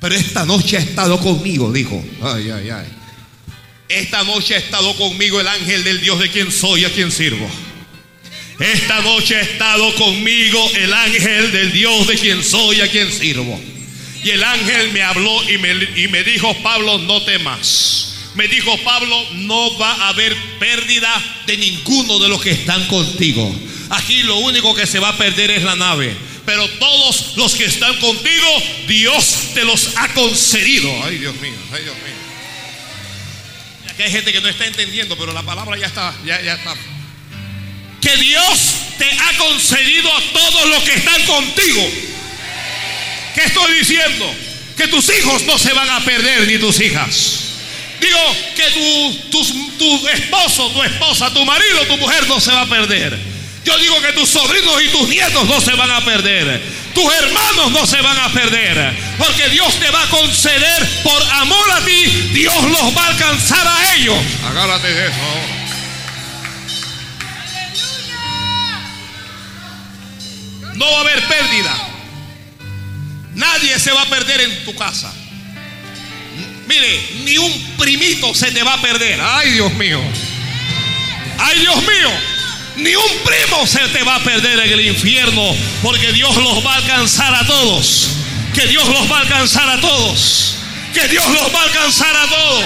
pero 0.00 0.14
esta 0.14 0.44
noche 0.44 0.76
ha 0.76 0.80
estado 0.80 1.18
conmigo, 1.20 1.72
dijo. 1.72 2.04
Ay, 2.22 2.50
ay, 2.50 2.70
ay. 2.70 2.86
Esta 3.88 4.24
noche 4.24 4.54
ha 4.54 4.58
estado 4.58 4.94
conmigo 4.96 5.40
el 5.40 5.46
ángel 5.46 5.84
del 5.84 6.00
Dios 6.00 6.18
de 6.18 6.30
quien 6.30 6.50
soy 6.50 6.84
a 6.84 6.90
quien 6.90 7.10
sirvo. 7.12 7.48
Esta 8.58 9.00
noche 9.02 9.36
ha 9.36 9.42
estado 9.42 9.94
conmigo 9.96 10.70
el 10.76 10.92
ángel 10.92 11.52
del 11.52 11.72
Dios 11.72 12.06
de 12.06 12.16
quien 12.16 12.42
soy 12.42 12.80
a 12.80 12.90
quien 12.90 13.12
sirvo. 13.12 13.60
Y 14.24 14.30
el 14.30 14.42
ángel 14.42 14.92
me 14.92 15.02
habló 15.02 15.48
y 15.48 15.58
me, 15.58 15.72
y 16.02 16.08
me 16.08 16.24
dijo, 16.24 16.52
Pablo, 16.62 16.98
no 16.98 17.22
temas. 17.22 18.32
Me 18.34 18.48
dijo, 18.48 18.76
Pablo, 18.82 19.16
no 19.34 19.78
va 19.78 19.92
a 19.92 20.08
haber 20.08 20.36
pérdida 20.58 21.42
de 21.46 21.56
ninguno 21.56 22.18
de 22.18 22.28
los 22.28 22.42
que 22.42 22.50
están 22.50 22.86
contigo. 22.88 23.54
Aquí 23.90 24.22
lo 24.24 24.38
único 24.38 24.74
que 24.74 24.86
se 24.86 24.98
va 24.98 25.10
a 25.10 25.16
perder 25.16 25.52
es 25.52 25.62
la 25.62 25.76
nave. 25.76 26.16
Pero 26.46 26.68
todos 26.78 27.32
los 27.36 27.54
que 27.56 27.64
están 27.64 27.94
contigo, 27.98 28.62
Dios 28.86 29.36
te 29.52 29.64
los 29.64 29.90
ha 29.96 30.08
concedido. 30.14 30.88
Ay, 31.04 31.18
Dios 31.18 31.34
mío, 31.40 31.54
ay, 31.72 31.82
Dios 31.82 31.96
mío. 31.96 32.14
Aquí 33.90 34.02
hay 34.02 34.10
gente 34.12 34.32
que 34.32 34.40
no 34.40 34.48
está 34.48 34.64
entendiendo, 34.66 35.16
pero 35.18 35.32
la 35.32 35.42
palabra 35.42 35.76
ya 35.76 35.86
está, 35.86 36.14
ya, 36.24 36.40
ya 36.42 36.54
está 36.54 36.74
que 38.00 38.16
Dios 38.18 38.58
te 38.98 39.10
ha 39.10 39.36
concedido 39.38 40.08
a 40.16 40.20
todos 40.32 40.68
los 40.68 40.82
que 40.84 40.94
están 40.94 41.24
contigo. 41.24 41.90
¿Qué 43.34 43.42
estoy 43.42 43.78
diciendo? 43.80 44.32
Que 44.76 44.86
tus 44.86 45.08
hijos 45.18 45.42
no 45.44 45.58
se 45.58 45.72
van 45.72 45.90
a 45.90 46.04
perder 46.04 46.46
ni 46.46 46.56
tus 46.58 46.78
hijas. 46.78 47.40
Digo 48.00 48.18
que 48.54 48.70
tu, 48.70 49.14
tus- 49.30 49.76
tu 49.78 50.06
esposo, 50.08 50.70
tu 50.70 50.82
esposa, 50.84 51.34
tu 51.34 51.44
marido, 51.44 51.80
tu 51.88 51.96
mujer 51.96 52.28
no 52.28 52.38
se 52.40 52.52
va 52.52 52.60
a 52.60 52.66
perder. 52.68 53.18
Yo 53.66 53.76
digo 53.78 54.00
que 54.00 54.12
tus 54.12 54.28
sobrinos 54.28 54.80
y 54.80 54.88
tus 54.90 55.08
nietos 55.08 55.44
no 55.48 55.60
se 55.60 55.74
van 55.74 55.90
a 55.90 56.04
perder. 56.04 56.62
Tus 56.94 57.12
hermanos 57.12 57.72
no 57.72 57.84
se 57.84 58.00
van 58.00 58.16
a 58.16 58.28
perder. 58.32 58.96
Porque 59.18 59.48
Dios 59.48 59.74
te 59.80 59.90
va 59.90 60.04
a 60.04 60.06
conceder 60.08 61.02
por 61.02 61.20
amor 61.32 61.68
a 61.72 61.84
ti. 61.84 62.30
Dios 62.32 62.62
los 62.62 62.96
va 62.96 63.06
a 63.06 63.08
alcanzar 63.08 63.66
a 63.66 63.96
ellos. 63.96 64.16
Agárrate 64.48 64.94
de 64.94 65.06
eso. 65.08 65.16
No 70.74 70.88
va 70.88 70.98
a 70.98 71.00
haber 71.00 71.26
pérdida. 71.26 71.88
Nadie 73.34 73.80
se 73.80 73.90
va 73.90 74.02
a 74.02 74.06
perder 74.06 74.42
en 74.42 74.64
tu 74.64 74.76
casa. 74.76 75.12
Mire, 76.68 77.08
ni 77.24 77.36
un 77.36 77.76
primito 77.76 78.32
se 78.32 78.52
te 78.52 78.62
va 78.62 78.74
a 78.74 78.80
perder. 78.80 79.20
Ay, 79.20 79.50
Dios 79.50 79.72
mío. 79.74 80.00
Ay, 81.38 81.58
Dios 81.58 81.78
mío. 81.78 82.35
Ni 82.76 82.94
un 82.94 83.18
primo 83.24 83.66
se 83.66 83.80
te 83.88 84.02
va 84.02 84.16
a 84.16 84.22
perder 84.22 84.58
en 84.60 84.72
el 84.72 84.86
infierno. 84.86 85.54
Porque 85.82 86.12
Dios 86.12 86.36
los 86.36 86.64
va 86.64 86.74
a 86.74 86.76
alcanzar 86.76 87.34
a 87.34 87.46
todos. 87.46 88.08
Que 88.54 88.66
Dios 88.66 88.86
los 88.88 89.10
va 89.10 89.18
a 89.18 89.20
alcanzar 89.22 89.68
a 89.68 89.80
todos. 89.80 90.56
Que 90.92 91.08
Dios 91.08 91.26
los 91.28 91.54
va 91.54 91.60
a 91.60 91.64
alcanzar 91.64 92.16
a 92.16 92.26
todos. 92.28 92.64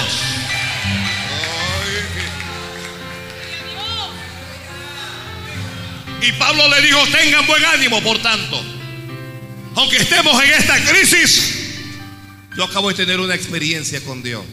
Y 6.23 6.33
Pablo 6.33 6.69
le 6.69 6.83
dijo, 6.83 6.99
tengan 7.07 7.47
buen 7.47 7.65
ánimo, 7.65 8.03
por 8.03 8.21
tanto. 8.21 8.63
Aunque 9.75 9.97
estemos 9.97 10.43
en 10.43 10.51
esta 10.51 10.79
crisis, 10.85 11.55
yo 12.57 12.65
acabo 12.65 12.89
de 12.89 12.95
tener 12.95 13.21
una 13.21 13.35
experiencia 13.35 14.01
con 14.05 14.23
Dios. 14.23 14.45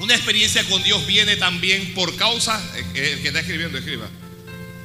Una 0.00 0.14
experiencia 0.14 0.64
con 0.64 0.82
Dios 0.82 1.06
viene 1.06 1.36
también 1.36 1.92
por 1.92 2.16
causa, 2.16 2.58
eh, 2.74 3.12
el 3.12 3.20
que 3.20 3.28
está 3.28 3.40
escribiendo, 3.40 3.76
escriba. 3.76 4.08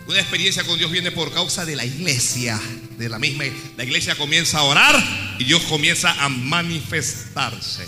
Una 0.07 0.19
experiencia 0.19 0.65
con 0.65 0.77
Dios 0.77 0.91
viene 0.91 1.09
por 1.09 1.33
causa 1.33 1.65
de 1.65 1.77
la 1.77 1.85
iglesia, 1.85 2.59
de 2.97 3.07
la 3.07 3.17
misma. 3.17 3.45
La 3.77 3.85
iglesia 3.85 4.15
comienza 4.15 4.59
a 4.59 4.63
orar 4.63 5.35
y 5.39 5.45
Dios 5.45 5.63
comienza 5.63 6.11
a 6.21 6.27
manifestarse. 6.27 7.87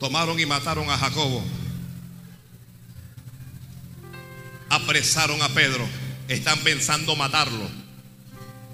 Tomaron 0.00 0.40
y 0.40 0.44
mataron 0.44 0.90
a 0.90 0.98
Jacobo. 0.98 1.44
Apresaron 4.68 5.40
a 5.42 5.48
Pedro. 5.50 5.88
Están 6.26 6.58
pensando 6.64 7.14
matarlo. 7.14 7.70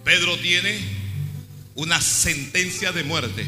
Pedro 0.04 0.38
tiene 0.38 0.80
una 1.74 2.00
sentencia 2.00 2.92
de 2.92 3.04
muerte. 3.04 3.46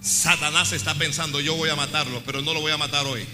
Satanás 0.00 0.72
está 0.72 0.94
pensando, 0.94 1.40
yo 1.40 1.54
voy 1.56 1.68
a 1.70 1.76
matarlo, 1.76 2.22
pero 2.24 2.40
no 2.42 2.54
lo 2.54 2.60
voy 2.60 2.72
a 2.72 2.78
matar 2.78 3.06
hoy. 3.06 3.26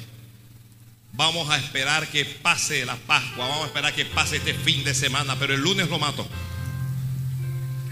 Vamos 1.13 1.49
a 1.51 1.57
esperar 1.57 2.09
que 2.09 2.25
pase 2.25 2.85
la 2.85 2.97
Pascua, 2.97 3.47
vamos 3.49 3.65
a 3.65 3.67
esperar 3.69 3.95
que 3.95 4.05
pase 4.05 4.37
este 4.37 4.53
fin 4.53 4.85
de 4.85 4.95
semana, 4.95 5.39
pero 5.39 5.55
el 5.55 5.61
lunes 5.61 5.89
lo 5.89 5.99
mato. 5.99 6.27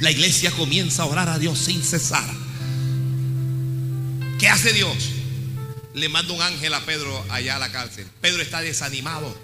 La 0.01 0.11
iglesia 0.11 0.51
comienza 0.51 1.05
a 1.05 1.07
orar 1.07 1.29
a 1.29 1.39
Dios 1.39 1.59
sin 1.59 1.83
cesar. 1.83 2.29
¿Qué 4.39 4.49
hace 4.49 4.73
Dios? 4.73 5.11
Le 5.95 6.09
manda 6.09 6.33
un 6.35 6.43
ángel 6.43 6.75
a 6.75 6.81
Pedro 6.85 7.25
allá 7.31 7.57
a 7.57 7.59
la 7.61 7.71
cárcel. 7.71 8.07
Pedro 8.21 8.43
está 8.43 8.61
desanimado. 8.61 9.35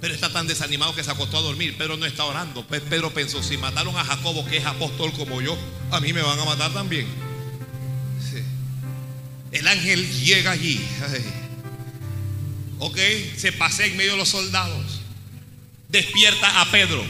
Pero 0.00 0.12
está 0.12 0.30
tan 0.30 0.46
desanimado 0.48 0.94
que 0.94 1.04
se 1.04 1.10
acostó 1.12 1.38
a 1.38 1.42
dormir. 1.42 1.78
Pedro 1.78 1.96
no 1.96 2.04
está 2.04 2.24
orando. 2.24 2.66
Pe- 2.66 2.80
Pedro 2.80 3.14
pensó, 3.14 3.42
si 3.42 3.56
mataron 3.56 3.96
a 3.96 4.04
Jacobo, 4.04 4.44
que 4.44 4.58
es 4.58 4.66
apóstol 4.66 5.12
como 5.12 5.40
yo, 5.40 5.56
a 5.92 6.00
mí 6.00 6.12
me 6.12 6.20
van 6.20 6.38
a 6.40 6.44
matar 6.44 6.74
también. 6.74 7.06
El 9.54 9.68
ángel 9.68 10.04
llega 10.24 10.50
allí. 10.50 10.84
Ok, 12.80 12.98
se 13.36 13.52
pasea 13.52 13.86
en 13.86 13.96
medio 13.96 14.12
de 14.12 14.18
los 14.18 14.28
soldados. 14.28 15.00
Despierta 15.88 16.60
a 16.60 16.70
Pedro. 16.72 17.04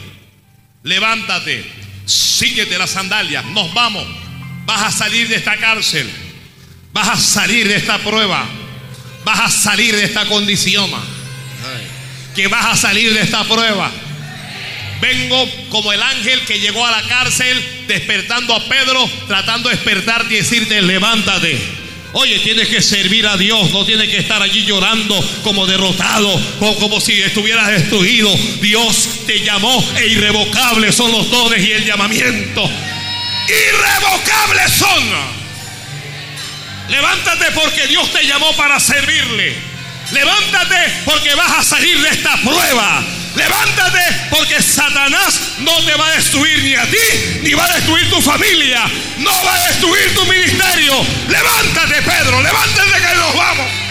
Levántate, 0.82 1.64
síguete 2.04 2.76
las 2.76 2.90
sandalias, 2.90 3.46
nos 3.46 3.72
vamos. 3.72 4.06
Vas 4.66 4.82
a 4.82 4.90
salir 4.90 5.26
de 5.28 5.36
esta 5.36 5.56
cárcel. 5.56 6.08
Vas 6.92 7.08
a 7.08 7.16
salir 7.16 7.66
de 7.66 7.76
esta 7.76 7.98
prueba. 7.98 8.46
Vas 9.24 9.40
a 9.40 9.50
salir 9.50 9.96
de 9.96 10.04
esta 10.04 10.26
condición. 10.26 10.90
Que 12.34 12.46
vas 12.48 12.66
a 12.66 12.76
salir 12.76 13.14
de 13.14 13.22
esta 13.22 13.42
prueba. 13.44 13.90
Vengo 15.00 15.48
como 15.70 15.94
el 15.94 16.02
ángel 16.02 16.44
que 16.44 16.60
llegó 16.60 16.84
a 16.86 16.90
la 16.90 17.08
cárcel 17.08 17.86
despertando 17.88 18.54
a 18.54 18.68
Pedro, 18.68 19.10
tratando 19.28 19.70
de 19.70 19.76
despertarte 19.76 20.34
y 20.34 20.36
decirte, 20.38 20.82
levántate. 20.82 21.83
Oye, 22.16 22.38
tienes 22.38 22.68
que 22.68 22.80
servir 22.80 23.26
a 23.26 23.36
Dios, 23.36 23.70
no 23.72 23.84
tienes 23.84 24.08
que 24.08 24.18
estar 24.18 24.40
allí 24.40 24.64
llorando 24.64 25.20
como 25.42 25.66
derrotado 25.66 26.32
o 26.60 26.78
como 26.78 27.00
si 27.00 27.20
estuvieras 27.20 27.68
destruido. 27.68 28.32
Dios 28.60 29.08
te 29.26 29.40
llamó 29.40 29.84
e 29.96 30.06
irrevocables 30.06 30.94
son 30.94 31.10
los 31.10 31.28
dones 31.28 31.66
y 31.66 31.72
el 31.72 31.84
llamamiento. 31.84 32.70
Irrevocables 33.48 34.72
son. 34.72 35.04
Levántate 36.88 37.50
porque 37.52 37.88
Dios 37.88 38.12
te 38.12 38.24
llamó 38.24 38.54
para 38.54 38.78
servirle. 38.78 39.56
Levántate 40.12 40.76
porque 41.04 41.34
vas 41.34 41.58
a 41.58 41.62
salir 41.64 42.00
de 42.00 42.10
esta 42.10 42.36
prueba. 42.42 43.04
Levántate 43.34 44.28
porque 44.30 44.62
Satanás 44.62 45.40
no 45.58 45.84
te 45.84 45.94
va 45.94 46.08
a 46.08 46.16
destruir 46.16 46.62
ni 46.62 46.74
a 46.74 46.84
ti, 46.86 47.40
ni 47.42 47.52
va 47.54 47.64
a 47.64 47.74
destruir 47.74 48.08
tu 48.08 48.20
familia, 48.20 48.84
no 49.18 49.30
va 49.44 49.54
a 49.54 49.66
destruir 49.68 50.14
tu 50.14 50.24
ministerio. 50.26 51.04
Levántate, 51.28 52.02
Pedro, 52.02 52.40
levántate 52.42 52.92
que 52.92 53.14
nos 53.16 53.34
vamos. 53.34 53.84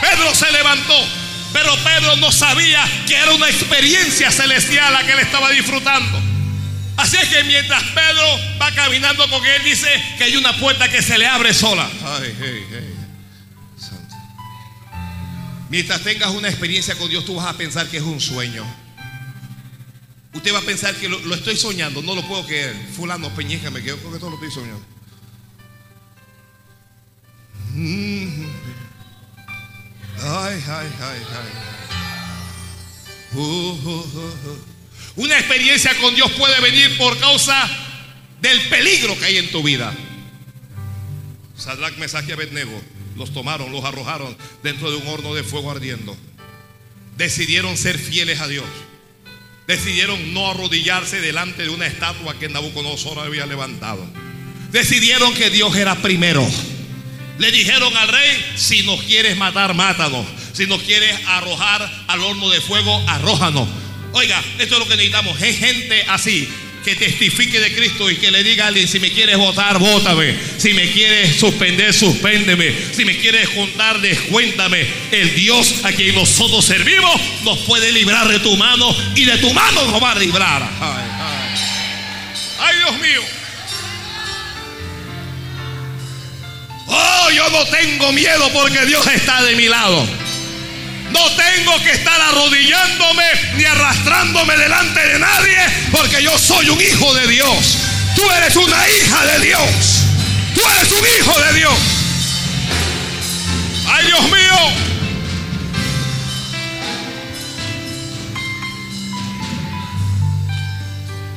Pedro 0.00 0.34
se 0.34 0.50
levantó, 0.50 1.08
pero 1.52 1.76
Pedro 1.76 2.16
no 2.16 2.32
sabía 2.32 2.84
que 3.06 3.14
era 3.14 3.32
una 3.32 3.48
experiencia 3.48 4.30
celestial 4.30 4.92
la 4.92 5.04
que 5.04 5.12
él 5.12 5.20
estaba 5.20 5.50
disfrutando. 5.50 6.20
Así 6.96 7.16
es 7.16 7.28
que 7.28 7.44
mientras 7.44 7.82
Pedro 7.82 8.40
va 8.60 8.72
caminando 8.72 9.28
con 9.28 9.44
él, 9.44 9.62
dice 9.64 9.88
que 10.18 10.24
hay 10.24 10.36
una 10.36 10.56
puerta 10.56 10.88
que 10.88 11.02
se 11.02 11.18
le 11.18 11.26
abre 11.26 11.54
sola. 11.54 11.88
Ay, 12.04 12.34
hey, 12.40 12.66
hey. 12.70 12.91
Mientras 15.72 16.02
tengas 16.02 16.28
una 16.32 16.50
experiencia 16.50 16.94
con 16.96 17.08
Dios, 17.08 17.24
tú 17.24 17.36
vas 17.36 17.46
a 17.46 17.56
pensar 17.56 17.88
que 17.88 17.96
es 17.96 18.02
un 18.02 18.20
sueño. 18.20 18.62
Usted 20.34 20.52
va 20.52 20.58
a 20.58 20.62
pensar 20.62 20.94
que 20.96 21.08
lo, 21.08 21.34
estoy 21.34 21.56
soñando, 21.56 22.02
no 22.02 22.14
lo 22.14 22.20
puedo 22.28 22.44
creer. 22.44 22.76
Fulano, 22.94 23.34
peñéjame, 23.34 23.80
que 23.80 23.88
yo 23.88 23.96
creo 23.96 24.12
que 24.12 24.18
todo 24.18 24.28
lo 24.28 24.36
estoy 24.36 24.50
soñando. 24.50 24.84
Mm. 27.70 28.44
Ay, 30.20 30.62
ay, 30.68 30.88
ay, 31.00 31.20
uh, 33.32 33.40
uh, 33.40 33.88
uh. 33.88 35.22
Una 35.22 35.38
experiencia 35.38 35.96
con 36.02 36.14
Dios 36.14 36.30
puede 36.32 36.60
venir 36.60 36.98
por 36.98 37.18
causa 37.18 37.66
del 38.42 38.60
peligro 38.68 39.18
que 39.18 39.24
hay 39.24 39.38
en 39.38 39.50
tu 39.50 39.62
vida. 39.62 39.90
Sadrach, 41.56 41.96
Mesach 41.96 42.28
y 42.28 42.32
Abednego 42.32 42.78
los 43.16 43.32
tomaron, 43.32 43.72
los 43.72 43.84
arrojaron 43.84 44.36
dentro 44.62 44.90
de 44.90 44.96
un 44.96 45.06
horno 45.08 45.34
de 45.34 45.42
fuego 45.42 45.70
ardiendo. 45.70 46.16
Decidieron 47.16 47.76
ser 47.76 47.98
fieles 47.98 48.40
a 48.40 48.48
Dios. 48.48 48.66
Decidieron 49.66 50.34
no 50.34 50.50
arrodillarse 50.50 51.20
delante 51.20 51.62
de 51.62 51.68
una 51.68 51.86
estatua 51.86 52.38
que 52.38 52.48
Nabucodonosor 52.48 53.18
había 53.18 53.46
levantado. 53.46 54.04
Decidieron 54.70 55.34
que 55.34 55.50
Dios 55.50 55.76
era 55.76 55.94
primero. 55.96 56.46
Le 57.38 57.50
dijeron 57.50 57.96
al 57.96 58.08
rey, 58.08 58.44
si 58.56 58.82
nos 58.82 59.02
quieres 59.02 59.36
matar, 59.36 59.74
mátanos. 59.74 60.26
Si 60.52 60.66
nos 60.66 60.82
quieres 60.82 61.18
arrojar 61.26 62.04
al 62.08 62.20
horno 62.20 62.50
de 62.50 62.60
fuego, 62.60 63.02
arrójanos. 63.08 63.68
Oiga, 64.12 64.42
esto 64.58 64.74
es 64.74 64.80
lo 64.80 64.86
que 64.86 64.96
necesitamos. 64.96 65.40
Es 65.40 65.58
gente 65.58 66.04
así, 66.08 66.48
que 66.82 66.96
testifique 66.96 67.60
de 67.60 67.74
Cristo 67.74 68.10
y 68.10 68.16
que 68.16 68.30
le 68.30 68.42
diga 68.42 68.64
a 68.64 68.68
alguien, 68.68 68.88
si 68.88 69.00
me 69.00 69.12
quieres 69.12 69.36
votar, 69.36 69.78
vótame. 69.78 70.34
Si 70.56 70.72
me 70.74 70.90
quieres 70.90 71.36
suspender, 71.36 71.92
suspéndeme. 71.92 72.74
Si 72.92 73.04
me 73.04 73.18
quieres 73.18 73.48
juntar, 73.48 74.00
descuéntame. 74.00 74.86
El 75.10 75.34
Dios 75.34 75.76
a 75.84 75.92
quien 75.92 76.14
nosotros 76.14 76.64
servimos 76.64 77.20
nos 77.44 77.58
puede 77.60 77.92
librar 77.92 78.28
de 78.28 78.40
tu 78.40 78.56
mano 78.56 78.94
y 79.14 79.24
de 79.24 79.38
tu 79.38 79.52
mano 79.52 79.86
nos 79.86 80.02
va 80.02 80.12
a 80.12 80.18
librar. 80.18 80.62
Ay, 80.62 81.04
ay. 81.20 81.42
Ay, 82.60 82.76
Dios 82.76 83.00
mío. 83.00 83.22
Oh, 86.86 87.30
yo 87.30 87.48
no 87.50 87.64
tengo 87.66 88.12
miedo 88.12 88.50
porque 88.52 88.84
Dios 88.86 89.06
está 89.06 89.42
de 89.42 89.56
mi 89.56 89.66
lado. 89.66 90.06
No 91.12 91.30
tengo 91.32 91.82
que 91.82 91.92
estar 91.92 92.20
arrodillándome 92.20 93.24
ni 93.56 93.64
arrastrándome 93.64 94.56
delante 94.56 95.00
de 95.00 95.18
nadie 95.18 95.58
porque 95.90 96.22
yo 96.22 96.38
soy 96.38 96.68
un 96.70 96.80
hijo 96.80 97.14
de 97.14 97.26
Dios. 97.28 97.78
Tú 98.16 98.30
eres 98.30 98.56
una 98.56 98.88
hija 98.88 99.26
de 99.26 99.46
Dios. 99.46 99.60
Tú 100.54 100.60
eres 100.76 100.92
un 100.92 101.06
hijo 101.06 101.40
de 101.40 101.52
Dios. 101.58 101.78
Ay, 103.86 104.06
Dios 104.06 104.22
mío. 104.22 104.92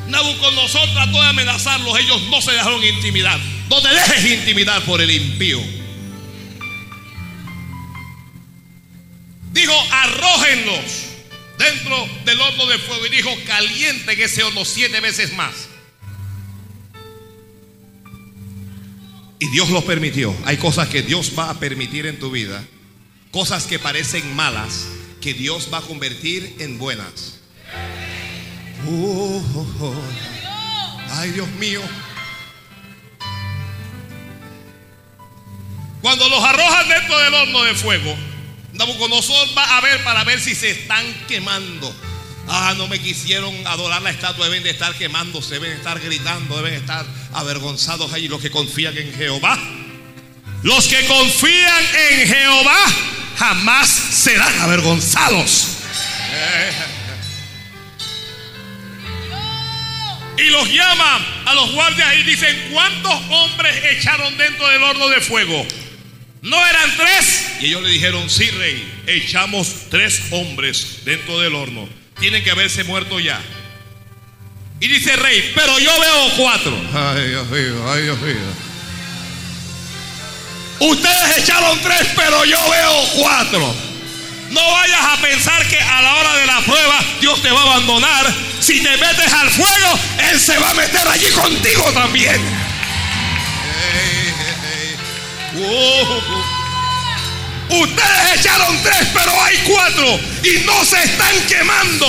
Nabucodonosor 0.08 0.90
trató 0.94 1.22
de 1.22 1.28
amenazarlos. 1.28 2.00
Ellos 2.00 2.22
no 2.30 2.42
se 2.42 2.52
dejaron 2.52 2.84
intimidar. 2.84 3.40
No 3.70 3.82
te 3.82 3.90
dejes 3.90 4.26
intimidar 4.40 4.82
por 4.84 5.02
el 5.02 5.12
impío. 5.12 5.75
Dijo, 9.56 9.74
arrójenlos 9.90 11.06
dentro 11.58 12.10
del 12.26 12.42
horno 12.42 12.66
de 12.66 12.78
fuego. 12.78 13.06
Y 13.06 13.10
dijo, 13.10 13.30
calienten 13.48 14.22
ese 14.22 14.44
horno 14.44 14.66
siete 14.66 15.00
veces 15.00 15.32
más. 15.32 15.70
Y 19.40 19.48
Dios 19.52 19.70
lo 19.70 19.82
permitió. 19.86 20.36
Hay 20.44 20.58
cosas 20.58 20.90
que 20.90 21.04
Dios 21.04 21.32
va 21.40 21.50
a 21.50 21.58
permitir 21.58 22.06
en 22.06 22.20
tu 22.20 22.32
vida. 22.32 22.66
Cosas 23.32 23.66
que 23.66 23.80
parecen 23.80 24.36
malas, 24.36 24.88
que 25.22 25.34
Dios 25.34 25.70
va 25.74 25.78
a 25.78 25.82
convertir 25.82 26.58
en 26.60 26.78
buenas. 26.78 27.40
Oh, 28.86 29.42
oh, 29.56 29.86
oh. 29.86 30.02
Ay, 31.12 31.32
Dios 31.32 31.48
mío. 31.52 31.82
Cuando 36.02 36.28
los 36.28 36.44
arrojan 36.44 36.90
dentro 36.90 37.18
del 37.18 37.34
horno 37.34 37.64
de 37.64 37.74
fuego, 37.74 38.18
Nabucodonosor 38.76 39.58
va 39.58 39.78
a 39.78 39.82
ver 39.82 40.04
para 40.04 40.24
ver 40.24 40.40
si 40.40 40.56
se 40.56 40.72
están 40.72 41.06
quemando. 41.28 41.94
Ah, 42.48 42.76
no 42.78 42.88
me 42.88 43.00
quisieron 43.00 43.56
adorar 43.66 44.02
la 44.02 44.12
estatua, 44.12 44.46
deben 44.46 44.64
de 44.64 44.70
estar 44.70 44.94
quemándose, 44.96 45.56
deben 45.56 45.72
estar 45.72 46.00
gritando, 46.00 46.58
deben 46.58 46.76
estar 46.76 47.06
avergonzados 47.34 48.14
ahí 48.14 48.28
los 48.28 48.42
que 48.42 48.52
confían 48.52 48.96
en 48.98 49.14
Jehová. 49.14 49.58
Los 50.62 50.88
que 50.88 51.06
confían 51.06 51.86
en 52.12 52.28
Jehová 52.28 52.78
jamás 53.38 53.90
serán 53.90 54.62
avergonzados. 54.62 55.68
Y 60.38 60.44
los 60.50 60.70
llaman 60.70 61.26
a 61.46 61.54
los 61.54 61.72
guardias 61.72 62.16
y 62.18 62.24
dicen, 62.24 62.70
¿cuántos 62.74 63.14
hombres 63.30 63.76
echaron 63.92 64.38
dentro 64.38 64.68
del 64.68 64.84
horno 64.84 65.08
de 65.08 65.22
fuego? 65.22 65.66
¿No 66.46 66.64
eran 66.64 66.96
tres? 66.96 67.48
Y 67.60 67.66
ellos 67.66 67.82
le 67.82 67.90
dijeron, 67.90 68.30
sí, 68.30 68.48
rey, 68.52 69.04
echamos 69.08 69.90
tres 69.90 70.22
hombres 70.30 71.00
dentro 71.04 71.40
del 71.40 71.56
horno. 71.56 71.90
Tienen 72.20 72.44
que 72.44 72.52
haberse 72.52 72.84
muerto 72.84 73.20
ya. 73.20 73.42
Y 74.80 74.88
dice 74.88 75.14
el 75.14 75.20
rey, 75.22 75.52
pero 75.56 75.80
yo 75.80 75.90
veo 76.00 76.30
cuatro. 76.38 76.80
Ay, 76.94 77.30
Dios 77.30 77.48
mío, 77.48 77.92
ay, 77.92 78.04
Dios 78.04 78.22
mío. 78.22 78.36
Ustedes 80.82 81.38
echaron 81.40 81.80
tres, 81.82 82.10
pero 82.16 82.46
yo 82.46 82.60
veo 82.70 83.10
cuatro. 83.16 83.76
No 84.52 84.72
vayas 84.72 85.02
a 85.02 85.22
pensar 85.22 85.68
que 85.68 85.80
a 85.80 86.02
la 86.04 86.16
hora 86.16 86.36
de 86.36 86.46
la 86.46 86.62
prueba 86.62 87.00
Dios 87.22 87.42
te 87.42 87.50
va 87.50 87.60
a 87.60 87.64
abandonar. 87.64 88.32
Si 88.60 88.84
te 88.84 88.98
metes 88.98 89.34
al 89.34 89.50
fuego, 89.50 90.00
Él 90.30 90.40
se 90.40 90.60
va 90.60 90.70
a 90.70 90.74
meter 90.76 91.08
allí 91.08 91.28
contigo 91.32 91.92
también. 91.92 92.40
Hey, 93.64 94.15
Wow. 95.56 96.22
Ustedes 97.82 98.40
echaron 98.40 98.78
tres, 98.84 99.08
pero 99.14 99.32
hay 99.42 99.58
cuatro. 99.66 100.20
Y 100.44 100.66
no 100.66 100.84
se 100.84 101.02
están 101.02 101.34
quemando. 101.48 102.08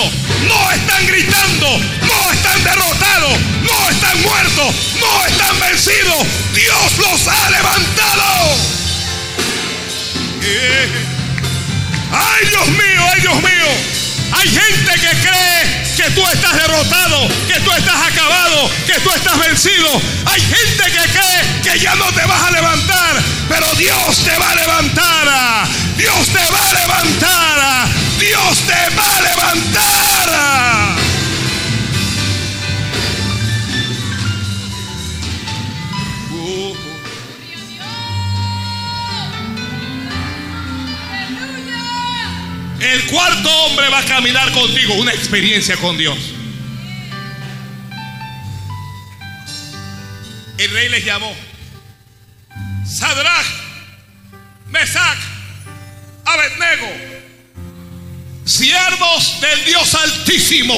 No 0.48 0.70
están 0.72 1.06
gritando. 1.06 1.78
No 1.78 2.32
están 2.32 2.64
derrotados. 2.64 3.38
No 3.62 3.90
están 3.90 4.22
muertos. 4.22 4.74
No 4.98 5.26
están 5.26 5.60
vencidos. 5.60 6.26
Dios 6.54 6.98
los 6.98 7.28
ha 7.28 7.50
levantado. 7.50 8.56
Ay, 12.12 12.48
Dios 12.48 12.68
mío, 12.68 13.02
ay, 13.12 13.20
Dios 13.20 13.42
mío. 13.42 13.95
Hay 14.32 14.48
gente 14.48 14.92
que 15.00 15.16
cree 15.20 15.86
que 15.96 16.10
tú 16.10 16.22
estás 16.32 16.54
derrotado, 16.54 17.28
que 17.46 17.60
tú 17.60 17.72
estás 17.72 17.96
acabado, 18.06 18.70
que 18.86 19.00
tú 19.00 19.10
estás 19.14 19.38
vencido. 19.38 20.00
Hay 20.26 20.40
gente 20.40 20.84
que 20.84 21.08
cree 21.10 21.62
que 21.62 21.78
ya 21.78 21.94
no 21.96 22.12
te 22.12 22.24
vas 22.26 22.42
a 22.42 22.50
levantar, 22.50 23.22
pero 23.48 23.66
Dios 23.74 24.24
te 24.24 24.36
va 24.38 24.50
a 24.50 24.54
levantar. 24.54 25.68
Dios 25.96 26.28
te 26.28 26.38
va 26.38 26.68
a 26.68 26.74
levantar. 26.74 27.88
Dios 28.18 28.58
te 28.66 28.96
va 28.96 29.16
a 29.16 29.20
levantar. 29.22 30.95
El 42.80 43.06
cuarto 43.06 43.50
hombre 43.64 43.88
va 43.88 44.00
a 44.00 44.04
caminar 44.04 44.52
contigo, 44.52 44.94
una 44.94 45.12
experiencia 45.12 45.76
con 45.76 45.96
Dios. 45.96 46.18
El 50.58 50.70
rey 50.70 50.88
les 50.88 51.04
llamó 51.04 51.34
Sadrach, 52.86 53.46
Mesach, 54.68 55.18
Abednego, 56.24 56.88
siervos 58.44 59.40
del 59.40 59.64
Dios 59.64 59.94
Altísimo. 59.94 60.74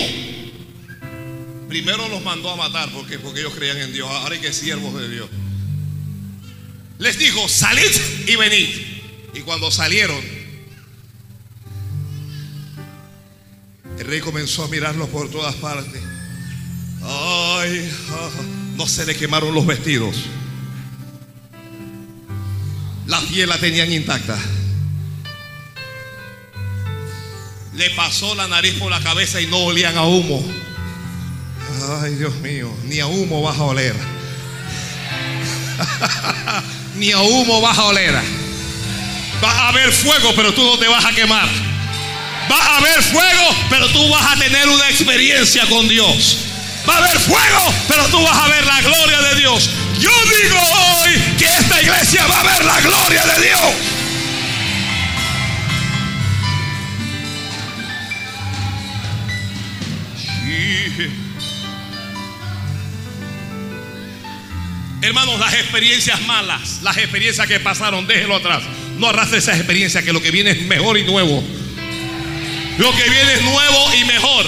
Primero 1.68 2.08
los 2.08 2.22
mandó 2.22 2.50
a 2.50 2.56
matar 2.56 2.90
porque, 2.90 3.18
porque 3.18 3.40
ellos 3.40 3.54
creían 3.54 3.78
en 3.78 3.92
Dios. 3.92 4.08
Ahora 4.08 4.34
hay 4.34 4.40
que 4.40 4.52
siervos 4.52 4.94
de 5.00 5.08
Dios. 5.08 5.28
Les 6.98 7.18
dijo, 7.18 7.48
salid 7.48 7.90
y 8.26 8.36
venid. 8.36 8.68
Y 9.34 9.40
cuando 9.40 9.70
salieron, 9.70 10.37
El 13.98 14.06
rey 14.06 14.20
comenzó 14.20 14.64
a 14.64 14.68
mirarlos 14.68 15.08
por 15.08 15.28
todas 15.30 15.54
partes. 15.56 16.00
Ay, 17.02 17.90
no 18.76 18.86
se 18.86 19.04
le 19.06 19.16
quemaron 19.16 19.54
los 19.54 19.66
vestidos. 19.66 20.16
La 23.06 23.20
piel 23.20 23.48
la 23.48 23.58
tenían 23.58 23.90
intacta. 23.90 24.38
Le 27.74 27.90
pasó 27.90 28.34
la 28.34 28.46
nariz 28.48 28.74
por 28.74 28.90
la 28.90 29.00
cabeza 29.00 29.40
y 29.40 29.46
no 29.46 29.58
olían 29.58 29.96
a 29.96 30.02
humo. 30.02 30.44
Ay, 32.02 32.14
Dios 32.16 32.34
mío, 32.36 32.70
ni 32.84 33.00
a 33.00 33.06
humo 33.06 33.42
vas 33.42 33.58
a 33.58 33.64
oler. 33.64 33.94
ni 36.96 37.12
a 37.12 37.20
humo 37.20 37.60
vas 37.60 37.78
a 37.78 37.84
oler. 37.84 38.14
Va 39.42 39.50
a 39.50 39.68
haber 39.68 39.92
fuego, 39.92 40.32
pero 40.36 40.52
tú 40.52 40.62
no 40.64 40.78
te 40.78 40.88
vas 40.88 41.04
a 41.04 41.12
quemar. 41.12 41.48
Va 42.50 42.58
a 42.58 42.76
haber 42.78 43.02
fuego, 43.02 43.56
pero 43.68 43.88
tú 43.88 44.08
vas 44.08 44.32
a 44.32 44.38
tener 44.38 44.68
una 44.68 44.88
experiencia 44.88 45.66
con 45.66 45.88
Dios. 45.88 46.38
Va 46.88 46.94
a 46.94 46.98
haber 46.98 47.18
fuego, 47.18 47.74
pero 47.86 48.04
tú 48.06 48.22
vas 48.22 48.36
a 48.36 48.48
ver 48.48 48.64
la 48.64 48.80
gloria 48.80 49.20
de 49.20 49.40
Dios. 49.40 49.70
Yo 50.00 50.10
digo 50.10 50.58
hoy 50.58 51.10
que 51.38 51.44
esta 51.44 51.82
iglesia 51.82 52.26
va 52.26 52.40
a 52.40 52.44
ver 52.44 52.64
la 52.64 52.80
gloria 52.80 53.24
de 53.26 53.46
Dios. 53.46 53.98
Hermanos, 65.00 65.38
las 65.38 65.54
experiencias 65.54 66.20
malas, 66.22 66.80
las 66.82 66.96
experiencias 66.96 67.46
que 67.46 67.60
pasaron, 67.60 68.06
déjelo 68.06 68.36
atrás. 68.36 68.62
No 68.98 69.08
arrastre 69.08 69.38
esas 69.38 69.56
experiencias 69.56 70.02
que 70.04 70.12
lo 70.12 70.20
que 70.20 70.30
viene 70.30 70.50
es 70.50 70.62
mejor 70.62 70.98
y 70.98 71.04
nuevo. 71.04 71.42
Lo 72.78 72.92
que 72.94 73.10
viene 73.10 73.32
es 73.34 73.42
nuevo 73.42 73.94
y 73.94 74.04
mejor. 74.04 74.46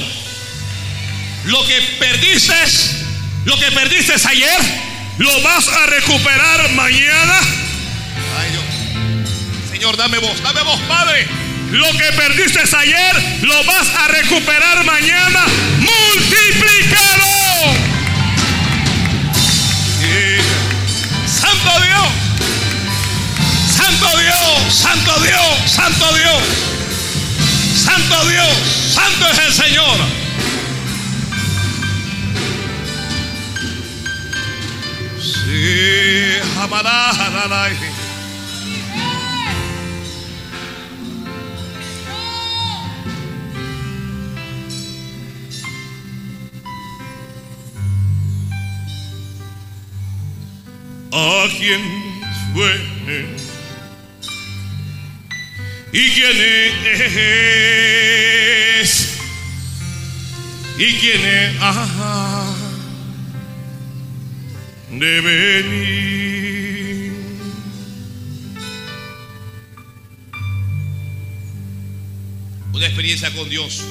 Lo 1.47 1.67
que 1.67 1.81
perdiste, 1.99 2.55
lo 3.45 3.59
que 3.59 3.73
perdiste 3.73 4.15
ayer, 4.29 4.61
lo 5.19 5.43
vas 5.43 5.67
a 5.69 5.87
recuperar 5.87 6.71
mañana. 6.71 7.41
Ay, 8.39 8.51
Dios. 8.53 9.71
Señor, 9.71 9.97
dame 9.97 10.19
voz, 10.19 10.41
dame 10.43 10.63
voz, 10.63 10.81
Padre. 10.83 11.27
Lo 11.73 11.91
que 11.93 12.13
perdiste 12.17 12.61
ayer, 12.77 13.39
lo 13.43 13.65
vas 13.65 13.89
a 13.89 14.09
recuperar 14.09 14.85
mañana 14.85 15.45
multiplicado. 15.79 17.27
Santo 21.27 21.81
Dios. 21.83 22.09
Santo 23.77 24.19
Dios, 24.19 24.75
Santo 24.75 25.21
Dios, 25.21 25.71
Santo 25.71 26.15
Dios. 26.15 26.80
Santo 27.91 28.29
Dios, 28.29 28.95
Santo 28.95 29.27
es 29.33 29.39
el 29.39 29.53
Señor. 29.53 29.97
Sí, 35.21 36.39
a 36.63 36.69
quién 51.59 51.83
fue 52.55 53.50
y 55.93 56.11
quién 56.11 56.37
es 56.83 57.51
y 60.79 60.95
quién 60.95 61.21
es 61.25 61.61
de 64.91 65.21
venir. 65.21 66.01
Una 72.73 72.87
experiencia 72.87 73.31
con 73.35 73.49
Dios 73.49 73.85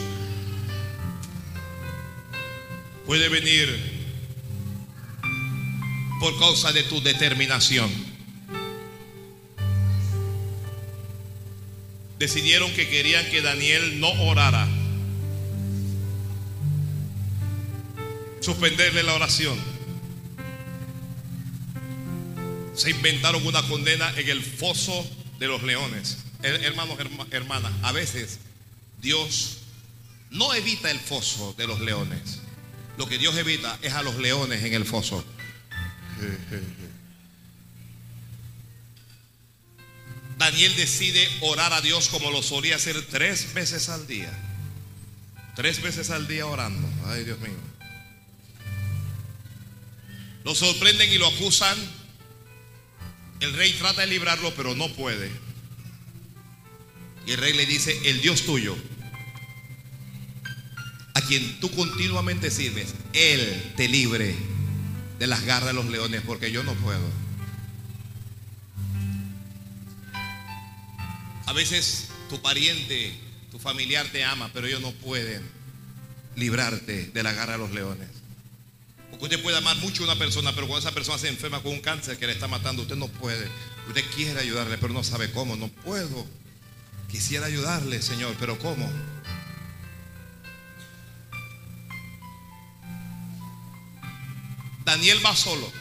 puede 3.05 3.29
venir 3.29 3.99
por 6.19 6.37
causa 6.39 6.71
de 6.71 6.83
tu 6.83 7.01
determinación. 7.01 8.08
Decidieron 12.19 12.71
que 12.73 12.89
querían 12.89 13.25
que 13.29 13.41
Daniel 13.41 14.01
no 14.01 14.09
orara. 14.09 14.67
Suspenderle 18.41 19.03
la 19.03 19.13
oración. 19.13 19.57
Se 22.75 22.91
inventaron 22.91 23.45
una 23.47 23.61
condena 23.63 24.11
en 24.17 24.29
el 24.29 24.43
foso 24.43 25.09
de 25.39 25.47
los 25.47 25.63
leones. 25.63 26.17
Hermanos, 26.43 26.97
hermanas, 27.31 27.71
a 27.83 27.93
veces 27.93 28.39
Dios 29.01 29.59
no 30.29 30.53
evita 30.53 30.91
el 30.91 30.99
foso 30.99 31.53
de 31.57 31.67
los 31.67 31.79
leones. 31.79 32.39
Lo 32.97 33.07
que 33.07 33.17
Dios 33.17 33.37
evita 33.37 33.79
es 33.81 33.93
a 33.93 34.03
los 34.03 34.17
leones 34.17 34.63
en 34.63 34.73
el 34.73 34.85
foso. 34.85 35.23
Daniel 40.39 40.73
decide 40.77 41.27
orar 41.41 41.73
a 41.73 41.81
Dios 41.81 42.07
como 42.07 42.31
lo 42.31 42.41
solía 42.41 42.77
hacer 42.77 43.05
tres 43.07 43.53
veces 43.53 43.89
al 43.89 44.07
día. 44.07 44.31
Tres 45.57 45.81
veces 45.81 46.11
al 46.11 46.29
día 46.29 46.45
orando. 46.45 46.87
Ay, 47.07 47.25
Dios 47.25 47.37
mío. 47.39 47.51
Lo 50.45 50.55
sorprenden 50.55 51.11
y 51.11 51.17
lo 51.17 51.27
acusan. 51.27 51.77
El 53.41 53.53
rey 53.53 53.73
trata 53.73 53.99
de 53.99 54.07
librarlo, 54.07 54.53
pero 54.55 54.73
no 54.75 54.87
puede. 54.93 55.29
Y 57.27 57.31
el 57.31 57.37
rey 57.37 57.51
le 57.51 57.65
dice, 57.65 57.99
el 58.05 58.21
Dios 58.21 58.43
tuyo, 58.43 58.77
a 61.15 61.21
quien 61.21 61.59
tú 61.59 61.69
continuamente 61.71 62.49
sirves, 62.49 62.95
Él 63.11 63.73
te 63.75 63.89
libre 63.89 64.37
de 65.19 65.27
las 65.27 65.43
garras 65.43 65.67
de 65.67 65.73
los 65.73 65.87
leones, 65.87 66.21
porque 66.25 66.49
yo 66.49 66.63
no 66.63 66.75
puedo. 66.75 67.28
A 71.49 71.53
veces 71.53 72.09
tu 72.29 72.39
pariente, 72.43 73.11
tu 73.49 73.57
familiar 73.57 74.05
te 74.11 74.23
ama, 74.23 74.51
pero 74.53 74.67
ellos 74.67 74.81
no 74.81 74.91
pueden 74.91 75.41
librarte 76.35 77.07
de 77.07 77.23
la 77.23 77.33
garra 77.33 77.53
de 77.53 77.57
los 77.57 77.71
leones. 77.71 78.07
Porque 79.09 79.25
usted 79.25 79.41
puede 79.41 79.57
amar 79.57 79.75
mucho 79.77 80.03
a 80.03 80.05
una 80.05 80.15
persona, 80.15 80.53
pero 80.53 80.67
cuando 80.67 80.87
esa 80.87 80.93
persona 80.93 81.17
se 81.17 81.27
enferma 81.27 81.63
con 81.63 81.71
un 81.71 81.81
cáncer 81.81 82.19
que 82.19 82.27
le 82.27 82.33
está 82.33 82.47
matando, 82.47 82.83
usted 82.83 82.97
no 82.97 83.07
puede. 83.07 83.49
Usted 83.87 84.05
quiere 84.15 84.39
ayudarle, 84.39 84.77
pero 84.77 84.93
no 84.93 85.03
sabe 85.03 85.31
cómo. 85.31 85.55
No 85.55 85.69
puedo. 85.69 86.27
Quisiera 87.09 87.47
ayudarle, 87.47 87.99
Señor, 88.03 88.35
pero 88.39 88.59
¿cómo? 88.59 88.87
Daniel 94.85 95.19
va 95.25 95.35
solo. 95.35 95.71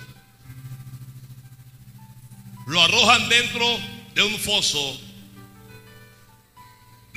Lo 2.66 2.80
arrojan 2.80 3.28
dentro 3.28 3.66
de 4.14 4.22
un 4.22 4.38
foso 4.38 5.07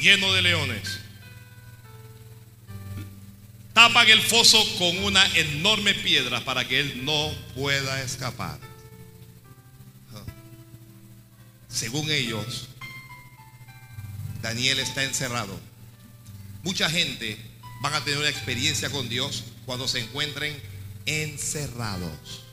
lleno 0.01 0.33
de 0.33 0.41
leones. 0.41 0.99
Tapan 3.73 4.09
el 4.09 4.21
foso 4.21 4.57
con 4.77 4.97
una 5.03 5.25
enorme 5.37 5.93
piedra 5.93 6.43
para 6.43 6.67
que 6.67 6.79
él 6.81 7.05
no 7.05 7.31
pueda 7.55 8.01
escapar. 8.01 8.59
Según 11.69 12.09
ellos, 12.11 12.67
Daniel 14.41 14.79
está 14.79 15.03
encerrado. 15.03 15.57
Mucha 16.63 16.89
gente 16.89 17.37
van 17.81 17.93
a 17.93 18.03
tener 18.03 18.19
una 18.19 18.29
experiencia 18.29 18.89
con 18.89 19.07
Dios 19.07 19.45
cuando 19.65 19.87
se 19.87 19.99
encuentren 19.99 20.61
encerrados. 21.05 22.43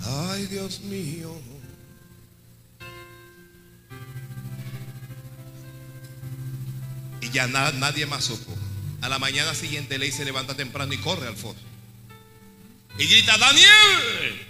Ay, 0.00 0.46
Dios 0.46 0.80
mío. 0.80 1.40
Y 7.26 7.30
ya 7.30 7.48
nadie 7.48 8.06
más 8.06 8.24
supo. 8.24 8.56
A 9.02 9.08
la 9.08 9.18
mañana 9.18 9.52
siguiente 9.54 9.98
Ley 9.98 10.12
se 10.12 10.24
levanta 10.24 10.54
temprano 10.54 10.92
y 10.92 10.98
corre 10.98 11.26
al 11.26 11.36
foso. 11.36 11.58
Y 12.98 13.06
grita, 13.06 13.36
Daniel, 13.36 14.46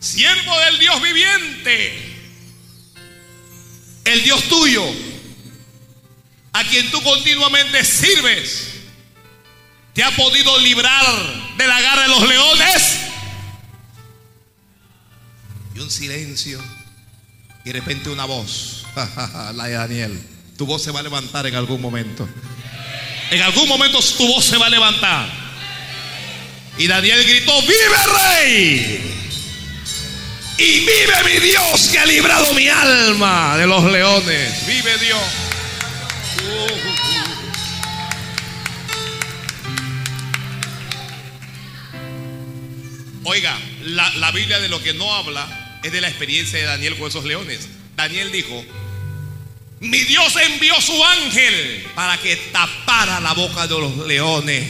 siervo 0.00 0.58
del 0.60 0.78
Dios 0.78 1.02
viviente, 1.02 2.16
el 4.04 4.22
Dios 4.24 4.42
tuyo, 4.48 4.84
a 6.54 6.64
quien 6.64 6.90
tú 6.90 7.02
continuamente 7.02 7.84
sirves 7.84 8.68
te 9.92 10.02
ha 10.02 10.10
podido 10.16 10.58
librar 10.60 11.56
de 11.56 11.66
la 11.68 11.80
garra 11.80 12.02
de 12.02 12.08
los 12.08 12.26
leones. 12.26 12.98
Y 15.74 15.78
un 15.78 15.90
silencio. 15.90 16.81
Y 17.64 17.72
de 17.72 17.80
repente 17.80 18.10
una 18.10 18.24
voz. 18.24 18.84
la 19.54 19.64
de 19.64 19.74
Daniel. 19.74 20.22
Tu 20.56 20.66
voz 20.66 20.82
se 20.82 20.90
va 20.90 21.00
a 21.00 21.02
levantar 21.02 21.46
en 21.46 21.54
algún 21.54 21.80
momento. 21.80 22.28
En 23.30 23.40
algún 23.40 23.68
momento 23.68 23.98
tu 24.18 24.26
voz 24.26 24.44
se 24.44 24.56
va 24.56 24.66
a 24.66 24.70
levantar. 24.70 25.28
Y 26.78 26.86
Daniel 26.86 27.24
gritó, 27.24 27.60
vive 27.62 27.96
rey. 28.26 29.18
Y 30.58 30.80
vive 30.80 31.24
mi 31.24 31.40
Dios 31.40 31.88
que 31.90 31.98
ha 31.98 32.06
librado 32.06 32.52
mi 32.54 32.68
alma 32.68 33.56
de 33.56 33.66
los 33.66 33.84
leones. 33.84 34.66
Vive 34.66 34.98
Dios. 34.98 35.20
Oiga, 43.24 43.56
la, 43.82 44.30
Biblia 44.32 44.58
de 44.58 44.68
lo 44.68 44.82
que 44.82 44.92
no 44.94 45.14
habla 45.14 45.61
es 45.82 45.92
de 45.92 46.00
la 46.00 46.08
experiencia 46.08 46.58
de 46.58 46.64
Daniel 46.64 46.96
con 46.96 47.08
esos 47.08 47.24
leones. 47.24 47.68
Daniel 47.96 48.30
dijo, 48.32 48.64
mi 49.80 49.98
Dios 49.98 50.36
envió 50.36 50.80
su 50.80 51.04
ángel 51.04 51.86
para 51.94 52.16
que 52.18 52.36
tapara 52.52 53.20
la 53.20 53.32
boca 53.34 53.66
de 53.66 53.78
los 53.78 54.06
leones. 54.06 54.64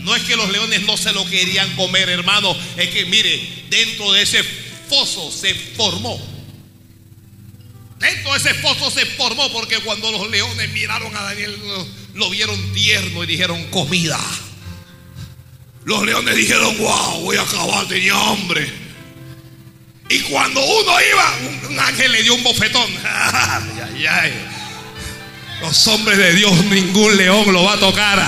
No 0.00 0.14
es 0.14 0.22
que 0.24 0.36
los 0.36 0.50
leones 0.50 0.82
no 0.82 0.96
se 0.96 1.12
lo 1.12 1.24
querían 1.28 1.74
comer, 1.74 2.08
hermano. 2.08 2.54
Es 2.76 2.90
que 2.90 3.06
mire, 3.06 3.64
dentro 3.70 4.12
de 4.12 4.22
ese 4.22 4.44
foso 4.88 5.30
se 5.30 5.54
formó. 5.54 6.20
Dentro 7.98 8.32
de 8.32 8.38
ese 8.38 8.54
foso 8.54 8.90
se 8.90 9.06
formó 9.06 9.50
porque 9.52 9.78
cuando 9.78 10.12
los 10.12 10.30
leones 10.30 10.70
miraron 10.70 11.14
a 11.16 11.22
Daniel 11.22 11.58
lo, 12.14 12.30
vieron 12.30 12.72
tierno 12.72 13.24
y 13.24 13.26
dijeron 13.26 13.64
comida 13.70 14.20
Los 15.84 16.04
leones 16.04 16.36
dijeron, 16.36 16.76
wow, 16.78 17.22
voy 17.22 17.36
a 17.36 17.42
acabar, 17.42 17.88
tenía 17.88 18.14
hambre. 18.14 18.87
Y 20.10 20.20
cuando 20.20 20.64
uno 20.64 20.92
iba, 21.12 21.34
un, 21.68 21.78
ángel 21.80 22.10
le 22.12 22.22
dio 22.22 22.34
un 22.34 22.42
bofetón. 22.42 22.90
Los 25.60 25.86
hombres 25.88 26.16
de 26.16 26.32
Dios, 26.34 26.64
ningún 26.66 27.16
león 27.16 27.52
lo 27.52 27.64
va 27.64 27.74
a 27.74 27.78
tocar. 27.78 28.24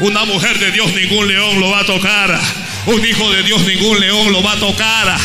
Una 0.00 0.24
mujer 0.24 0.58
de 0.58 0.70
Dios, 0.70 0.92
ningún 0.92 1.26
león 1.26 1.58
lo 1.58 1.70
va 1.70 1.80
a 1.80 1.84
tocar. 1.84 2.38
Un 2.86 3.04
hijo 3.04 3.30
de 3.32 3.42
Dios, 3.42 3.60
ningún 3.62 3.98
león 3.98 4.30
lo 4.30 4.42
va 4.42 4.52
a 4.52 4.60
tocar. 4.60 5.18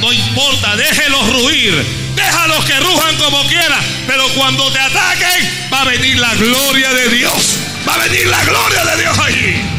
No 0.00 0.12
importa, 0.12 0.74
déjelos 0.76 1.32
ruir. 1.32 1.86
Déjalos 2.16 2.64
que 2.64 2.80
rujan 2.80 3.16
como 3.16 3.46
quieran. 3.46 3.84
Pero 4.08 4.28
cuando 4.30 4.72
te 4.72 4.80
ataquen, 4.80 5.68
va 5.72 5.82
a 5.82 5.84
venir 5.84 6.18
la 6.18 6.34
gloria 6.34 6.92
de 6.94 7.10
Dios. 7.10 7.58
Va 7.86 7.94
a 7.94 7.98
venir 7.98 8.26
la 8.26 8.44
gloria 8.44 8.84
de 8.84 9.02
Dios 9.02 9.18
allí. 9.18 9.77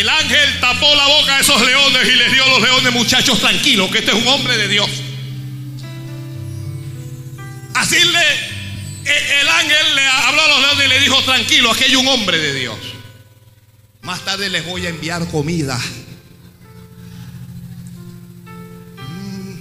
El 0.00 0.08
ángel 0.08 0.60
tapó 0.60 0.94
la 0.94 1.06
boca 1.06 1.36
a 1.36 1.40
esos 1.40 1.60
leones 1.64 2.08
y 2.08 2.12
les 2.12 2.32
dio 2.32 2.44
a 2.44 2.48
los 2.48 2.62
leones, 2.62 2.92
muchachos, 2.92 3.38
tranquilos, 3.40 3.90
que 3.90 3.98
este 3.98 4.10
es 4.10 4.16
un 4.16 4.28
hombre 4.28 4.56
de 4.56 4.68
Dios. 4.68 4.90
Así 7.74 7.96
le, 7.96 9.10
e, 9.10 9.40
el 9.40 9.48
ángel 9.48 9.94
le 9.94 10.06
habló 10.06 10.42
a 10.42 10.48
los 10.48 10.60
leones 10.60 10.86
y 10.86 10.88
le 10.88 11.00
dijo, 11.00 11.22
tranquilo, 11.24 11.70
aquí 11.70 11.84
hay 11.84 11.96
un 11.96 12.08
hombre 12.08 12.38
de 12.38 12.54
Dios. 12.54 12.78
Más 14.02 14.24
tarde 14.24 14.48
les 14.50 14.64
voy 14.64 14.86
a 14.86 14.90
enviar 14.90 15.28
comida. 15.28 15.78
Mm. 18.96 19.58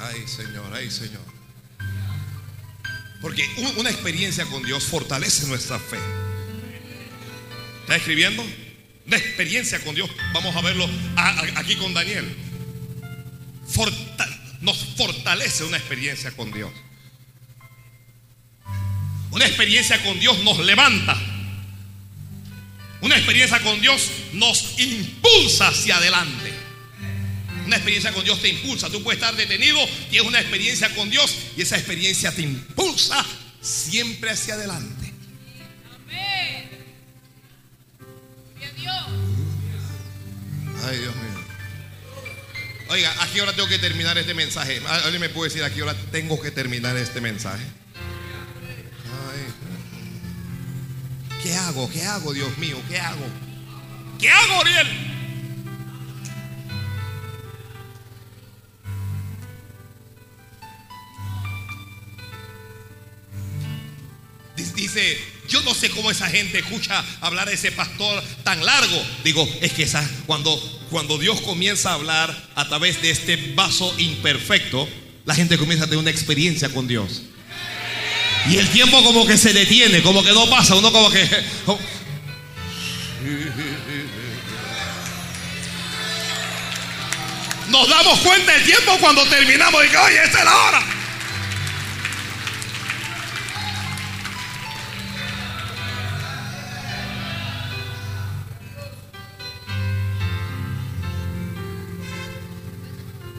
Ay, 0.00 0.26
Señor, 0.26 0.72
ay, 0.74 0.90
Señor. 0.90 1.22
Porque 3.20 3.48
una 3.76 3.90
experiencia 3.90 4.44
con 4.46 4.62
Dios 4.62 4.84
fortalece 4.84 5.46
nuestra 5.46 5.78
fe. 5.78 5.98
¿Está 7.84 7.96
escribiendo? 7.96 8.42
Una 9.06 9.16
experiencia 9.18 9.78
con 9.84 9.94
Dios. 9.94 10.08
Vamos 10.32 10.56
a 10.56 10.62
verlo 10.62 10.88
aquí 11.56 11.76
con 11.76 11.92
Daniel. 11.92 12.24
nos 14.62 14.78
fortalece 14.96 15.64
una 15.64 15.76
experiencia 15.76 16.30
con 16.30 16.50
Dios. 16.50 16.72
Una 19.30 19.44
experiencia 19.44 20.02
con 20.02 20.18
Dios 20.18 20.42
nos 20.44 20.58
levanta. 20.60 21.14
Una 23.02 23.16
experiencia 23.16 23.60
con 23.60 23.78
Dios 23.82 24.10
nos 24.32 24.78
impulsa 24.78 25.68
hacia 25.68 25.98
adelante. 25.98 26.54
Una 27.66 27.76
experiencia 27.76 28.14
con 28.14 28.24
Dios 28.24 28.40
te 28.40 28.48
impulsa. 28.48 28.88
Tú 28.88 29.02
puedes 29.02 29.20
estar 29.20 29.36
detenido, 29.36 29.78
y 30.10 30.16
es 30.16 30.22
una 30.22 30.40
experiencia 30.40 30.88
con 30.94 31.10
Dios 31.10 31.36
y 31.54 31.60
esa 31.60 31.76
experiencia 31.76 32.32
te 32.34 32.40
impulsa 32.40 33.22
siempre 33.60 34.30
hacia 34.30 34.54
adelante. 34.54 35.03
Ay, 40.86 40.98
Dios 40.98 41.14
mío. 41.16 41.44
Oiga, 42.90 43.14
¿a 43.22 43.26
qué 43.28 43.40
hora 43.40 43.52
tengo 43.52 43.68
que 43.68 43.78
terminar 43.78 44.18
este 44.18 44.34
mensaje? 44.34 44.80
¿Alguien 44.86 45.20
me 45.20 45.28
puede 45.30 45.48
decir 45.50 45.64
a 45.64 45.70
qué 45.70 45.82
hora 45.82 45.94
tengo 46.12 46.40
que 46.40 46.50
terminar 46.50 46.96
este 46.96 47.20
mensaje? 47.20 47.64
¿Qué 51.42 51.54
hago? 51.54 51.90
¿Qué 51.90 52.02
hago, 52.02 52.32
Dios 52.32 52.56
mío? 52.58 52.80
¿Qué 52.88 52.98
hago? 52.98 53.26
¿Qué 54.18 54.30
hago, 54.30 54.60
Ariel? 54.62 55.14
Dice, 64.56 65.18
yo 65.48 65.62
no 65.62 65.74
sé 65.74 65.90
cómo 65.90 66.10
esa 66.10 66.28
gente 66.28 66.58
escucha 66.58 67.04
hablar 67.20 67.48
a 67.48 67.52
ese 67.52 67.72
pastor 67.72 68.22
tan 68.42 68.64
largo. 68.64 69.02
Digo, 69.22 69.48
es 69.60 69.72
que 69.72 69.82
esa, 69.82 70.08
cuando, 70.26 70.56
cuando 70.90 71.18
Dios 71.18 71.40
comienza 71.42 71.90
a 71.90 71.94
hablar 71.94 72.34
a 72.54 72.68
través 72.68 73.02
de 73.02 73.10
este 73.10 73.36
vaso 73.54 73.94
imperfecto, 73.98 74.88
la 75.24 75.34
gente 75.34 75.58
comienza 75.58 75.84
a 75.84 75.86
tener 75.86 76.00
una 76.00 76.10
experiencia 76.10 76.68
con 76.70 76.88
Dios. 76.88 77.22
Y 78.50 78.56
el 78.58 78.68
tiempo 78.68 79.02
como 79.02 79.26
que 79.26 79.38
se 79.38 79.52
detiene, 79.52 80.02
como 80.02 80.22
que 80.22 80.32
no 80.32 80.48
pasa, 80.48 80.74
uno 80.74 80.92
como 80.92 81.10
que... 81.10 81.28
Nos 87.68 87.88
damos 87.88 88.20
cuenta 88.20 88.52
del 88.52 88.64
tiempo 88.64 88.96
cuando 89.00 89.24
terminamos 89.24 89.84
y 89.84 89.88
que, 89.88 89.96
oye, 89.96 90.22
esta 90.22 90.38
es 90.38 90.44
la 90.44 90.56
hora. 90.56 90.93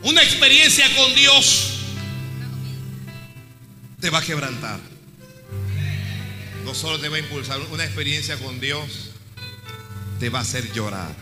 Una 0.05 0.21
experiencia 0.23 0.85
con 0.95 1.13
Dios 1.13 1.79
te 3.99 4.09
va 4.09 4.19
a 4.19 4.21
quebrantar 4.21 4.79
no 6.65 6.73
solo 6.73 6.99
te 6.99 7.09
va 7.09 7.17
a 7.17 7.19
impulsar, 7.19 7.59
una 7.71 7.85
experiencia 7.85 8.37
con 8.37 8.59
Dios 8.59 9.11
te 10.19 10.29
va 10.29 10.39
a 10.39 10.41
hacer 10.41 10.73
llorar. 10.73 11.15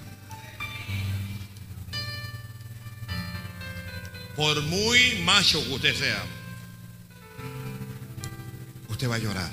Por 4.38 4.62
muy 4.64 5.20
macho 5.26 5.62
que 5.66 5.74
usted 5.74 5.96
sea, 5.96 6.24
usted 8.88 9.10
va 9.10 9.16
a 9.16 9.20
llorar. 9.20 9.52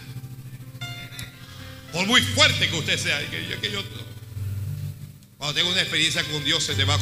Por 1.92 2.06
muy 2.06 2.22
fuerte 2.22 2.70
que 2.70 2.76
usted 2.76 2.96
sea, 2.96 3.20
cuando 5.36 5.54
tenga 5.54 5.70
una 5.70 5.80
experiencia 5.80 6.22
con 6.24 6.44
Dios, 6.44 6.62
se 6.62 6.76
te 6.76 6.84
va 6.84 6.94
a 6.94 7.00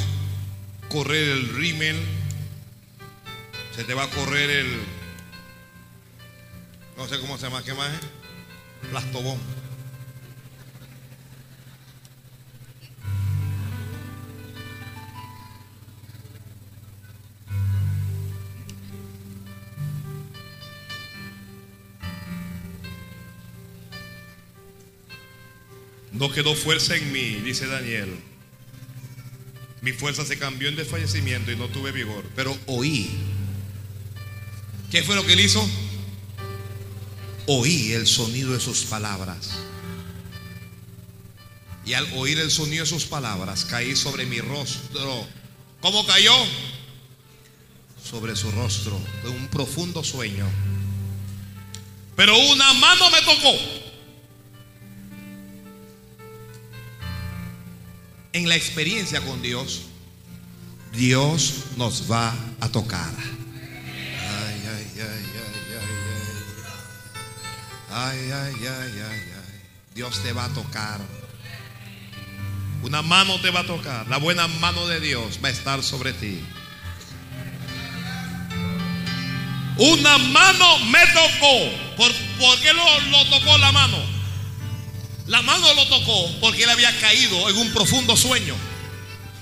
correr 0.89 1.29
el 1.29 1.49
rímel, 1.57 1.97
se 3.79 3.85
te 3.85 3.95
va 3.95 4.03
a 4.03 4.11
correr 4.11 4.51
el, 4.51 4.67
no 6.97 7.07
sé 7.07 7.21
cómo 7.21 7.39
se 7.39 7.45
llama, 7.45 7.63
¿qué 7.63 7.73
más? 7.75 7.93
Plastobón. 8.91 9.39
No 26.11 26.33
quedó 26.33 26.57
fuerza 26.57 26.97
en 26.97 27.13
mí, 27.13 27.37
dice 27.45 27.69
Daniel. 27.69 28.09
Mi 29.83 29.93
fuerza 29.93 30.25
se 30.25 30.37
cambió 30.37 30.69
en 30.69 30.75
desfallecimiento 30.75 31.53
y 31.53 31.57
no 31.57 31.69
tuve 31.69 31.93
vigor, 31.93 32.25
pero 32.35 32.59
oí. 32.67 33.38
¿Qué 34.91 35.03
fue 35.03 35.15
lo 35.15 35.25
que 35.25 35.35
él 35.35 35.41
hizo? 35.41 35.69
oí 37.49 37.93
el 37.93 38.07
sonido 38.07 38.53
de 38.53 38.61
sus 38.61 38.85
palabras. 38.85 39.51
Y 41.85 41.95
al 41.95 42.07
oír 42.15 42.39
el 42.39 42.51
sonido 42.51 42.85
de 42.85 42.91
sus 42.91 43.07
palabras, 43.07 43.65
caí 43.65 43.97
sobre 43.97 44.27
mi 44.27 44.41
rostro. 44.41 45.27
¿Cómo 45.81 46.07
cayó? 46.07 46.35
Sobre 48.05 48.37
su 48.37 48.51
rostro, 48.51 49.01
de 49.23 49.31
un 49.31 49.49
profundo 49.49 50.05
sueño. 50.05 50.47
Pero 52.15 52.39
una 52.39 52.75
mano 52.75 53.11
me 53.11 53.23
tocó. 53.23 53.55
En 58.35 58.49
la 58.49 58.57
experiencia 58.57 59.23
con 59.23 59.41
Dios, 59.41 59.83
Dios 60.93 61.65
nos 61.79 62.11
va 62.11 62.35
a 62.61 62.69
tocar. 62.69 63.15
Ay, 67.91 68.31
ay, 68.33 68.55
ay, 68.67 69.03
Ay. 69.11 69.21
Dios 69.95 70.23
te 70.23 70.33
va 70.33 70.47
a 70.47 70.49
tocar. 70.49 71.01
Una 72.83 73.03
mano 73.03 73.41
te 73.41 73.51
va 73.51 73.61
a 73.61 73.67
tocar. 73.67 74.09
La 74.09 74.17
buena 74.17 74.47
mano 74.49 74.87
de 74.87 75.01
Dios 75.01 75.39
va 75.43 75.49
a 75.49 75.53
estar 75.53 75.83
sobre 75.83 76.13
ti. 76.13 76.41
Una 79.77 80.19
mano 80.19 80.79
me 80.87 81.01
tocó. 81.07 81.97
¿Por, 81.97 82.61
qué 82.61 82.73
lo, 82.73 83.01
lo 83.11 83.25
tocó 83.27 83.59
la 83.59 83.73
mano? 83.73 83.99
La 85.27 85.43
mano 85.43 85.75
lo 85.75 85.87
tocó 85.87 86.41
porque 86.41 86.65
él 86.65 86.71
había 86.71 86.97
caído 87.01 87.49
en 87.51 87.57
un 87.57 87.73
profundo 87.73 88.17
sueño. 88.17 88.55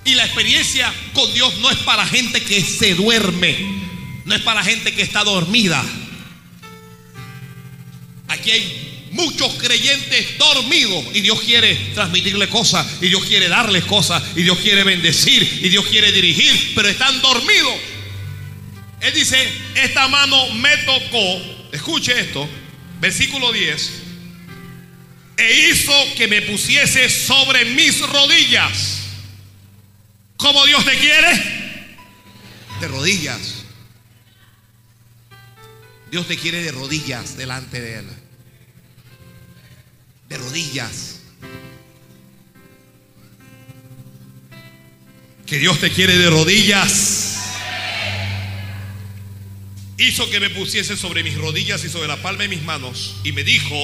Y 0.05 0.15
la 0.15 0.25
experiencia 0.25 0.93
con 1.15 1.33
Dios 1.33 1.57
no 1.59 1.71
es 1.71 1.79
para 1.79 2.07
gente 2.07 2.43
que 2.43 2.63
se 2.63 2.95
duerme. 2.95 3.86
No 4.27 4.35
es 4.35 4.43
para 4.43 4.63
gente 4.63 4.95
que 4.95 5.03
está 5.03 5.25
dormida. 5.25 5.83
Aquí 8.29 8.51
hay 8.51 9.09
muchos 9.13 9.55
creyentes 9.55 10.37
dormidos 10.37 11.07
y 11.15 11.23
Dios 11.23 11.41
quiere 11.41 11.75
transmitirle 11.95 12.49
cosas 12.49 12.87
y 13.01 13.09
Dios 13.09 13.25
quiere 13.25 13.49
darles 13.49 13.85
cosas 13.85 14.23
y 14.37 14.43
Dios 14.43 14.59
quiere 14.59 14.85
bendecir 14.85 15.43
y 15.63 15.71
Dios 15.71 15.87
quiere 15.87 16.13
dirigir, 16.13 16.73
pero 16.75 16.89
están 16.89 17.23
dormidos. 17.23 17.75
Él 19.01 19.15
dice, 19.15 19.39
esta 19.77 20.09
mano 20.09 20.51
me 20.51 20.77
tocó, 20.79 21.43
escuche 21.73 22.21
esto, 22.21 22.47
Versículo 23.01 23.53
10. 23.53 23.93
E 25.37 25.69
hizo 25.69 25.93
que 26.17 26.29
me 26.29 26.43
pusiese 26.43 27.11
sobre 27.11 27.65
mis 27.67 28.01
rodillas. 28.01 29.01
Como 30.37 30.65
Dios 30.67 30.85
te 30.85 30.97
quiere. 30.99 31.87
De 32.81 32.89
rodillas. 32.89 33.56
Dios 36.11 36.27
te 36.29 36.37
quiere 36.37 36.63
de 36.63 36.73
rodillas 36.73 37.37
delante 37.37 37.81
de 37.81 37.99
Él. 37.99 38.07
De 40.29 40.39
rodillas. 40.39 41.21
Que 45.47 45.59
Dios 45.59 45.81
te 45.81 45.91
quiere 45.91 46.17
de 46.17 46.31
rodillas. 46.31 47.37
Hizo 49.99 50.29
que 50.29 50.41
me 50.41 50.51
pusiese 50.51 50.97
sobre 50.97 51.23
mis 51.23 51.39
rodillas 51.39 51.83
y 51.85 51.89
sobre 51.89 52.09
la 52.09 52.21
palma 52.21 52.43
de 52.43 52.49
mis 52.49 52.63
manos. 52.63 53.17
Y 53.25 53.33
me 53.33 53.45
dijo, 53.45 53.75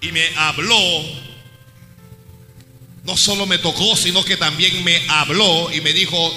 y 0.00 0.12
me 0.12 0.26
habló. 0.36 1.02
No 3.04 3.16
solo 3.16 3.46
me 3.46 3.58
tocó, 3.58 3.96
sino 3.96 4.24
que 4.24 4.36
también 4.36 4.82
me 4.82 5.00
habló 5.08 5.72
y 5.72 5.80
me 5.80 5.92
dijo, 5.92 6.32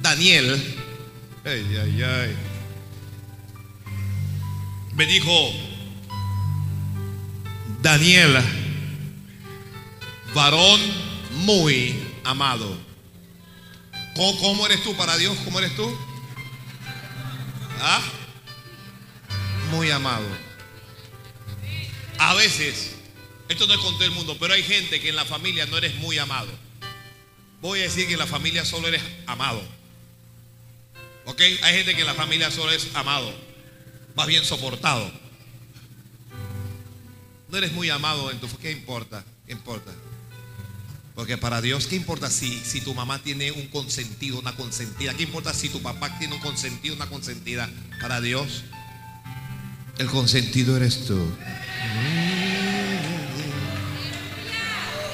Daniel. 0.00 0.62
Ay, 1.44 1.76
ay, 1.80 2.02
ay. 2.02 2.47
Me 4.98 5.06
dijo, 5.06 5.52
Daniel, 7.80 8.36
varón 10.34 10.80
muy 11.44 11.96
amado. 12.24 12.76
¿Cómo, 14.16 14.36
cómo 14.40 14.66
eres 14.66 14.82
tú 14.82 14.96
para 14.96 15.16
Dios? 15.16 15.38
¿Cómo 15.44 15.60
eres 15.60 15.76
tú? 15.76 15.88
¿Ah? 17.80 18.02
Muy 19.70 19.88
amado. 19.92 20.26
A 22.18 22.34
veces, 22.34 22.96
esto 23.48 23.68
no 23.68 23.74
es 23.74 23.78
con 23.78 23.94
todo 23.94 24.04
el 24.04 24.10
mundo, 24.10 24.36
pero 24.40 24.54
hay 24.54 24.64
gente 24.64 25.00
que 25.00 25.10
en 25.10 25.16
la 25.16 25.24
familia 25.24 25.64
no 25.66 25.78
eres 25.78 25.94
muy 25.94 26.18
amado. 26.18 26.50
Voy 27.60 27.78
a 27.78 27.82
decir 27.84 28.08
que 28.08 28.14
en 28.14 28.18
la 28.18 28.26
familia 28.26 28.64
solo 28.64 28.88
eres 28.88 29.02
amado. 29.28 29.62
¿Ok? 31.24 31.40
Hay 31.40 31.74
gente 31.76 31.94
que 31.94 32.00
en 32.00 32.06
la 32.08 32.14
familia 32.14 32.50
solo 32.50 32.72
es 32.72 32.88
amado. 32.94 33.47
Vas 34.18 34.26
bien 34.26 34.44
soportado. 34.44 35.08
No 37.48 37.56
eres 37.56 37.70
muy 37.70 37.88
amado 37.88 38.32
en 38.32 38.40
tu... 38.40 38.48
¿Qué 38.58 38.72
importa? 38.72 39.24
¿Qué 39.46 39.52
importa? 39.52 39.92
Porque 41.14 41.38
para 41.38 41.60
Dios, 41.60 41.86
¿qué 41.86 41.94
importa 41.94 42.28
si, 42.28 42.58
si 42.64 42.80
tu 42.80 42.94
mamá 42.94 43.20
tiene 43.20 43.52
un 43.52 43.68
consentido, 43.68 44.40
una 44.40 44.56
consentida? 44.56 45.14
¿Qué 45.14 45.22
importa 45.22 45.54
si 45.54 45.68
tu 45.68 45.80
papá 45.80 46.18
tiene 46.18 46.34
un 46.34 46.40
consentido, 46.40 46.96
una 46.96 47.06
consentida? 47.06 47.70
Para 48.00 48.20
Dios, 48.20 48.64
el 49.98 50.08
consentido 50.08 50.76
eres 50.76 51.06
tú. 51.06 51.24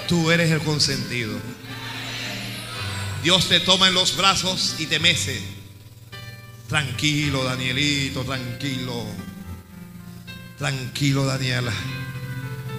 Tú 0.08 0.30
eres 0.30 0.50
el 0.50 0.60
consentido. 0.60 1.38
Dios 3.22 3.50
te 3.50 3.60
toma 3.60 3.88
en 3.88 3.92
los 3.92 4.16
brazos 4.16 4.76
y 4.78 4.86
te 4.86 4.98
mece. 4.98 5.42
Tranquilo, 6.68 7.44
Danielito, 7.44 8.24
tranquilo. 8.24 9.06
Tranquilo, 10.58 11.24
Daniela. 11.24 11.72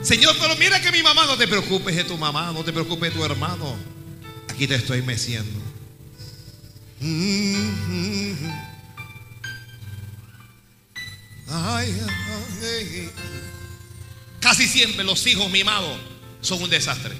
Señor, 0.01 0.35
pero 0.39 0.55
mira 0.55 0.81
que 0.81 0.91
mi 0.91 1.01
mamá, 1.01 1.25
no 1.25 1.37
te 1.37 1.47
preocupes 1.47 1.95
de 1.95 2.03
tu 2.03 2.17
mamá, 2.17 2.51
no 2.51 2.63
te 2.63 2.71
preocupes 2.71 3.11
de 3.11 3.19
tu 3.19 3.25
hermano. 3.25 3.75
Aquí 4.49 4.67
te 4.67 4.75
estoy 4.75 5.01
meciendo. 5.01 5.59
Ay, 11.47 12.01
ay. 12.61 13.09
Casi 14.39 14.67
siempre 14.67 15.03
los 15.03 15.25
hijos 15.25 15.49
mimados 15.51 15.97
son 16.41 16.61
un 16.61 16.69
desastre. 16.69 17.15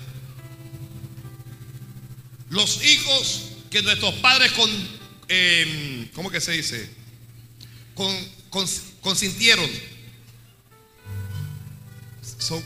Los 2.50 2.84
hijos 2.86 3.50
que 3.70 3.82
nuestros 3.82 4.14
padres 4.16 4.52
con, 4.52 4.70
eh, 5.28 6.10
¿cómo 6.14 6.30
que 6.30 6.42
se 6.42 6.52
dice? 6.52 6.90
Con, 7.94 8.14
con, 8.50 8.66
consintieron 9.02 9.70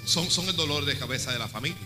son, 0.06 0.30
son 0.30 0.48
el 0.48 0.56
dolor 0.56 0.86
de 0.86 0.98
cabeza 0.98 1.32
de 1.32 1.40
la 1.40 1.48
familia. 1.48 1.78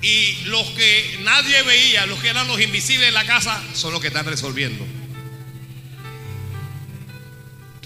Y 0.00 0.44
los 0.44 0.64
que 0.70 1.18
nadie 1.22 1.62
veía, 1.62 2.06
los 2.06 2.20
que 2.20 2.28
eran 2.28 2.46
los 2.46 2.60
invisibles 2.60 3.08
en 3.08 3.14
la 3.14 3.26
casa, 3.26 3.60
son 3.74 3.92
los 3.92 4.00
que 4.00 4.08
están 4.08 4.26
resolviendo. 4.26 4.84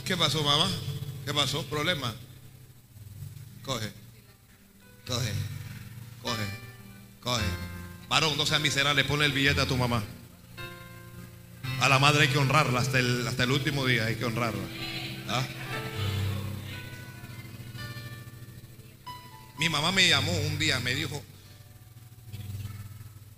¿Qué 0.05 0.17
pasó, 0.17 0.43
mamá? 0.43 0.71
¿Qué 1.25 1.33
pasó? 1.33 1.65
¿Problema? 1.67 2.15
Coge. 3.63 3.91
Coge. 5.07 5.33
Coge. 6.23 6.47
Coge. 7.23 7.72
Varón, 8.13 8.37
no 8.37 8.45
seas 8.45 8.61
miserable, 8.61 9.05
ponle 9.05 9.25
el 9.25 9.33
billete 9.33 9.63
a 9.63 9.67
tu 9.67 9.75
mamá. 9.75 10.05
A 11.81 11.89
la 11.89 11.99
madre 11.99 12.25
hay 12.25 12.29
que 12.29 12.37
honrarla 12.37 12.79
hasta 12.79 12.99
el, 12.99 13.27
hasta 13.27 13.45
el 13.45 13.51
último 13.51 13.87
día, 13.87 14.05
hay 14.05 14.17
que 14.17 14.27
honrarla. 14.27 14.63
¿Ah? 15.31 15.43
Mi 19.59 19.71
mamá 19.71 19.93
me 19.93 20.07
llamó 20.07 20.31
un 20.31 20.59
día, 20.59 20.79
me 20.81 20.95
dijo, 20.95 21.23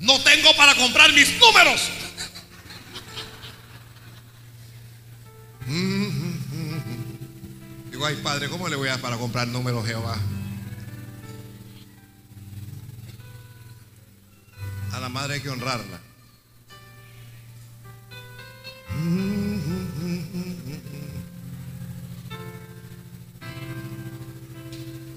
no 0.01 0.21
tengo 0.25 0.57
para 0.57 0.75
comprar 0.75 1.13
mis 1.13 1.39
números. 1.39 1.91
Digo, 7.93 8.07
ay 8.07 8.17
padre, 8.25 8.49
¿cómo 8.49 8.69
le 8.69 8.75
voy 8.75 8.89
a 8.89 8.95
dar 8.95 9.01
para 9.01 9.19
comprar 9.19 9.47
números, 9.47 9.87
Jehová? 9.87 10.19
A 14.95 15.01
la 15.01 15.09
madre 15.09 15.35
hay 15.35 15.41
que 15.41 15.51
honrarla. 15.51 16.01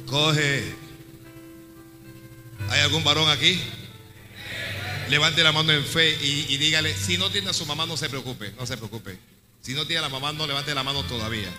Coge. 0.08 0.76
¿Hay 2.70 2.80
algún 2.82 3.04
varón 3.04 3.30
aquí? 3.30 3.62
Levante 5.10 5.44
la 5.44 5.52
mano 5.52 5.72
en 5.72 5.86
fe 5.86 6.18
y, 6.22 6.58
dígale, 6.58 6.96
si 6.96 7.20
no 7.20 7.30
tiene 7.30 7.52
a 7.52 7.54
su 7.54 7.66
mamá, 7.68 7.86
no 7.86 7.96
se 7.98 8.10
preocupe, 8.10 8.54
no 8.58 8.66
se 8.66 8.78
preocupe. 8.78 9.20
Si 9.62 9.74
no 9.74 9.86
tiene 9.86 10.00
a 10.00 10.02
la 10.02 10.10
mamá, 10.10 10.34
no 10.34 10.48
levante 10.48 10.74
la 10.74 10.84
mano 10.84 11.04
todavía. 11.04 11.50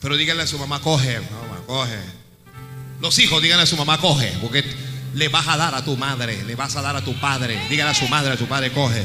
Pero 0.00 0.16
dígale 0.16 0.42
a 0.42 0.46
su 0.46 0.58
mamá, 0.58 0.80
coge, 0.80 1.18
mamá, 1.18 1.60
coge. 1.66 1.98
Los 3.00 3.18
hijos, 3.18 3.42
díganle 3.42 3.64
a 3.64 3.66
su 3.66 3.76
mamá, 3.76 4.00
coge, 4.00 4.32
porque 4.40 4.64
le 5.14 5.28
vas 5.28 5.48
a 5.48 5.56
dar 5.56 5.74
a 5.74 5.84
tu 5.84 5.96
madre, 5.96 6.42
le 6.44 6.54
vas 6.54 6.76
a 6.76 6.82
dar 6.82 6.96
a 6.96 7.04
tu 7.04 7.14
padre. 7.14 7.60
Dígale 7.68 7.90
a 7.90 7.94
su 7.94 8.08
madre, 8.08 8.32
a 8.32 8.36
tu 8.36 8.46
padre, 8.46 8.70
coge. 8.72 9.04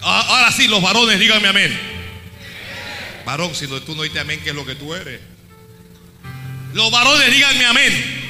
Ahora 0.00 0.52
sí, 0.52 0.68
los 0.68 0.82
varones, 0.82 1.18
díganme 1.18 1.48
amén. 1.48 1.94
Varón, 3.24 3.54
si 3.54 3.66
tú 3.66 3.94
no 3.96 4.02
dices 4.02 4.20
amén, 4.20 4.40
¿qué 4.44 4.50
es 4.50 4.54
lo 4.54 4.66
que 4.66 4.74
tú 4.74 4.94
eres? 4.94 5.20
Los 6.74 6.90
varones, 6.90 7.32
díganme 7.32 7.64
amén. 7.64 8.24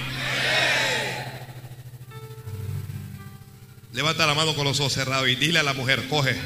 Levanta 3.93 4.27
la 4.27 4.35
mano 4.35 4.55
con 4.55 4.65
los 4.65 4.79
ojos 4.81 4.93
cerrados 4.93 5.29
y 5.29 5.37
dile 5.37 5.59
a 5.61 5.63
la 5.63 5.73
mujer, 5.73 6.09
coge. 6.09 6.37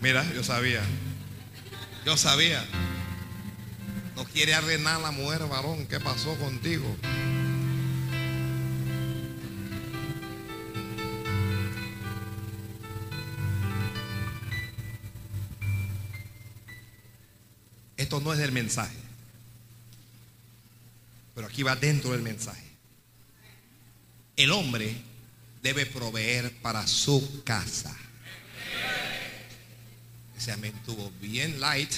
Mira, 0.00 0.24
yo 0.34 0.42
sabía. 0.44 0.82
Yo 2.04 2.16
sabía. 2.16 2.64
No 4.18 4.24
quiere 4.24 4.52
arrenar 4.52 5.00
la 5.00 5.12
mujer, 5.12 5.46
varón. 5.46 5.86
¿Qué 5.86 6.00
pasó 6.00 6.36
contigo? 6.38 6.84
Esto 17.96 18.18
no 18.18 18.32
es 18.32 18.40
del 18.40 18.50
mensaje. 18.50 18.96
Pero 21.36 21.46
aquí 21.46 21.62
va 21.62 21.76
dentro 21.76 22.10
del 22.10 22.22
mensaje. 22.22 22.66
El 24.34 24.50
hombre 24.50 24.96
debe 25.62 25.86
proveer 25.86 26.52
para 26.60 26.84
su 26.88 27.44
casa. 27.44 27.96
Ese 30.36 30.50
amén 30.50 30.72
tuvo 30.84 31.12
bien 31.20 31.60
light. 31.60 31.92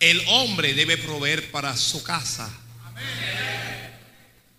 El 0.00 0.22
hombre 0.28 0.74
debe 0.74 0.96
proveer 0.96 1.50
para 1.50 1.76
su 1.76 2.02
casa. 2.02 2.50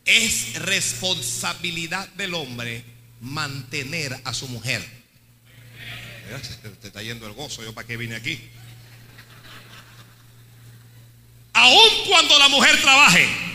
Es 0.06 0.54
responsabilidad 0.56 2.08
del 2.10 2.34
hombre 2.34 2.84
mantener 3.22 4.20
a 4.24 4.34
su 4.34 4.48
mujer. 4.48 4.84
Te 6.82 6.88
está 6.88 7.02
yendo 7.02 7.28
el 7.28 7.34
gozo, 7.34 7.64
yo 7.64 7.74
para 7.74 7.88
qué 7.88 7.98
vine 7.98 8.16
aquí. 8.16 8.40
Aun 11.54 11.90
cuando 12.08 12.38
la 12.38 12.50
mujer 12.50 12.82
trabaje. 12.82 13.46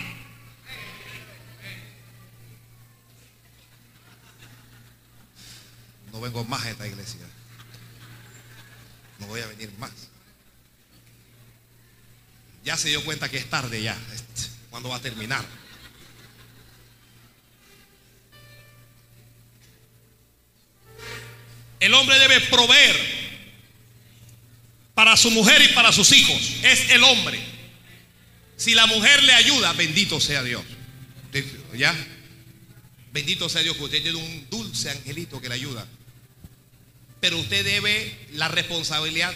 no 6.12 6.20
vengo 6.20 6.44
más 6.44 6.65
a 6.65 6.70
esta 6.70 6.86
iglesia. 6.86 7.20
No 9.19 9.27
voy 9.27 9.40
a 9.40 9.47
venir 9.47 9.73
más. 9.78 9.90
Ya 12.65 12.77
se 12.77 12.89
dio 12.89 13.05
cuenta 13.05 13.28
que 13.28 13.39
es 13.39 13.49
tarde 13.49 13.82
ya. 13.82 13.97
¿Cuándo 14.70 14.89
va 14.89 14.97
a 14.97 15.01
terminar? 15.01 15.45
El 21.81 21.95
hombre 21.95 22.19
debe 22.19 22.41
proveer 22.43 23.20
para 24.95 25.16
su 25.16 25.31
mujer 25.31 25.62
y 25.62 25.69
para 25.69 25.93
sus 25.93 26.12
hijos. 26.12 26.57
Es 26.62 26.91
el 26.91 27.03
hombre. 27.03 27.41
Si 28.57 28.74
la 28.74 28.87
mujer 28.87 29.23
le 29.23 29.32
ayuda, 29.32 29.73
bendito 29.73 30.20
sea 30.20 30.43
Dios. 30.43 30.62
¿Ya? 31.74 31.97
Bendito 33.11 33.49
sea 33.49 33.62
Dios 33.62 33.77
que 33.77 33.85
usted 33.85 34.03
tiene 34.03 34.19
un 34.19 34.47
dulce 34.51 34.91
angelito 34.91 35.41
que 35.41 35.49
le 35.49 35.55
ayuda. 35.55 35.87
Pero 37.20 37.39
usted 37.39 37.65
debe 37.65 38.15
la 38.32 38.49
responsabilidad. 38.49 39.35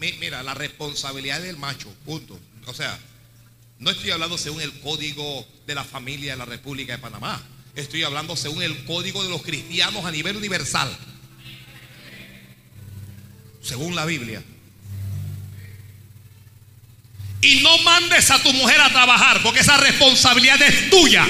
Mira, 0.00 0.42
la 0.42 0.54
responsabilidad 0.54 1.42
del 1.42 1.58
macho, 1.58 1.92
punto. 2.06 2.40
O 2.66 2.72
sea, 2.72 2.98
no 3.78 3.90
estoy 3.90 4.10
hablando 4.10 4.38
según 4.38 4.62
el 4.62 4.72
código 4.80 5.46
de 5.66 5.74
la 5.74 5.84
familia 5.84 6.32
de 6.32 6.38
la 6.38 6.46
República 6.46 6.92
de 6.92 6.98
Panamá. 6.98 7.42
Estoy 7.74 8.02
hablando 8.02 8.34
según 8.34 8.62
el 8.62 8.84
código 8.84 9.22
de 9.22 9.28
los 9.28 9.42
cristianos 9.42 10.04
a 10.04 10.10
nivel 10.10 10.36
universal. 10.36 10.90
Según 13.62 13.94
la 13.94 14.06
Biblia. 14.06 14.42
Y 17.42 17.60
no 17.60 17.78
mandes 17.78 18.30
a 18.30 18.42
tu 18.42 18.52
mujer 18.54 18.80
a 18.80 18.88
trabajar 18.90 19.42
porque 19.42 19.60
esa 19.60 19.76
responsabilidad 19.76 20.60
es 20.62 20.90
tuya. 20.90 21.26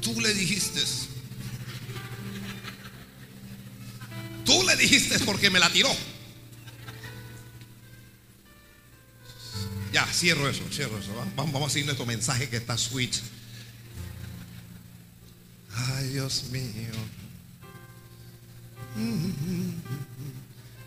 Tú 0.00 0.20
le 0.20 0.32
dijiste. 0.32 1.07
Tú 4.48 4.62
le 4.62 4.76
dijiste 4.76 5.18
porque 5.26 5.50
me 5.50 5.58
la 5.58 5.68
tiró. 5.68 5.94
Ya, 9.92 10.06
cierro 10.06 10.48
eso, 10.48 10.62
cierro 10.72 10.98
eso. 10.98 11.14
Vamos, 11.36 11.52
vamos 11.52 11.70
a 11.70 11.72
seguir 11.74 11.84
nuestro 11.84 12.06
mensaje 12.06 12.48
que 12.48 12.56
está 12.56 12.78
sweet. 12.78 13.12
Ay, 15.74 16.08
Dios 16.08 16.44
mío. 16.44 16.94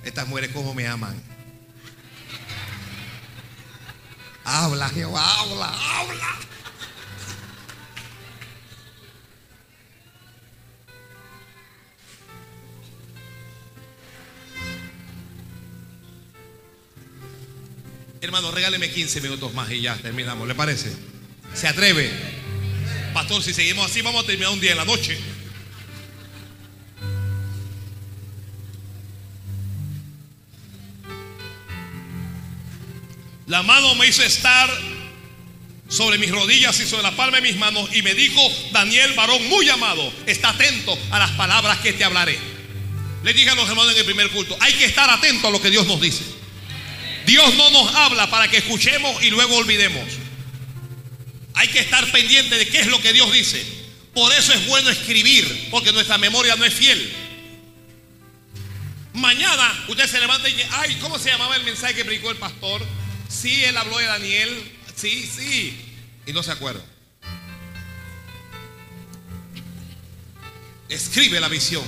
Estas 0.05 0.27
mujeres 0.27 0.51
como 0.53 0.73
me 0.73 0.87
aman. 0.87 1.21
Habla, 4.43 4.89
Jehová, 4.89 5.39
habla, 5.39 5.67
habla. 5.67 6.39
Hermano, 18.21 18.51
regáleme 18.51 18.91
15 18.91 19.19
minutos 19.19 19.51
más 19.55 19.71
y 19.71 19.81
ya 19.81 19.95
terminamos, 19.95 20.47
¿le 20.47 20.53
parece? 20.53 20.93
¿Se 21.55 21.67
atreve? 21.67 22.07
Pastor, 23.15 23.41
si 23.41 23.51
seguimos 23.51 23.89
así 23.89 24.03
vamos 24.03 24.23
a 24.23 24.27
terminar 24.27 24.53
un 24.53 24.59
día 24.59 24.73
en 24.73 24.77
la 24.77 24.85
noche. 24.85 25.17
La 33.47 33.63
mano 33.63 33.95
me 33.95 34.05
hizo 34.05 34.21
estar 34.21 34.69
sobre 35.89 36.19
mis 36.19 36.29
rodillas 36.29 36.79
y 36.79 36.85
sobre 36.85 37.01
la 37.01 37.15
palma 37.15 37.37
de 37.37 37.41
mis 37.41 37.57
manos 37.57 37.89
y 37.91 38.03
me 38.03 38.13
dijo, 38.13 38.39
Daniel, 38.71 39.13
varón 39.13 39.43
muy 39.49 39.67
amado, 39.67 40.13
está 40.27 40.49
atento 40.49 40.95
a 41.09 41.17
las 41.17 41.31
palabras 41.31 41.79
que 41.79 41.93
te 41.93 42.03
hablaré. 42.03 42.37
Le 43.23 43.33
dije 43.33 43.49
a 43.49 43.55
los 43.55 43.67
hermanos 43.67 43.93
en 43.93 43.99
el 43.99 44.05
primer 44.05 44.29
culto, 44.29 44.55
hay 44.59 44.73
que 44.73 44.85
estar 44.85 45.09
atento 45.09 45.47
a 45.47 45.51
lo 45.51 45.59
que 45.59 45.71
Dios 45.71 45.87
nos 45.87 45.99
dice. 45.99 46.40
Dios 47.25 47.55
no 47.55 47.69
nos 47.71 47.93
habla 47.95 48.29
para 48.29 48.49
que 48.49 48.57
escuchemos 48.57 49.21
y 49.23 49.29
luego 49.29 49.55
olvidemos. 49.55 50.03
Hay 51.53 51.67
que 51.67 51.79
estar 51.79 52.09
pendiente 52.11 52.57
de 52.57 52.67
qué 52.67 52.79
es 52.79 52.87
lo 52.87 53.01
que 53.01 53.13
Dios 53.13 53.31
dice. 53.31 53.63
Por 54.13 54.31
eso 54.33 54.53
es 54.53 54.65
bueno 54.67 54.89
escribir, 54.89 55.67
porque 55.69 55.91
nuestra 55.91 56.17
memoria 56.17 56.55
no 56.55 56.65
es 56.65 56.73
fiel. 56.73 57.13
Mañana 59.13 59.85
usted 59.87 60.07
se 60.07 60.19
levanta 60.19 60.47
y 60.49 60.53
dice, 60.53 60.67
ay, 60.71 60.97
¿cómo 61.01 61.19
se 61.19 61.29
llamaba 61.29 61.55
el 61.55 61.63
mensaje 61.63 61.93
que 61.93 62.05
predicó 62.05 62.31
el 62.31 62.37
pastor? 62.37 62.85
Sí, 63.29 63.63
él 63.63 63.77
habló 63.77 63.97
de 63.97 64.05
Daniel. 64.05 64.79
Sí, 64.95 65.29
sí. 65.33 65.79
Y 66.25 66.33
no 66.33 66.43
se 66.43 66.51
acuerda. 66.51 66.81
Escribe 70.89 71.39
la 71.39 71.47
visión. 71.47 71.83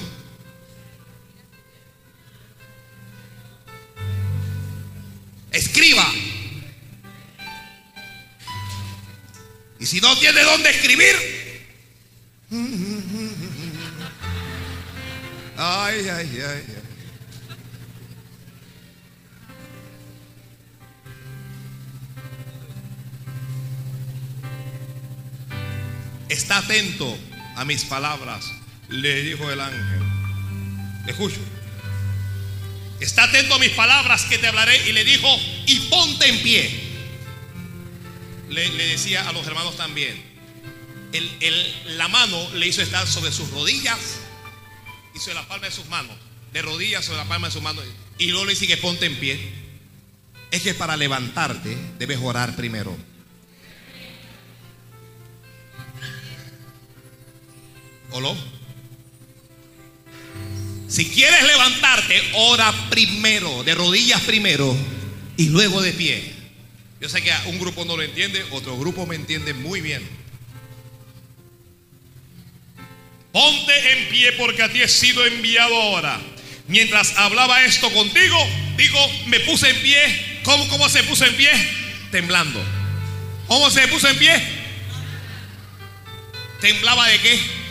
Escriba. 5.53 6.11
Y 9.79 9.85
si 9.85 10.01
no 10.01 10.17
tiene 10.17 10.41
dónde 10.41 10.69
escribir, 10.69 11.15
ay, 15.55 16.09
ay, 16.09 16.09
ay, 16.09 16.41
ay. 16.41 16.63
Está 26.29 26.57
atento 26.57 27.15
a 27.55 27.63
mis 27.63 27.85
palabras, 27.85 28.43
le 28.89 29.21
dijo 29.21 29.51
el 29.51 29.61
ángel. 29.61 30.01
Escucho. 31.05 31.62
Está 32.99 33.23
atento 33.23 33.55
a 33.55 33.59
mis 33.59 33.71
palabras 33.71 34.23
que 34.25 34.37
te 34.37 34.47
hablaré. 34.47 34.89
Y 34.89 34.93
le 34.93 35.03
dijo, 35.03 35.27
y 35.65 35.79
ponte 35.89 36.27
en 36.27 36.41
pie. 36.41 36.83
Le, 38.49 38.69
decía 38.87 39.27
a 39.27 39.33
los 39.33 39.45
hermanos 39.47 39.75
también. 39.77 40.21
la 41.85 42.07
mano 42.07 42.49
le 42.53 42.67
hizo 42.67 42.81
estar 42.81 43.07
sobre 43.07 43.31
sus 43.31 43.49
rodillas 43.51 43.99
y 45.15 45.19
sobre 45.19 45.35
la 45.35 45.47
palma 45.47 45.67
de 45.67 45.71
sus 45.71 45.85
manos. 45.87 46.15
De 46.51 46.61
rodillas 46.61 47.05
sobre 47.05 47.17
la 47.19 47.25
palma 47.25 47.47
de 47.47 47.53
sus 47.53 47.61
manos. 47.61 47.83
Y 48.17 48.27
luego 48.27 48.45
le 48.45 48.51
dice 48.51 48.67
que 48.67 48.77
ponte 48.77 49.05
en 49.05 49.15
pie. 49.17 49.39
Es 50.51 50.61
que 50.61 50.73
para 50.73 50.95
levantarte 50.95 51.75
debes 51.97 52.19
orar 52.21 52.55
primero. 52.55 52.95
¿O 58.11 58.21
Si 60.93 61.09
quieres 61.09 61.41
levantarte, 61.41 62.21
ora 62.33 62.71
primero, 62.91 63.63
de 63.63 63.73
rodillas 63.73 64.21
primero 64.21 64.77
y 65.37 65.49
luego 65.49 65.81
de 65.81 65.91
pie. 65.91 66.31
Yo 67.01 67.09
sé 67.09 67.23
que 67.23 67.33
un 67.47 67.57
grupo 67.57 67.83
no 67.83 67.97
lo 67.97 68.03
entiende, 68.03 68.45
otro 68.51 68.77
grupo 68.77 69.07
me 69.07 69.15
entiende 69.15 69.55
muy 69.55 69.81
bien. 69.81 70.07
Ponte 73.31 73.91
en 73.93 74.09
pie 74.09 74.33
porque 74.33 74.61
a 74.61 74.71
ti 74.71 74.83
he 74.83 74.87
sido 74.87 75.25
enviado 75.25 75.75
ahora. 75.81 76.21
Mientras 76.67 77.17
hablaba 77.17 77.65
esto 77.65 77.91
contigo, 77.91 78.37
digo, 78.77 78.99
me 79.25 79.39
puse 79.39 79.71
en 79.71 79.81
pie. 79.81 80.41
¿Cómo, 80.43 80.67
cómo 80.67 80.87
se 80.89 81.01
puso 81.05 81.25
en 81.25 81.35
pie? 81.35 81.49
Temblando. 82.11 82.63
¿Cómo 83.47 83.71
se 83.71 83.87
puso 83.87 84.07
en 84.09 84.17
pie? 84.19 84.43
¿Temblaba 86.61 87.07
de 87.07 87.19
qué? 87.19 87.62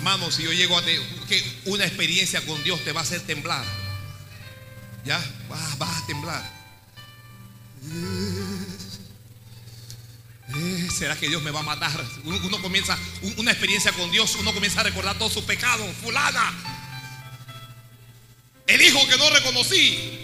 Hermano, 0.00 0.30
si 0.30 0.42
yo 0.44 0.50
llego 0.50 0.78
a 0.78 0.82
tener 0.82 0.98
una 1.66 1.84
experiencia 1.84 2.40
con 2.46 2.64
Dios 2.64 2.82
te 2.82 2.92
va 2.92 3.00
a 3.00 3.02
hacer 3.02 3.20
temblar. 3.20 3.62
Ya, 5.04 5.22
vas, 5.46 6.02
a 6.02 6.06
temblar. 6.06 6.42
Eh, 10.56 10.88
¿Será 10.90 11.16
que 11.16 11.28
Dios 11.28 11.42
me 11.42 11.50
va 11.50 11.60
a 11.60 11.64
matar? 11.64 12.02
Uno, 12.24 12.62
comienza 12.62 12.96
una 13.36 13.50
experiencia 13.50 13.92
con 13.92 14.10
Dios, 14.10 14.36
uno 14.36 14.54
comienza 14.54 14.80
a 14.80 14.84
recordar 14.84 15.18
todos 15.18 15.34
sus 15.34 15.44
pecados. 15.44 15.86
Fulana, 16.02 16.50
el 18.68 18.80
hijo 18.80 19.06
que 19.06 19.18
no 19.18 19.28
reconocí, 19.28 20.19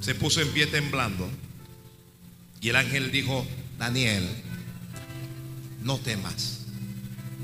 se 0.00 0.14
puso 0.14 0.40
en 0.40 0.48
pie 0.48 0.66
temblando. 0.66 1.30
Y 2.60 2.70
el 2.70 2.76
ángel 2.76 3.10
dijo, 3.10 3.46
Daniel, 3.78 4.28
no 5.82 5.98
temas. 5.98 6.60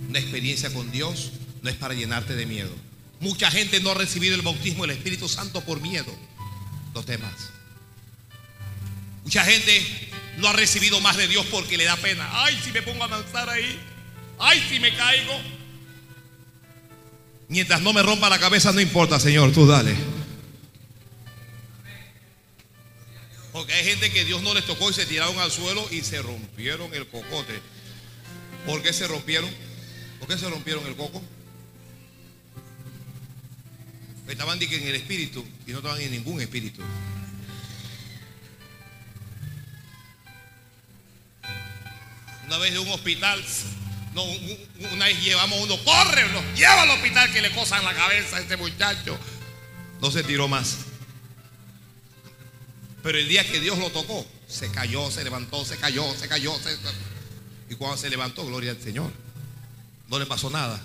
Una 0.08 0.18
experiencia 0.18 0.72
con 0.72 0.90
Dios 0.90 1.32
no 1.62 1.70
es 1.70 1.76
para 1.76 1.94
llenarte 1.94 2.34
de 2.36 2.46
miedo. 2.46 2.72
Mucha 3.20 3.50
gente 3.50 3.80
no 3.80 3.90
ha 3.90 3.94
recibido 3.94 4.34
el 4.34 4.42
bautismo 4.42 4.86
del 4.86 4.96
Espíritu 4.96 5.28
Santo 5.28 5.62
por 5.62 5.80
miedo. 5.80 6.14
No 6.94 7.02
temas. 7.02 7.50
Mucha 9.24 9.44
gente 9.44 10.10
no 10.38 10.48
ha 10.48 10.52
recibido 10.52 11.00
más 11.00 11.16
de 11.16 11.28
Dios 11.28 11.46
porque 11.50 11.76
le 11.76 11.84
da 11.84 11.96
pena. 11.96 12.28
Ay, 12.32 12.58
si 12.62 12.72
me 12.72 12.82
pongo 12.82 13.04
a 13.04 13.08
danzar 13.08 13.48
ahí. 13.48 13.78
Ay, 14.38 14.62
si 14.68 14.78
me 14.78 14.94
caigo. 14.94 15.32
Mientras 17.48 17.80
no 17.80 17.92
me 17.92 18.02
rompa 18.02 18.28
la 18.28 18.38
cabeza, 18.38 18.72
no 18.72 18.80
importa, 18.80 19.18
Señor, 19.18 19.52
tú 19.52 19.66
dale. 19.66 19.96
Porque 23.56 23.72
hay 23.72 23.84
gente 23.86 24.12
que 24.12 24.26
Dios 24.26 24.42
no 24.42 24.52
les 24.52 24.66
tocó 24.66 24.90
y 24.90 24.92
se 24.92 25.06
tiraron 25.06 25.38
al 25.38 25.50
suelo 25.50 25.88
y 25.90 26.02
se 26.02 26.20
rompieron 26.20 26.92
el 26.92 27.06
cocote. 27.06 27.58
¿Por 28.66 28.82
qué 28.82 28.92
se 28.92 29.08
rompieron? 29.08 29.48
¿Por 30.18 30.28
qué 30.28 30.36
se 30.36 30.46
rompieron 30.50 30.86
el 30.86 30.94
coco? 30.94 31.22
Estaban 34.28 34.60
en 34.60 34.86
el 34.88 34.94
espíritu 34.94 35.42
y 35.66 35.70
no 35.70 35.78
estaban 35.78 35.98
en 36.02 36.10
ningún 36.10 36.38
espíritu. 36.42 36.82
Una 42.48 42.58
vez 42.58 42.74
de 42.74 42.78
un 42.78 42.88
hospital, 42.88 43.42
no, 44.12 44.22
una 44.92 45.06
vez 45.06 45.18
llevamos 45.22 45.60
uno, 45.62 45.82
corre, 45.82 46.30
lo 46.30 46.42
lleva 46.54 46.82
al 46.82 46.90
hospital 46.90 47.32
que 47.32 47.40
le 47.40 47.50
cosan 47.52 47.82
la 47.86 47.94
cabeza 47.94 48.36
a 48.36 48.40
este 48.40 48.58
muchacho. 48.58 49.18
No 50.02 50.10
se 50.10 50.22
tiró 50.24 50.46
más. 50.46 50.76
Pero 53.06 53.18
el 53.18 53.28
día 53.28 53.48
que 53.48 53.60
Dios 53.60 53.78
lo 53.78 53.88
tocó, 53.90 54.26
se 54.48 54.68
cayó, 54.72 55.12
se 55.12 55.22
levantó, 55.22 55.64
se 55.64 55.76
cayó, 55.76 56.12
se 56.16 56.26
cayó. 56.26 56.52
Y 57.70 57.76
cuando 57.76 57.96
se 57.96 58.10
levantó, 58.10 58.44
gloria 58.44 58.72
al 58.72 58.82
Señor, 58.82 59.12
no 60.08 60.18
le 60.18 60.26
pasó 60.26 60.50
nada. 60.50 60.84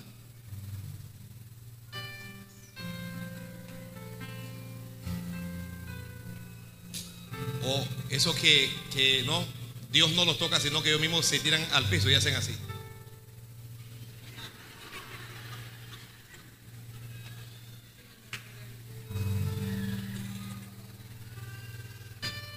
O 7.64 7.88
eso 8.12 8.36
que, 8.36 8.72
que 8.94 9.24
no, 9.24 9.44
Dios 9.92 10.12
no 10.12 10.24
los 10.24 10.38
toca, 10.38 10.60
sino 10.60 10.84
que 10.84 10.90
ellos 10.90 11.02
mismos 11.02 11.26
se 11.26 11.40
tiran 11.40 11.68
al 11.74 11.90
piso 11.90 12.08
y 12.08 12.14
hacen 12.14 12.36
así. 12.36 12.56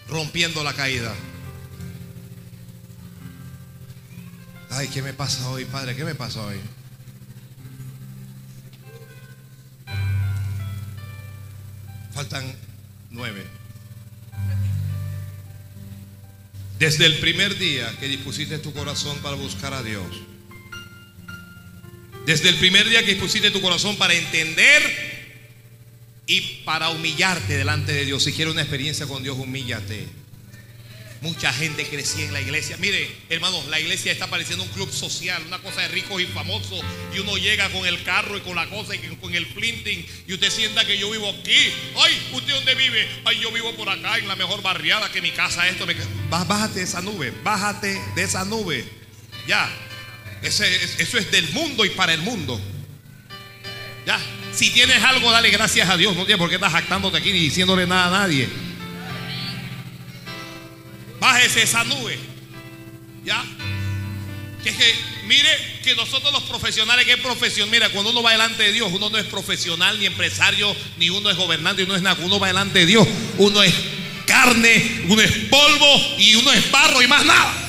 Rompiendo 0.08 0.62
la 0.62 0.74
caída. 0.74 1.14
Ay, 4.70 4.88
¿qué 4.88 5.02
me 5.02 5.12
pasa 5.12 5.48
hoy, 5.50 5.64
Padre? 5.64 5.94
¿Qué 5.94 6.04
me 6.04 6.14
pasa 6.14 6.42
hoy? 6.42 6.58
Faltan 12.12 12.44
nueve. 13.10 13.46
Desde 16.78 17.06
el 17.06 17.18
primer 17.18 17.56
día 17.56 17.96
que 17.98 18.08
dispusiste 18.08 18.58
tu 18.58 18.72
corazón 18.72 19.16
para 19.18 19.36
buscar 19.36 19.72
a 19.72 19.82
Dios. 19.82 20.04
Desde 22.26 22.48
el 22.48 22.56
primer 22.56 22.88
día 22.88 23.04
que 23.04 23.12
dispusiste 23.12 23.50
tu 23.50 23.60
corazón 23.60 23.96
para 23.96 24.14
entender 24.14 25.13
y 26.26 26.40
para 26.64 26.90
humillarte 26.90 27.56
delante 27.56 27.92
de 27.92 28.04
Dios. 28.04 28.24
Si 28.24 28.32
quieres 28.32 28.52
una 28.52 28.62
experiencia 28.62 29.06
con 29.06 29.22
Dios, 29.22 29.36
humíllate. 29.38 30.06
Mucha 31.20 31.52
gente 31.54 31.86
crecía 31.86 32.26
en 32.26 32.34
la 32.34 32.40
iglesia. 32.42 32.76
Mire, 32.76 33.10
hermanos, 33.30 33.66
la 33.68 33.80
iglesia 33.80 34.12
está 34.12 34.26
pareciendo 34.26 34.62
un 34.62 34.70
club 34.70 34.92
social, 34.92 35.42
una 35.46 35.58
cosa 35.58 35.80
de 35.80 35.88
ricos 35.88 36.20
y 36.20 36.26
famosos. 36.26 36.82
Y 37.14 37.18
uno 37.18 37.38
llega 37.38 37.70
con 37.70 37.86
el 37.86 38.02
carro 38.02 38.36
y 38.36 38.42
con 38.42 38.54
la 38.56 38.68
cosa 38.68 38.94
y 38.94 38.98
con 38.98 39.34
el 39.34 39.46
printing. 39.46 40.06
Y 40.26 40.34
usted 40.34 40.50
sienta 40.50 40.84
que 40.84 40.98
yo 40.98 41.10
vivo 41.10 41.30
aquí. 41.30 41.72
Ay, 41.96 42.28
¿usted 42.34 42.52
dónde 42.52 42.74
vive? 42.74 43.08
Ay, 43.24 43.40
yo 43.40 43.50
vivo 43.52 43.74
por 43.74 43.88
acá 43.88 44.18
en 44.18 44.28
la 44.28 44.36
mejor 44.36 44.60
barriada 44.60 45.10
que 45.10 45.22
mi 45.22 45.30
casa. 45.30 45.66
Esto 45.66 45.86
Bájate 46.28 46.80
de 46.80 46.84
esa 46.84 47.00
nube, 47.00 47.32
bájate 47.42 47.98
de 48.14 48.22
esa 48.22 48.44
nube. 48.44 48.84
Ya. 49.46 49.70
eso 50.42 50.62
es 50.62 51.30
del 51.30 51.48
mundo 51.52 51.86
y 51.86 51.90
para 51.90 52.12
el 52.12 52.20
mundo. 52.20 52.60
Ya. 54.04 54.20
Si 54.54 54.70
tienes 54.70 55.02
algo, 55.02 55.30
dale 55.32 55.50
gracias 55.50 55.88
a 55.88 55.96
Dios. 55.96 56.14
No 56.14 56.24
tienes 56.24 56.38
por 56.38 56.48
qué 56.48 56.56
estás 56.56 56.72
jactándote 56.72 57.18
aquí 57.18 57.32
ni 57.32 57.40
diciéndole 57.40 57.86
nada 57.86 58.06
a 58.06 58.20
nadie. 58.20 58.48
Bájese 61.18 61.62
esa 61.62 61.82
nube. 61.84 62.18
¿Ya? 63.24 63.42
Que 64.62 64.70
es 64.70 64.76
que, 64.76 64.94
mire, 65.26 65.48
que 65.82 65.94
nosotros 65.94 66.32
los 66.32 66.42
profesionales, 66.44 67.06
es 67.08 67.16
profesión, 67.16 67.68
mira, 67.70 67.88
cuando 67.90 68.10
uno 68.10 68.22
va 68.22 68.32
delante 68.32 68.62
de 68.62 68.72
Dios, 68.72 68.90
uno 68.92 69.10
no 69.10 69.18
es 69.18 69.26
profesional, 69.26 69.98
ni 69.98 70.06
empresario, 70.06 70.74
ni 70.98 71.10
uno 71.10 71.30
es 71.30 71.36
gobernante, 71.36 71.82
uno 71.82 71.96
es 71.96 72.02
nada, 72.02 72.16
uno 72.22 72.38
va 72.38 72.48
delante 72.48 72.80
de 72.80 72.86
Dios, 72.86 73.06
uno 73.38 73.62
es 73.62 73.74
carne, 74.26 75.04
uno 75.08 75.20
es 75.20 75.30
polvo 75.50 76.16
y 76.18 76.34
uno 76.36 76.52
es 76.52 76.70
barro 76.70 77.02
y 77.02 77.08
más 77.08 77.24
nada. 77.24 77.63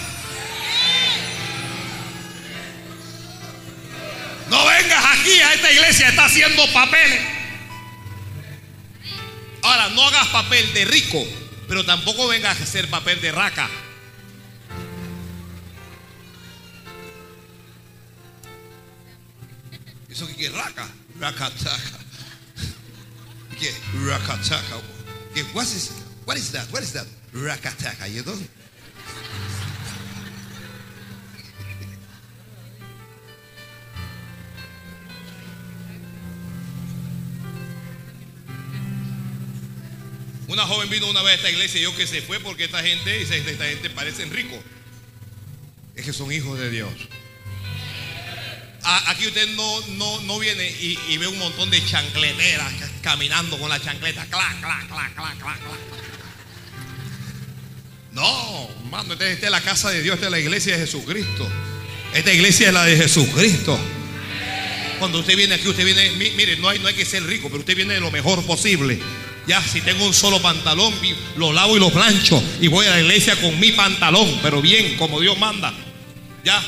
Vengas 5.26 5.32
aquí 5.32 5.40
a 5.40 5.54
esta 5.54 5.72
iglesia, 5.72 6.10
está 6.10 6.26
haciendo 6.26 6.72
papeles. 6.74 7.22
Ahora, 9.62 9.90
no 9.90 10.08
hagas 10.08 10.28
papel 10.28 10.74
de 10.74 10.86
rico, 10.86 11.26
pero 11.68 11.84
tampoco 11.86 12.28
vengas 12.28 12.60
a 12.60 12.64
hacer 12.64 12.90
papel 12.90 13.20
de 13.22 13.32
raca. 13.32 13.70
¿Eso 20.10 20.28
qué 20.38 20.46
es 20.46 20.54
raca? 20.54 20.88
Rakataka. 21.20 22.00
¿Qué? 23.60 23.74
Rakataka. 24.06 24.82
¿Qué? 25.34 25.44
What 25.54 25.64
is, 25.64 25.92
what 26.26 26.38
is 26.38 26.52
that? 26.52 26.70
What 26.72 26.84
is 26.84 26.94
that? 26.94 27.08
Rakataka. 27.34 28.08
You 28.08 28.24
don't? 28.24 28.50
Una 40.56 40.68
joven 40.68 40.90
vino 40.90 41.10
una 41.10 41.22
vez 41.22 41.34
a 41.34 41.36
esta 41.36 41.50
iglesia 41.50 41.82
y 41.82 41.84
yo 41.84 41.94
que 41.98 42.08
se 42.08 42.22
fue 42.22 42.40
porque 42.40 42.64
esta 42.64 42.82
gente, 42.82 43.22
esta 43.22 43.66
gente 43.66 43.90
parecen 43.90 44.32
ricos. 44.32 44.58
Es 45.98 46.06
que 46.06 46.14
son 46.14 46.32
hijos 46.32 46.58
de 46.58 46.70
Dios. 46.70 46.94
Aquí 48.82 49.28
usted 49.28 49.50
no, 49.50 49.88
no, 49.98 50.22
no 50.22 50.40
viene 50.40 50.66
y, 50.80 51.18
ve 51.18 51.28
un 51.28 51.38
montón 51.40 51.70
de 51.72 51.86
chancleteras 51.86 52.72
caminando 53.02 53.60
con 53.60 53.68
la 53.68 53.82
chancleta. 53.82 54.26
Clac, 54.28 54.62
clac, 54.62 54.88
clac, 54.88 55.14
clac, 55.14 55.38
clac, 55.40 55.60
No, 58.14 58.70
mano, 58.90 59.12
esta, 59.12 59.28
es 59.28 59.52
la 59.52 59.60
casa 59.60 59.90
de 59.90 60.04
Dios, 60.04 60.14
esta 60.16 60.28
es 60.28 60.32
la 60.32 60.40
iglesia 60.40 60.78
de 60.78 60.86
Jesucristo. 60.86 61.50
Esta 62.14 62.32
iglesia 62.32 62.68
es 62.68 62.74
la 62.74 62.86
de 62.86 62.96
Jesucristo. 62.96 63.78
Cuando 65.00 65.20
usted 65.20 65.36
viene 65.36 65.56
aquí, 65.56 65.68
usted 65.68 65.84
viene, 65.84 66.12
mire, 66.12 66.56
no 66.56 66.70
hay, 66.70 66.80
no 66.80 66.88
hay 66.88 66.96
que 66.96 67.04
ser 67.04 67.24
rico, 67.26 67.50
pero 67.50 67.60
usted 67.60 67.76
viene 67.76 67.96
de 67.96 68.00
lo 68.00 68.10
mejor 68.10 68.42
posible. 68.46 69.02
Ya, 69.48 69.62
si 69.62 69.82
tengo 69.82 70.06
un 70.06 70.14
solo 70.14 70.42
pantalón, 70.42 70.94
lo 71.38 71.54
lavo 71.54 71.78
y 71.78 71.80
lo 71.80 71.92
plancho. 71.92 72.44
Y 72.60 72.68
voy 72.68 72.88
a 72.88 72.92
la 72.92 73.02
iglesia 73.02 73.40
con 73.40 73.60
mi 73.60 73.72
pantalón, 73.74 74.40
pero 74.42 74.60
bien, 74.62 74.98
como 74.98 75.22
Dios 75.22 75.38
manda. 75.38 75.72
Ya. 76.44 76.64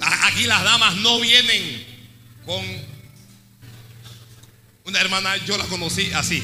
Aquí 0.00 0.44
las 0.44 0.62
damas 0.62 0.94
no 0.96 1.18
vienen 1.18 1.84
con 2.44 2.64
una 4.84 5.00
hermana, 5.00 5.36
yo 5.38 5.58
la 5.58 5.64
conocí 5.64 6.12
así. 6.12 6.40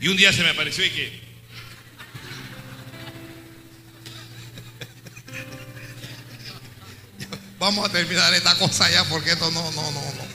Y 0.00 0.08
un 0.08 0.16
día 0.16 0.32
se 0.32 0.42
me 0.42 0.48
apareció 0.48 0.86
y 0.86 0.90
que. 0.90 1.20
Vamos 7.58 7.86
a 7.86 7.92
terminar 7.92 8.32
esta 8.32 8.56
cosa 8.56 8.90
ya 8.90 9.04
porque 9.04 9.32
esto 9.32 9.50
no, 9.50 9.70
no, 9.72 9.92
no, 9.92 10.00
no. 10.00 10.29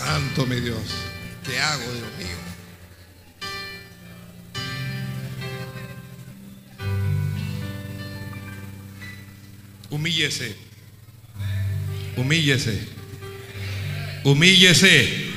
Santo 0.00 0.46
mi 0.46 0.58
Dios, 0.58 0.78
¿qué 1.44 1.58
hago, 1.58 1.82
Dios 1.82 2.08
mío? 2.18 2.36
Humíllese. 9.90 10.56
Humíllese. 12.16 12.88
Humíllese. 14.24 15.32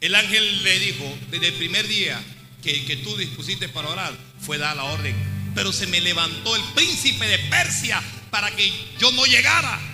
El 0.00 0.14
ángel 0.14 0.64
le 0.64 0.78
dijo, 0.78 1.18
desde 1.30 1.48
el 1.48 1.54
primer 1.54 1.86
día 1.86 2.18
que, 2.62 2.86
que 2.86 2.96
tú 2.96 3.14
dispusiste 3.18 3.68
para 3.68 3.90
orar, 3.90 4.16
fue 4.40 4.56
dar 4.56 4.74
la 4.74 4.84
orden. 4.84 5.14
Pero 5.54 5.70
se 5.70 5.86
me 5.86 6.00
levantó 6.00 6.56
el 6.56 6.62
príncipe 6.74 7.26
de 7.26 7.38
Persia 7.50 8.02
para 8.30 8.50
que 8.56 8.72
yo 8.98 9.12
no 9.12 9.26
llegara. 9.26 9.89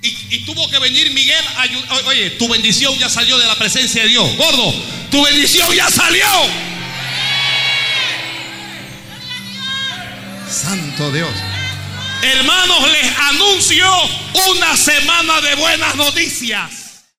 Y, 0.00 0.38
tuvo 0.44 0.68
que 0.70 0.78
venir 0.78 1.10
Miguel 1.12 1.44
a 1.56 2.04
Oye, 2.06 2.30
tu 2.30 2.48
bendición 2.48 2.96
ya 2.98 3.08
salió 3.08 3.36
de 3.38 3.46
la 3.46 3.56
presencia 3.56 4.02
de 4.02 4.08
Dios. 4.08 4.36
Gordo, 4.36 4.74
tu 5.10 5.22
bendición 5.24 5.68
ya 5.74 5.90
salió. 5.90 6.26
Santo 10.48 11.12
Dios. 11.12 11.30
Hermanos, 12.22 12.90
les 12.90 13.18
anuncio 13.18 13.86
una 14.50 14.76
semana 14.76 15.40
de 15.40 15.54
buenas 15.56 15.94
noticias. 15.96 16.87